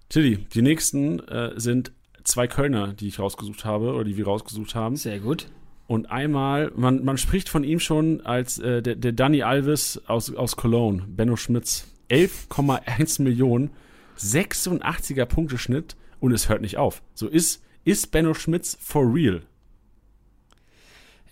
[0.09, 4.75] Tilly, die nächsten äh, sind zwei Kölner, die ich rausgesucht habe oder die wir rausgesucht
[4.75, 4.97] haben.
[4.97, 5.47] Sehr gut.
[5.87, 10.33] Und einmal, man, man spricht von ihm schon als äh, der, der Danny Alves aus,
[10.33, 11.87] aus Cologne, Benno Schmitz.
[12.09, 13.71] 11,1 Millionen,
[14.19, 17.01] 86er Punkteschnitt und es hört nicht auf.
[17.13, 19.41] So ist, ist Benno Schmitz for real.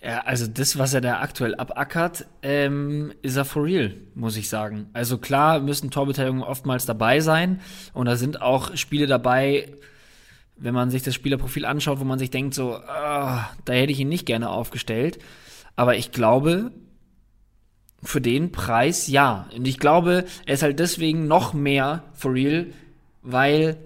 [0.02, 4.48] Ja, also das, was er da aktuell abackert, ähm, ist er for real, muss ich
[4.48, 4.88] sagen.
[4.92, 7.60] Also klar müssen Torbeteiligungen oftmals dabei sein
[7.92, 9.72] und da sind auch Spiele dabei,
[10.62, 14.00] wenn man sich das Spielerprofil anschaut, wo man sich denkt so, ah, da hätte ich
[14.00, 15.18] ihn nicht gerne aufgestellt.
[15.76, 16.72] Aber ich glaube,
[18.02, 19.48] für den Preis ja.
[19.56, 22.66] Und ich glaube, er ist halt deswegen noch mehr for real,
[23.22, 23.76] weil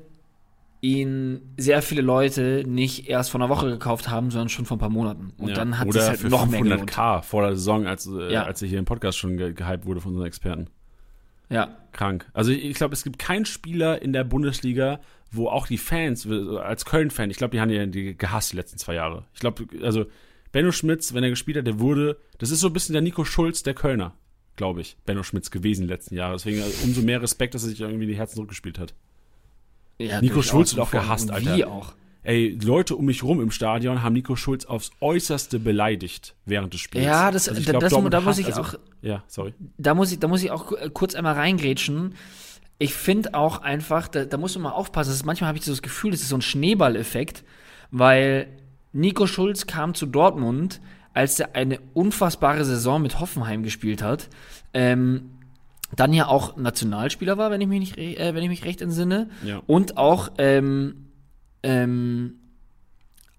[0.82, 4.80] ihn sehr viele Leute nicht erst vor einer Woche gekauft haben, sondern schon vor ein
[4.80, 5.32] paar Monaten.
[5.38, 5.54] Und Ja.
[5.54, 6.90] dann hat es halt für noch mehr gelohnt.
[6.90, 8.44] 500k vor der Saison, als, äh, Ja.
[8.44, 10.68] als er hier im Podcast schon ge gehypt wurde von unseren Experten.
[11.48, 12.26] Ja, Krank.
[12.32, 15.00] Also ich, glaube, es gibt keinen Spieler in der Bundesliga,
[15.32, 18.78] wo auch die Fans, als Köln-Fan, ich glaube, die haben ja die gehasst die letzten
[18.78, 19.24] zwei Jahre.
[19.34, 20.06] Ich glaube, also
[20.52, 23.24] Benno Schmitz, wenn er gespielt hat, der wurde, das ist so ein bisschen der Nico
[23.24, 24.14] Schulz der Kölner,
[24.54, 26.34] glaube ich, Benno Schmitz gewesen die letzten Jahre.
[26.34, 28.94] Deswegen also, umso mehr Respekt, dass er sich irgendwie in die Herzen zurückgespielt hat.
[29.98, 30.42] ja Nico.
[30.42, 31.70] Schulz wird auch allem gehasst, Wie Alter.
[31.70, 31.94] auch.
[32.26, 36.80] Ey, Leute um mich rum im Stadion haben Nico Schulz aufs Äußerste beleidigt während des
[36.80, 37.04] Spiels.
[37.04, 39.54] Ja, das- da- glaub, das- Dortmund da muss hasst- ich auch- Ja, sorry.
[39.78, 42.14] Da muss ich, da muss ich auch äh, kurz einmal reingrätschen.
[42.78, 45.10] Ich finde auch einfach, da, da muss man mal aufpassen.
[45.12, 47.44] Ist, manchmal habe ich so das Gefühl, das ist so ein Schneeballeffekt,
[47.92, 48.48] weil
[48.92, 50.80] Nico Schulz kam zu Dortmund,
[51.14, 54.28] als er eine unfassbare Saison mit Hoffenheim gespielt hat.
[54.74, 55.30] Ähm,
[55.94, 59.30] dann ja auch Nationalspieler war, wenn ich mich nicht, äh, wenn ich mich recht entsinne.
[59.44, 59.62] Ja.
[59.68, 61.05] Und auch, ähm,
[61.66, 62.38] ähm,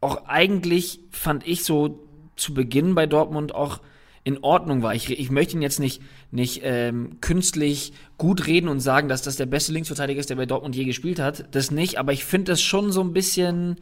[0.01, 2.05] auch eigentlich fand ich so
[2.35, 3.79] zu Beginn bei Dortmund auch
[4.25, 4.93] in Ordnung war.
[4.93, 6.01] Ich, ich möchte ihn jetzt nicht,
[6.31, 10.45] nicht ähm, künstlich gut reden und sagen, dass das der beste Linksverteidiger ist, der bei
[10.45, 11.45] Dortmund je gespielt hat.
[11.55, 13.77] Das nicht, aber ich finde das schon so ein bisschen,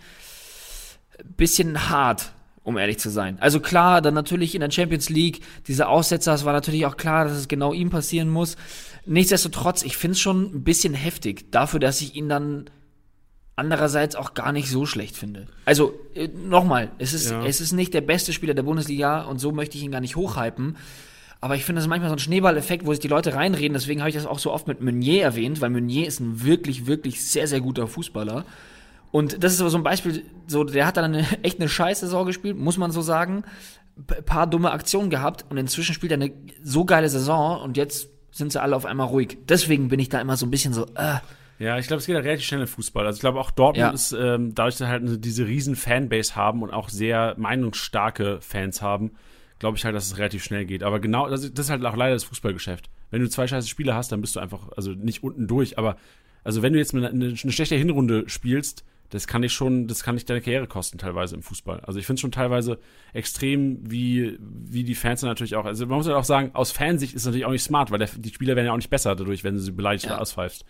[1.35, 2.31] bisschen hart,
[2.63, 3.39] um ehrlich zu sein.
[3.39, 7.25] Also klar, dann natürlich in der Champions League, diese Aussetzer, es war natürlich auch klar,
[7.25, 8.55] dass es genau ihm passieren muss.
[9.07, 12.69] Nichtsdestotrotz, ich finde es schon ein bisschen heftig, dafür, dass ich ihn dann
[13.55, 15.47] andererseits auch gar nicht so schlecht finde.
[15.65, 17.45] Also äh, nochmal, es ist, ja.
[17.45, 20.15] es ist nicht der beste Spieler der Bundesliga und so möchte ich ihn gar nicht
[20.15, 20.77] hochhypen.
[21.41, 23.73] Aber ich finde, das ist manchmal so ein Schneeballeffekt, wo sich die Leute reinreden.
[23.73, 26.87] Deswegen habe ich das auch so oft mit Meunier erwähnt, weil Meunier ist ein wirklich,
[26.87, 28.45] wirklich sehr, sehr guter Fußballer.
[29.11, 32.05] Und das ist aber so ein Beispiel, so, der hat dann eine, echt eine scheiße
[32.07, 33.43] Saison gespielt, muss man so sagen.
[34.07, 38.09] P paar dumme Aktionen gehabt und inzwischen spielt er eine so geile Saison und jetzt
[38.31, 39.37] sind sie alle auf einmal ruhig.
[39.47, 41.19] Deswegen bin ich da immer so ein bisschen so, äh,
[41.57, 43.05] ja, ich glaube, es geht ja relativ schnell im Fußball.
[43.05, 43.91] Also ich glaube auch Dortmund ja.
[43.91, 49.11] ist, ähm, dadurch, dass halt diese riesen Fanbase haben und auch sehr meinungsstarke Fans haben,
[49.59, 50.83] glaube ich halt, dass es relativ schnell geht.
[50.83, 52.89] Aber genau, das, ist halt auch leider das Fußballgeschäft.
[53.09, 55.95] Wenn du zwei scheiße Spiele hast, dann bist du einfach, also nicht unten durch, aber
[56.43, 60.15] also wenn du jetzt eine, eine schlechte Hinrunde spielst, das kann dich schon, das kann
[60.15, 61.79] dich deine Karriere kosten teilweise im Fußball.
[61.81, 62.79] Also ich finde es schon teilweise
[63.13, 66.71] extrem, wie, wie die Fans dann natürlich auch, also man muss halt auch sagen, aus
[66.71, 68.89] Fansicht ist es natürlich auch nicht smart, weil der, die Spieler werden ja auch nicht
[68.89, 70.11] besser dadurch, wenn du sie beleidigt ja.
[70.11, 70.65] oder auspfeifst.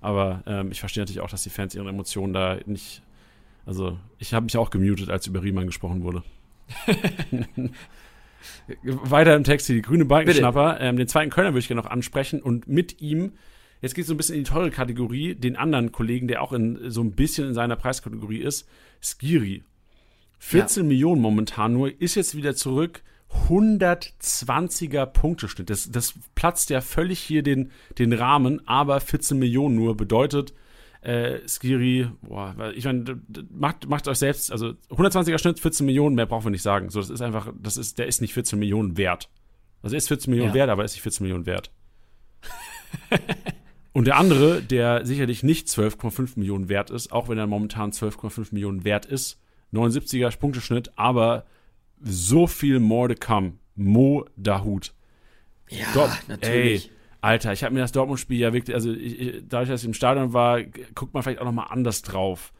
[0.00, 3.02] Aber ähm, ich verstehe natürlich auch, dass die Fans ihre Emotionen da nicht.
[3.66, 6.22] Also, ich habe mich auch gemutet, als über Riemann gesprochen wurde.
[8.82, 10.80] Weiter im Text hier, die grüne Balkenschnapper.
[10.80, 13.32] Ähm, den zweiten Kölner würde ich gerne noch ansprechen und mit ihm,
[13.82, 16.52] jetzt geht es so ein bisschen in die teure Kategorie, den anderen Kollegen, der auch
[16.52, 18.66] in, so ein bisschen in seiner Preiskategorie ist,
[19.02, 19.62] Skiri.
[20.38, 20.88] 14 ja.
[20.88, 23.02] Millionen momentan nur, ist jetzt wieder zurück
[23.48, 25.70] 120er Punkteschnitt.
[25.70, 30.52] Das, das platzt ja völlig hier den, den Rahmen, aber 14 Millionen nur bedeutet,
[31.02, 33.20] äh, Skiri, boah, ich meine,
[33.50, 36.90] macht, macht euch selbst, also 120er Schnitt, 14 Millionen, mehr brauchen wir nicht sagen.
[36.90, 39.30] So, das ist einfach, das ist, der ist nicht 14 Millionen wert.
[39.82, 40.56] Also er ist 14 Millionen ja.
[40.56, 41.70] wert, aber er ist nicht 14 Millionen wert.
[43.92, 48.48] Und der andere, der sicherlich nicht 12,5 Millionen wert ist, auch wenn er momentan 12,5
[48.52, 49.40] Millionen wert ist,
[49.72, 51.44] 79er Punkteschnitt, aber
[52.00, 53.54] so viel more to come.
[53.74, 54.94] Mo Dahut.
[55.68, 56.86] Ja, Dort, natürlich.
[56.86, 56.90] Ey,
[57.22, 59.94] Alter, ich habe mir das Dortmund-Spiel ja wirklich, also ich, ich, dadurch, dass ich im
[59.94, 60.62] Stadion war,
[60.94, 62.52] guckt man vielleicht auch nochmal anders drauf.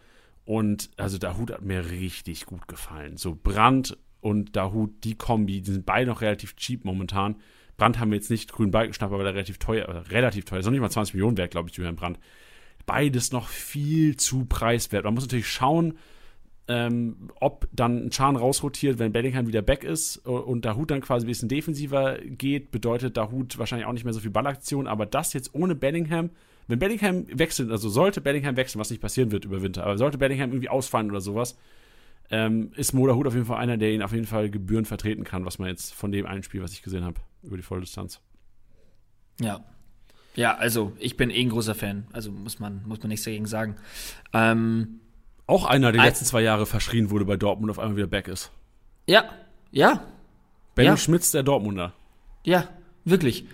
[0.45, 3.17] Und also Dahut hat mir richtig gut gefallen.
[3.17, 7.37] So Brand und Dahut, die Kombi, die sind beide noch relativ cheap momentan.
[7.77, 10.67] Brand haben wir jetzt nicht grün Balkenschnapper, weil er relativ teuer, äh, relativ teuer, ist
[10.67, 12.19] noch nicht mal 20 Millionen wert, glaube ich, Julian Brand.
[12.85, 15.05] Beides noch viel zu preiswert.
[15.05, 15.97] Man muss natürlich schauen,
[16.71, 21.27] ähm, ob dann ein Chan rausrotiert, wenn Bellingham wieder back ist und Dahut dann quasi
[21.27, 25.33] ein bisschen defensiver geht, bedeutet Dahut wahrscheinlich auch nicht mehr so viel Ballaktion, aber das
[25.33, 26.31] jetzt ohne Bellingham,
[26.69, 30.17] wenn Bellingham wechselt, also sollte Bellingham wechseln, was nicht passieren wird über Winter, aber sollte
[30.17, 31.59] Bellingham irgendwie ausfallen oder sowas,
[32.31, 35.25] ähm, ist Mo Dahut auf jeden Fall einer, der ihn auf jeden Fall Gebühren vertreten
[35.25, 38.21] kann, was man jetzt von dem einen Spiel, was ich gesehen habe, über die Volldistanz.
[39.41, 39.65] Ja,
[40.37, 42.07] ja, also ich bin eh ein großer Fan.
[42.13, 43.75] Also muss man, muss man nichts dagegen sagen.
[44.33, 45.01] Ähm,
[45.51, 48.29] auch einer, der die letzten zwei Jahre verschrien wurde bei Dortmund, auf einmal wieder back
[48.29, 48.51] ist.
[49.07, 49.25] Ja,
[49.71, 50.03] ja.
[50.75, 50.97] Benny ja.
[50.97, 51.93] Schmitz, der Dortmunder.
[52.45, 52.69] Ja,
[53.05, 53.45] wirklich.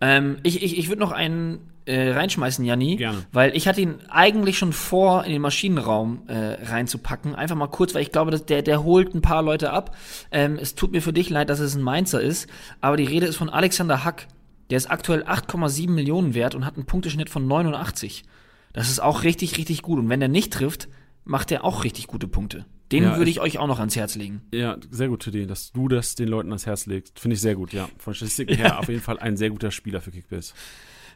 [0.00, 2.96] Ähm, ich ich, ich würde noch einen äh, reinschmeißen, Janni.
[2.96, 3.26] Gerne.
[3.32, 7.34] Weil ich hatte ihn eigentlich schon vor, in den Maschinenraum äh, reinzupacken.
[7.34, 9.96] Einfach mal kurz, weil ich glaube, dass der, der holt ein paar Leute ab.
[10.30, 12.48] Ähm, es tut mir für dich leid, dass es ein Mainzer ist.
[12.80, 14.28] Aber die Rede ist von Alexander Hack.
[14.70, 18.24] Der ist aktuell 8,7 Millionen wert und hat einen Punkteschnitt von 89.
[18.72, 19.98] Das ist auch richtig, richtig gut.
[19.98, 20.88] Und wenn er nicht trifft,
[21.24, 22.66] macht er auch richtig gute Punkte.
[22.90, 24.42] Den ja, würde ich, ich, euch auch noch ans Herz legen.
[24.52, 27.18] Ja, sehr gute Idee, dass du das den Leuten ans Herz legst.
[27.18, 27.88] Finde ich sehr gut, ja.
[27.98, 30.52] Von Statistiken her auf jeden Fall ein sehr guter Spieler für Kickbase.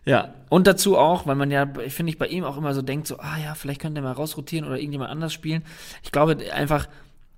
[0.07, 3.09] Ja, und dazu auch, weil man ja, finde ich, bei ihm auch immer so denkt,
[3.09, 5.65] so, ah ja, vielleicht könnte er mal rausrotieren oder irgendjemand anders spielen.
[6.03, 6.89] Ich glaube einfach,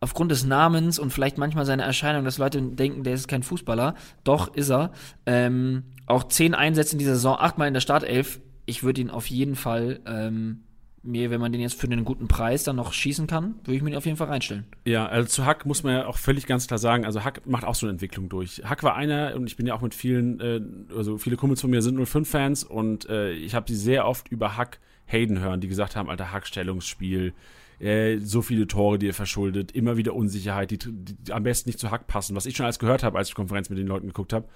[0.00, 3.94] aufgrund des Namens und vielleicht manchmal seiner Erscheinung, dass Leute denken, der ist kein Fußballer.
[4.22, 4.92] Doch, ist er.
[5.26, 8.40] Ähm, auch zehn Einsätze in dieser Saison, achtmal in der Startelf.
[8.66, 10.64] Ich würde ihn auf jeden Fall ähm,
[11.02, 13.82] mir, wenn man den jetzt für einen guten Preis dann noch schießen kann, würde ich
[13.82, 14.66] mir den auf jeden Fall reinstellen.
[14.84, 17.64] Ja, also zu Hack muss man ja auch völlig ganz klar sagen, also Hack macht
[17.64, 18.62] auch so eine Entwicklung durch.
[18.64, 20.60] Hack war einer, und ich bin ja auch mit vielen, äh,
[20.94, 24.06] also viele Kumpels von mir sind nur fünf Fans und äh, ich habe sie sehr
[24.06, 27.32] oft über Hack Hayden hören, die gesagt haben, alter Hack Stellungsspiel,
[27.80, 31.68] äh, so viele Tore, die er verschuldet, immer wieder Unsicherheit, die, die, die am besten
[31.68, 33.86] nicht zu Hack passen, was ich schon als gehört habe, als ich Konferenz mit den
[33.86, 34.48] Leuten geguckt habe.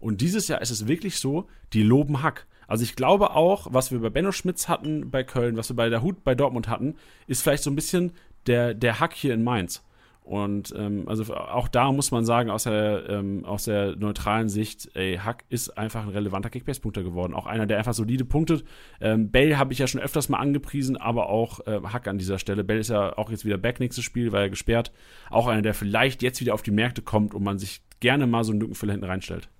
[0.00, 2.46] Und dieses Jahr ist es wirklich so, die loben Hack.
[2.72, 5.90] Also ich glaube auch, was wir bei Benno Schmitz hatten bei Köln, was wir bei
[5.90, 6.94] der Hut bei Dortmund hatten,
[7.26, 8.12] ist vielleicht so ein bisschen
[8.46, 9.84] der, der Hack hier in Mainz.
[10.22, 14.88] Und ähm, also auch da muss man sagen, aus der, ähm, aus der neutralen Sicht,
[14.94, 17.34] ey, Hack ist einfach ein relevanter Kickbase-Punkter geworden.
[17.34, 18.64] Auch einer, der einfach solide punktet.
[19.02, 22.38] Ähm, Bell habe ich ja schon öfters mal angepriesen, aber auch äh, Hack an dieser
[22.38, 22.64] Stelle.
[22.64, 24.92] Bell ist ja auch jetzt wieder back nächstes Spiel, war ja gesperrt.
[25.28, 28.44] Auch einer, der vielleicht jetzt wieder auf die Märkte kommt und man sich gerne mal
[28.44, 29.50] so einen Lückenfüller hinten reinstellt.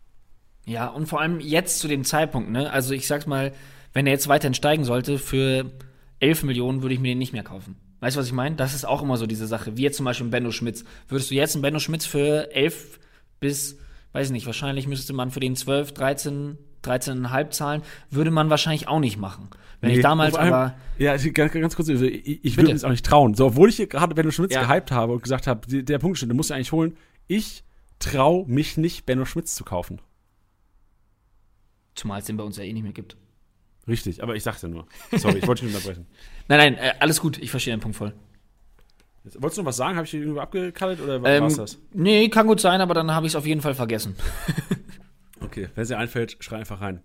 [0.65, 2.71] Ja, und vor allem jetzt zu dem Zeitpunkt, ne?
[2.71, 3.53] Also ich sag's mal,
[3.93, 5.71] wenn er jetzt weiterhin steigen sollte, für
[6.21, 7.77] 11 Millionen würde ich mir den nicht mehr kaufen.
[8.01, 8.57] Weißt du, was ich meine?
[8.57, 9.77] Das ist auch immer so diese Sache.
[9.77, 10.85] Wie jetzt zum Beispiel Benno Schmitz.
[11.09, 12.99] Würdest du jetzt einen Benno Schmitz für 11
[13.39, 13.79] bis,
[14.13, 18.89] weiß ich nicht, wahrscheinlich müsste man für den 12, 13, 13,5 zahlen, würde man wahrscheinlich
[18.89, 19.51] auch nicht machen.
[19.81, 20.75] Wenn nee, ich damals allem, aber.
[20.99, 23.35] Ja, ganz, ganz kurz, ich, ich würde es auch nicht trauen.
[23.35, 24.65] So, obwohl ich gerade Benno Schmitz ja.
[24.65, 26.97] gehypt habe und gesagt habe, der Punkt steht, den musst du eigentlich holen.
[27.27, 27.65] Ich
[27.99, 30.01] traue mich nicht, Benno Schmitz zu kaufen.
[31.95, 33.17] Zumal es den bei uns ja eh nicht mehr gibt.
[33.89, 34.87] Richtig, aber ich sag's ja nur.
[35.13, 36.07] Sorry, ich wollte dich nicht unterbrechen.
[36.49, 38.13] Nein, nein, äh, alles gut, ich verstehe den Punkt voll.
[39.25, 39.97] Wolltest du noch was sagen?
[39.97, 41.79] Habe ich dich irgendwo abgekaltet oder ähm, war's das?
[41.93, 44.17] Nee, kann gut sein, aber dann habe ich es auf jeden Fall vergessen.
[45.41, 47.03] okay, wenn es dir einfällt, schrei einfach rein.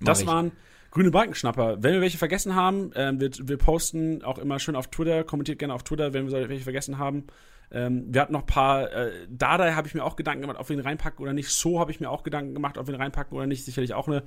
[0.00, 0.26] Mach das ich.
[0.26, 0.52] waren
[0.90, 1.82] grüne Balkenschnapper.
[1.82, 5.58] Wenn wir welche vergessen haben, äh, wir, wir posten auch immer schön auf Twitter, kommentiert
[5.58, 7.24] gerne auf Twitter, wenn wir welche vergessen haben.
[7.70, 10.68] Ähm, wir hatten noch ein paar, äh, Dada habe ich mir auch Gedanken gemacht, ob
[10.68, 11.48] wir ihn reinpacken oder nicht.
[11.48, 13.64] So habe ich mir auch Gedanken gemacht, ob wir ihn reinpacken oder nicht.
[13.64, 14.22] Sicherlich auch eine,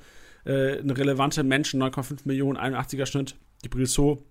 [0.46, 3.36] äh, eine relevante Menschen, 9,5 Millionen, 81er Schnitt.
[3.62, 4.24] Gibril So.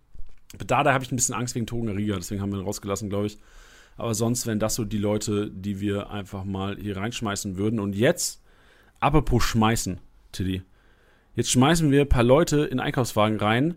[0.64, 3.26] Dada habe ich ein bisschen Angst wegen Togen Riga, deswegen haben wir ihn rausgelassen, glaube
[3.26, 3.38] ich.
[3.96, 7.80] Aber sonst wären das so die Leute, die wir einfach mal hier reinschmeißen würden.
[7.80, 8.42] Und jetzt,
[9.00, 10.00] apropos schmeißen,
[10.32, 10.62] Tiddy.
[11.34, 13.76] Jetzt schmeißen wir ein paar Leute in Einkaufswagen rein,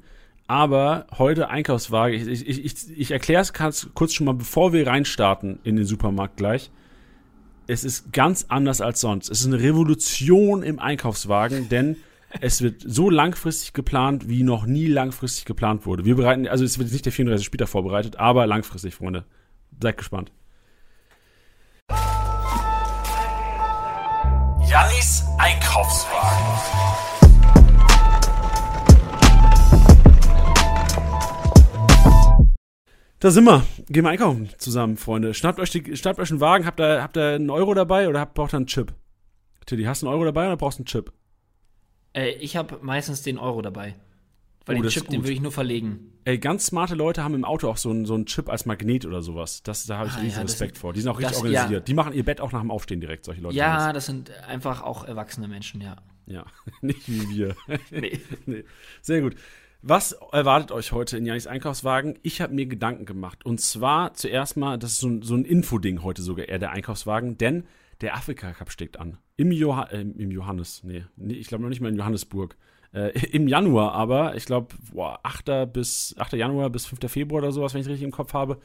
[0.49, 3.53] aber heute Einkaufswagen, ich, ich, ich, ich erkläre es
[3.93, 6.71] kurz schon mal, bevor wir reinstarten in den Supermarkt gleich.
[7.67, 9.29] Es ist ganz anders als sonst.
[9.29, 11.97] Es ist eine Revolution im Einkaufswagen, denn
[12.41, 16.03] es wird so langfristig geplant, wie noch nie langfristig geplant wurde.
[16.03, 19.25] Wir bereiten, also es wird nicht der 34 Spieltag vorbereitet, aber langfristig, Freunde.
[19.79, 20.31] Seid gespannt.
[24.67, 27.18] Jannis Einkaufswagen.
[33.19, 33.65] Da sind wir.
[33.89, 35.33] Gehen wir einkaufen zusammen, Freunde.
[35.33, 36.65] Schnappt euch, die, schnappt euch einen Wagen.
[36.65, 38.93] Habt ihr, habt ihr einen Euro dabei oder habt, braucht ihr einen Chip?
[39.65, 41.11] Tilly, hast du einen Euro dabei oder brauchst du einen Chip?
[42.13, 43.95] Äh, ich habe meistens den Euro dabei.
[44.65, 46.13] Weil oh, den Chip, den würde ich nur verlegen.
[46.25, 49.05] Ey, ganz smarte Leute haben im Auto auch so einen, so einen Chip als Magnet
[49.05, 49.63] oder sowas.
[49.63, 50.93] Das, da habe ich ah, riesen ja, Respekt sind, vor.
[50.93, 51.71] Die sind auch richtig das, organisiert.
[51.71, 51.79] Ja.
[51.79, 53.55] Die machen ihr Bett auch nach dem Aufstehen direkt, solche Leute.
[53.55, 55.97] Ja, das sind einfach auch erwachsene Menschen, ja.
[56.25, 56.45] Ja,
[56.81, 57.55] nicht wie wir.
[57.89, 58.19] nee.
[58.45, 58.63] nee.
[59.01, 59.35] Sehr gut.
[59.81, 62.19] Was erwartet euch heute in Janis Einkaufswagen?
[62.21, 63.45] Ich habe mir Gedanken gemacht.
[63.45, 66.71] Und zwar zuerst mal, das ist so ein, so ein Infoding heute sogar eher der
[66.71, 67.63] Einkaufswagen, denn
[68.01, 69.19] der Afrika Cup steht an.
[69.37, 72.57] Im, Joha äh, im Johannes, nee, nee ich glaube noch nicht mal in Johannesburg.
[72.91, 74.75] Äh, Im Januar aber, ich glaube,
[75.23, 75.71] 8.
[75.71, 76.33] bis 8.
[76.33, 77.09] Januar bis 5.
[77.09, 78.59] Februar oder sowas, wenn ich richtig im Kopf habe.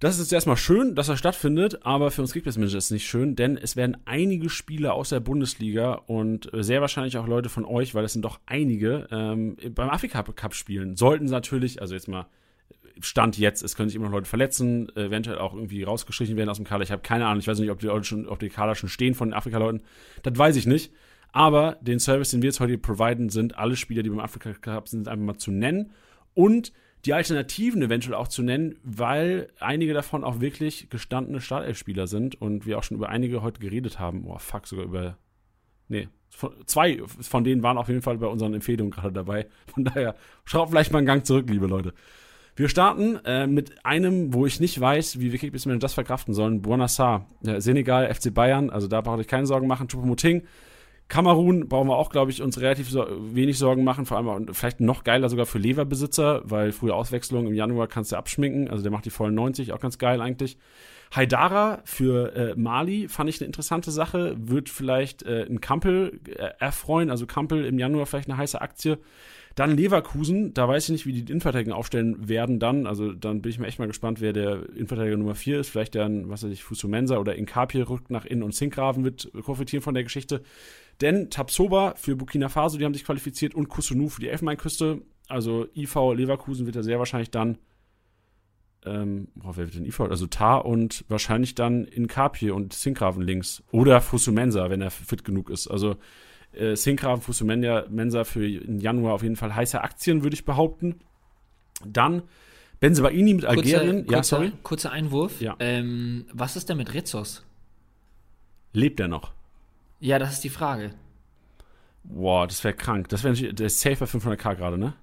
[0.00, 3.06] Das ist jetzt erstmal schön, dass er stattfindet, aber für uns Kickbase-Manager ist es nicht
[3.06, 7.66] schön, denn es werden einige Spieler aus der Bundesliga und sehr wahrscheinlich auch Leute von
[7.66, 10.96] euch, weil es sind doch einige, ähm, beim Afrika Cup spielen.
[10.96, 12.28] Sollten sie natürlich, also jetzt mal
[13.00, 16.56] Stand jetzt, es können sich immer noch Leute verletzen, eventuell auch irgendwie rausgestrichen werden aus
[16.56, 16.82] dem Kader.
[16.82, 18.88] Ich habe keine Ahnung, ich weiß nicht, ob die Leute schon, ob die Kader schon
[18.88, 19.82] stehen von den Afrika-Leuten.
[20.22, 20.94] Das weiß ich nicht.
[21.32, 24.88] Aber den Service, den wir jetzt heute providen, sind alle Spieler, die beim Afrika Cup
[24.88, 25.90] sind, einfach mal zu nennen.
[26.32, 26.72] Und
[27.04, 32.66] die Alternativen eventuell auch zu nennen, weil einige davon auch wirklich gestandene Startelf-Spieler sind und
[32.66, 34.26] wir auch schon über einige heute geredet haben.
[34.26, 35.16] Oh, fuck, sogar über.
[35.88, 36.08] Nee,
[36.66, 39.46] zwei von denen waren auf jeden Fall bei unseren Empfehlungen gerade dabei.
[39.66, 40.14] Von daher,
[40.44, 41.94] schaut vielleicht mal einen Gang zurück, liebe Leute.
[42.56, 46.60] Wir starten äh, mit einem, wo ich nicht weiß, wie wir Kickbase das verkraften sollen.
[46.60, 48.70] Buonassar, Senegal, FC Bayern.
[48.70, 49.88] Also da brauche ich keine Sorgen machen.
[49.88, 50.42] Choupo-Moting
[51.10, 54.80] Kamerun brauchen wir auch, glaube ich, uns relativ so wenig Sorgen machen, vor allem vielleicht
[54.80, 58.92] noch geiler sogar für Leverbesitzer, weil frühe Auswechslung im Januar kannst du abschminken, also der
[58.92, 60.56] macht die vollen 90, auch ganz geil eigentlich.
[61.14, 66.50] Haidara für äh, Mali fand ich eine interessante Sache, wird vielleicht äh, ein Kampel äh,
[66.60, 68.98] erfreuen, also Kampel im Januar vielleicht eine heiße Aktie.
[69.56, 72.86] Dann Leverkusen, da weiß ich nicht, wie die Innenverteidiger aufstellen werden dann.
[72.86, 75.70] Also dann bin ich mir echt mal gespannt, wer der Innenverteidiger Nummer 4 ist.
[75.70, 79.82] Vielleicht dann, was weiß ich, Fusumensa oder Inkapie rückt nach innen und Sinkgraven wird profitieren
[79.82, 80.42] von der Geschichte.
[81.00, 85.02] Denn Tabsoba für Burkina Faso, die haben sich qualifiziert, und Kusunu für die Elfenbeinküste.
[85.28, 87.58] Also IV Leverkusen wird ja sehr wahrscheinlich dann,
[88.84, 90.00] ähm, boah, wer wird denn IV?
[90.00, 93.62] Also Tar und wahrscheinlich dann in Kapie und Sinkgraven links.
[93.70, 95.68] Oder Fusumensa, wenn er fit genug ist.
[95.68, 95.96] Also
[96.52, 101.00] äh, Sinkgraven, Fusumensa für den Januar auf jeden Fall heiße Aktien, würde ich behaupten.
[101.86, 102.22] Dann
[102.80, 104.06] Benzebaini mit Algerien.
[104.06, 104.52] Kurzer, ja, sorry.
[104.62, 105.40] Kurzer Einwurf.
[105.40, 105.56] Ja.
[105.60, 107.44] Ähm, was ist denn mit Rizos?
[108.72, 109.32] Lebt er noch?
[110.00, 110.90] Ja, das ist die Frage.
[112.02, 113.08] Boah, das wäre krank.
[113.10, 114.94] Das wäre der ist safe bei 500k gerade, ne?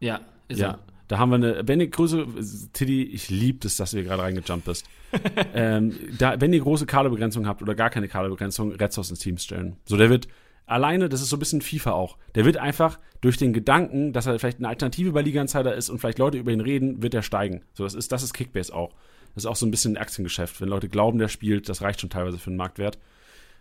[0.00, 0.72] Ja, ist ja.
[0.72, 0.78] Er.
[1.08, 2.26] Da haben wir eine, wenn ihr große,
[2.72, 4.86] Tiddy, ich liebe es, dass du hier gerade reingejumpt bist.
[5.54, 9.76] ähm, da, wenn ihr große Kaderbegrenzung habt oder gar keine Kaderbegrenzung, Retzos ins Team stellen.
[9.84, 10.28] So, der wird
[10.64, 14.26] alleine, das ist so ein bisschen FIFA auch, der wird einfach durch den Gedanken, dass
[14.26, 17.14] er vielleicht eine Alternative bei Liga Insider ist und vielleicht Leute über ihn reden, wird
[17.14, 17.62] er steigen.
[17.74, 18.94] So, das ist, das ist Kickbase auch.
[19.34, 20.60] Das ist auch so ein bisschen ein Aktiengeschäft.
[20.60, 22.98] Wenn Leute glauben, der spielt, das reicht schon teilweise für den Marktwert.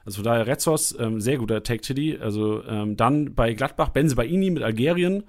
[0.06, 2.18] Also von daher Retzos, ähm, sehr guter Take Tiddy.
[2.18, 5.24] Also ähm, dann bei Gladbach Benze Baini mit Algerien.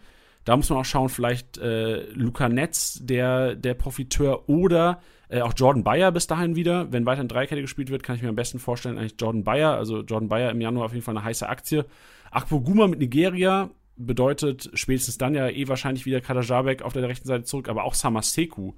[0.45, 5.53] Da muss man auch schauen, vielleicht äh, Luca Netz, der, der Profiteur, oder äh, auch
[5.57, 6.93] Jordan Bayer bis dahin wieder.
[6.93, 9.77] Wenn weiter in Dreikette gespielt wird, kann ich mir am besten vorstellen, eigentlich Jordan Bayer.
[9.77, 11.87] Also Jordan Bayer im Januar auf jeden Fall eine heiße Aktie.
[12.31, 17.29] Akpo Guma mit Nigeria bedeutet spätestens dann ja eh wahrscheinlich wieder Kadajabek auf der rechten
[17.29, 18.73] Seite zurück, aber auch Samaseku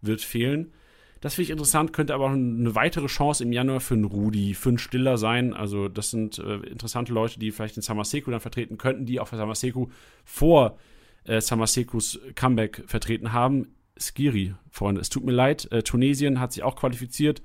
[0.00, 0.72] wird fehlen.
[1.20, 4.54] Das finde ich interessant, könnte aber auch eine weitere Chance im Januar für einen Rudi,
[4.54, 5.52] für einen Stiller sein.
[5.52, 9.28] Also, das sind äh, interessante Leute, die vielleicht den Samaseku dann vertreten könnten, die auch
[9.28, 9.88] für Samaseku
[10.24, 10.78] vor
[11.24, 13.74] äh, Samasekus Comeback vertreten haben.
[13.98, 15.70] Skiri, Freunde, es tut mir leid.
[15.70, 17.42] Äh, Tunesien hat sich auch qualifiziert.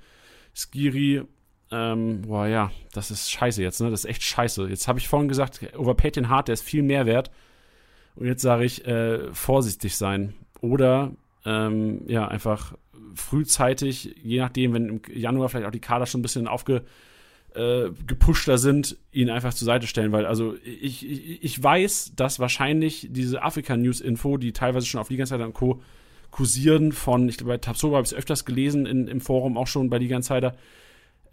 [0.53, 1.23] Skiri,
[1.69, 3.89] ähm, boah, ja, das ist scheiße jetzt, ne?
[3.89, 4.67] Das ist echt scheiße.
[4.67, 7.29] Jetzt habe ich vorhin gesagt, overpaid den Hart, der ist viel mehr wert.
[8.15, 10.33] Und jetzt sage ich, äh, vorsichtig sein.
[10.61, 11.11] Oder,
[11.45, 12.75] ähm, ja, einfach
[13.15, 16.83] frühzeitig, je nachdem, wenn im Januar vielleicht auch die Kader schon ein bisschen aufge
[17.55, 23.07] äh, sind, ihn einfach zur Seite stellen, weil also ich, ich, ich weiß, dass wahrscheinlich
[23.09, 25.81] diese Afrika-News-Info, die teilweise schon auf Liga und Co.
[26.31, 29.67] kursieren von, ich glaube, bei Tabsoba habe ich es öfters gelesen in, im Forum, auch
[29.67, 30.55] schon bei Liga Insider,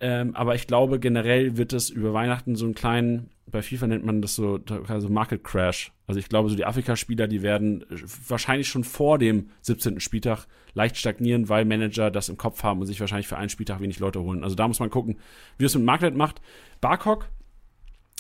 [0.03, 4.05] ähm, aber ich glaube, generell wird es über Weihnachten so einen kleinen, bei FIFA nennt
[4.05, 4.59] man das so,
[4.89, 5.93] also Market Crash.
[6.07, 7.85] Also ich glaube, so die Afrika-Spieler, die werden
[8.27, 10.01] wahrscheinlich schon vor dem 17.
[10.01, 13.81] Spieltag leicht stagnieren, weil Manager das im Kopf haben und sich wahrscheinlich für einen Spieltag
[13.81, 14.43] wenig Leute holen.
[14.45, 15.19] Also da muss man gucken,
[15.59, 16.41] wie es mit Market macht.
[16.81, 17.29] Barkok,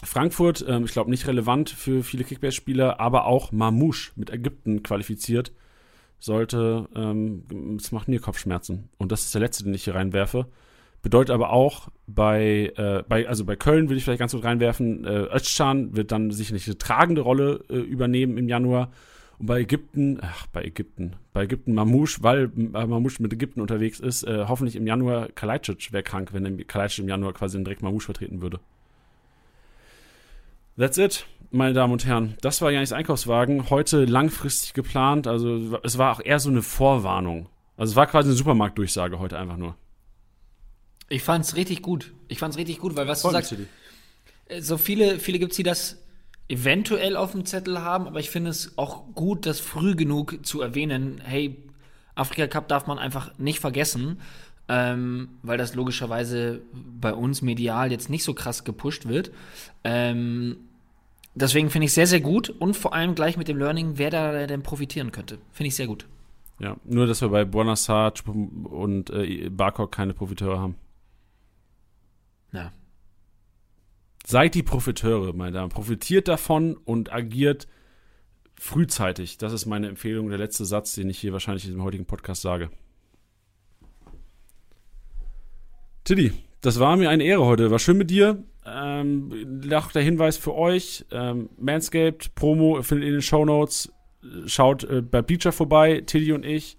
[0.04, 5.52] Frankfurt, ähm, ich glaube nicht relevant für viele Kickbase-Spieler, aber auch Mamouche mit Ägypten qualifiziert.
[6.18, 8.90] Sollte, ähm, es macht mir Kopfschmerzen.
[8.98, 10.46] Und das ist der letzte, den ich hier reinwerfe.
[11.02, 15.04] Bedeutet aber auch, bei, äh, bei, also bei Köln will ich vielleicht ganz gut reinwerfen,
[15.04, 18.92] äh, Özcan wird dann sicherlich eine tragende Rolle äh, übernehmen im Januar.
[19.42, 23.98] Und bei Ägypten, ach, bei Ägypten, bei Ägypten Mamouche, weil äh, Mamouche mit Ägypten unterwegs
[23.98, 28.04] ist, äh, hoffentlich im Januar Kalajdzic wäre krank, wenn Kalajdzic im Januar quasi direkt Mamouche
[28.04, 28.60] vertreten würde.
[30.78, 32.36] That's it, meine Damen und Herren.
[32.40, 33.68] Das war Janis Einkaufswagen.
[33.68, 35.26] Heute langfristig geplant.
[35.26, 37.48] Also es war auch eher so eine Vorwarnung.
[37.76, 39.74] Also es war quasi eine Supermarktdurchsage heute einfach nur.
[41.08, 42.12] Ich fand's richtig gut.
[42.28, 43.56] Ich fand's richtig gut, weil was Voll du sagst,
[44.46, 46.01] äh, so viele, viele gibt's, die das
[46.48, 50.60] eventuell auf dem Zettel haben, aber ich finde es auch gut, das früh genug zu
[50.60, 51.20] erwähnen.
[51.24, 51.56] Hey,
[52.14, 54.20] Afrika Cup darf man einfach nicht vergessen,
[54.68, 59.32] ähm, weil das logischerweise bei uns medial jetzt nicht so krass gepusht wird.
[59.84, 60.56] Ähm,
[61.34, 64.46] deswegen finde ich sehr, sehr gut und vor allem gleich mit dem Learning, wer da
[64.46, 65.38] denn profitieren könnte.
[65.52, 66.06] Finde ich sehr gut.
[66.58, 70.76] Ja, nur dass wir bei Bonassar und äh, Barkok keine Profiteure haben.
[72.52, 72.70] Ja.
[74.24, 75.70] Seid die Profiteure, meine Damen.
[75.70, 77.66] Profitiert davon und agiert
[78.54, 79.38] frühzeitig.
[79.38, 82.42] Das ist meine Empfehlung, der letzte Satz, den ich hier wahrscheinlich in dem heutigen Podcast
[82.42, 82.70] sage.
[86.04, 87.70] Tiddy, das war mir eine Ehre heute.
[87.70, 88.44] War schön mit dir.
[88.64, 93.92] Ähm, noch der Hinweis für euch: ähm, Manscaped, Promo findet ihr in den Show Notes.
[94.46, 96.76] Schaut äh, bei Bleacher vorbei, Tiddy und ich.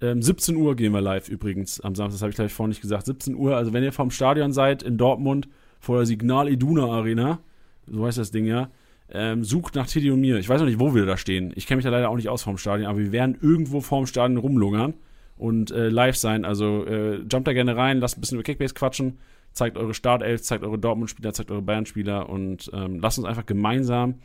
[0.00, 2.80] Ähm, 17 Uhr gehen wir live übrigens am Samstag, das habe ich gleich vorhin nicht
[2.80, 3.04] gesagt.
[3.04, 5.48] 17 Uhr, also wenn ihr vom Stadion seid in Dortmund,
[5.80, 7.40] vor der Signal Iduna Arena,
[7.86, 8.70] so heißt das Ding ja,
[9.12, 10.38] ähm, sucht nach Teddy und mir.
[10.38, 11.52] Ich weiß noch nicht, wo wir da stehen.
[11.56, 14.06] Ich kenne mich da leider auch nicht aus vom Stadion, aber wir werden irgendwo vorm
[14.06, 14.94] Stadion rumlungern
[15.36, 16.44] und äh, live sein.
[16.44, 19.18] Also äh, jumpt da gerne rein, lasst ein bisschen über Kickbase quatschen,
[19.52, 24.16] zeigt eure Startelf, zeigt eure Dortmund-Spieler, zeigt eure Bayern-Spieler und ähm, lasst uns einfach gemeinsam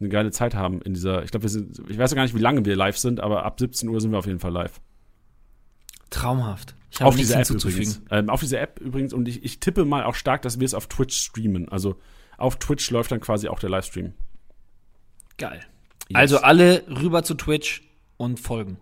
[0.00, 1.22] eine geile Zeit haben in dieser.
[1.22, 3.44] Ich glaube, wir sind, ich weiß ja gar nicht, wie lange wir live sind, aber
[3.44, 4.80] ab 17 Uhr sind wir auf jeden Fall live.
[6.10, 6.74] Traumhaft.
[6.94, 8.02] Ich habe auf dieser App übrigens.
[8.10, 10.74] Ähm, auf dieser App übrigens und ich, ich tippe mal auch stark, dass wir es
[10.74, 11.68] auf Twitch streamen.
[11.68, 11.96] Also
[12.38, 14.12] auf Twitch läuft dann quasi auch der Livestream.
[15.36, 15.60] Geil.
[16.08, 16.14] Yes.
[16.14, 17.82] Also alle rüber zu Twitch
[18.16, 18.76] und folgen.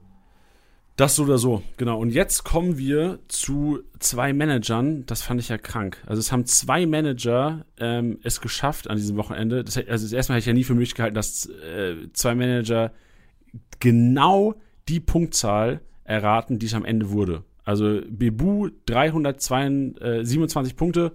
[0.97, 1.99] Das so oder so, genau.
[1.99, 5.07] Und jetzt kommen wir zu zwei Managern.
[5.07, 5.97] Das fand ich ja krank.
[6.05, 9.65] Also es haben zwei Manager ähm, es geschafft an diesem Wochenende.
[9.65, 12.93] Das, also erstmal hätte ich ja nie für möglich gehalten, dass äh, zwei Manager
[13.81, 14.55] genau
[14.91, 17.43] die Punktzahl erraten, die es am Ende wurde.
[17.65, 21.13] Also Bebu 327 Punkte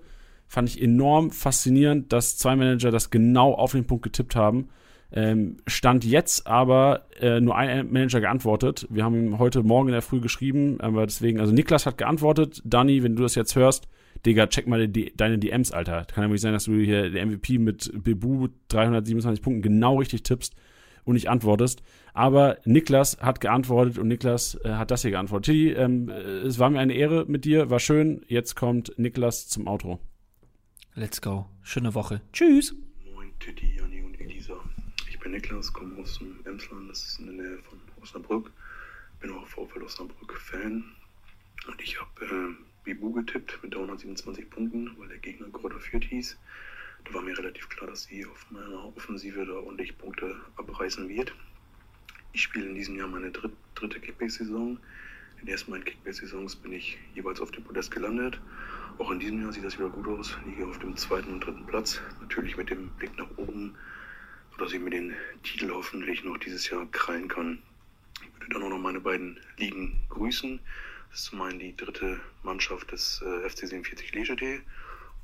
[0.48, 4.70] fand ich enorm faszinierend, dass zwei Manager das genau auf den Punkt getippt haben.
[5.12, 8.88] Ähm, stand jetzt aber äh, nur ein Manager geantwortet.
[8.90, 12.62] Wir haben ihm heute Morgen in der Früh geschrieben, aber deswegen, also Niklas hat geantwortet.
[12.66, 13.88] Dani, wenn du das jetzt hörst,
[14.26, 16.06] Digga, check mal die, deine DMs, Alter.
[16.06, 20.24] Kann ja wirklich sein, dass du hier der MVP mit Bebu 327 Punkten genau richtig
[20.24, 20.56] tippst.
[21.08, 21.82] Und nicht antwortest.
[22.14, 25.46] Aber Niklas hat geantwortet und Niklas äh, hat das hier geantwortet.
[25.46, 28.26] Tilly, ähm, es war mir eine Ehre mit dir, war schön.
[28.28, 30.00] Jetzt kommt Niklas zum Outro.
[30.96, 31.46] Let's go.
[31.64, 32.22] Schöne Woche.
[32.34, 32.76] Tschüss.
[33.14, 34.56] Moin, Titti, Janni und Elisa.
[35.10, 38.52] Ich bin Niklas, komme aus dem Emsland, das ist in der Nähe von Osnabrück.
[39.22, 40.84] Bin auch VfL Osnabrück-Fan.
[41.68, 46.38] Und ich habe äh, Bibu getippt mit 327 Punkten, weil der Gegner Kräuter Fürth hieß.
[47.14, 51.34] War mir relativ klar, dass sie auf meiner Offensive da ordentlich Punkte abreißen wird.
[52.34, 54.78] Ich spiele in diesem Jahr meine dritt, dritte Kickbase-Saison.
[55.40, 58.40] In den ersten beiden Kickbase-Saisons bin ich jeweils auf dem Podest gelandet.
[58.98, 60.38] Auch in diesem Jahr sieht das wieder gut aus.
[60.46, 62.02] Liege auf dem zweiten und dritten Platz.
[62.20, 63.76] Natürlich mit dem Blick nach oben,
[64.52, 65.14] sodass ich mir den
[65.44, 67.60] Titel hoffentlich noch dieses Jahr krallen kann.
[68.22, 70.60] Ich würde dann auch noch meine beiden Ligen grüßen.
[71.10, 74.36] Das ist zum einen die dritte Mannschaft des äh, FC 47 Leger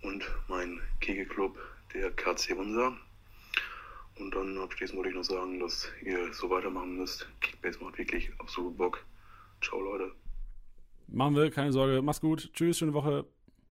[0.01, 1.57] und mein Kegelclub,
[1.93, 2.97] der KC Unser.
[4.19, 7.27] Und dann abschließend wollte ich noch sagen, dass ihr so weitermachen müsst.
[7.41, 9.03] Kickbase macht wirklich absolut Bock.
[9.61, 10.11] Ciao, Leute.
[11.07, 12.01] Machen wir, keine Sorge.
[12.01, 12.51] Mach's gut.
[12.53, 13.25] Tschüss, schöne Woche.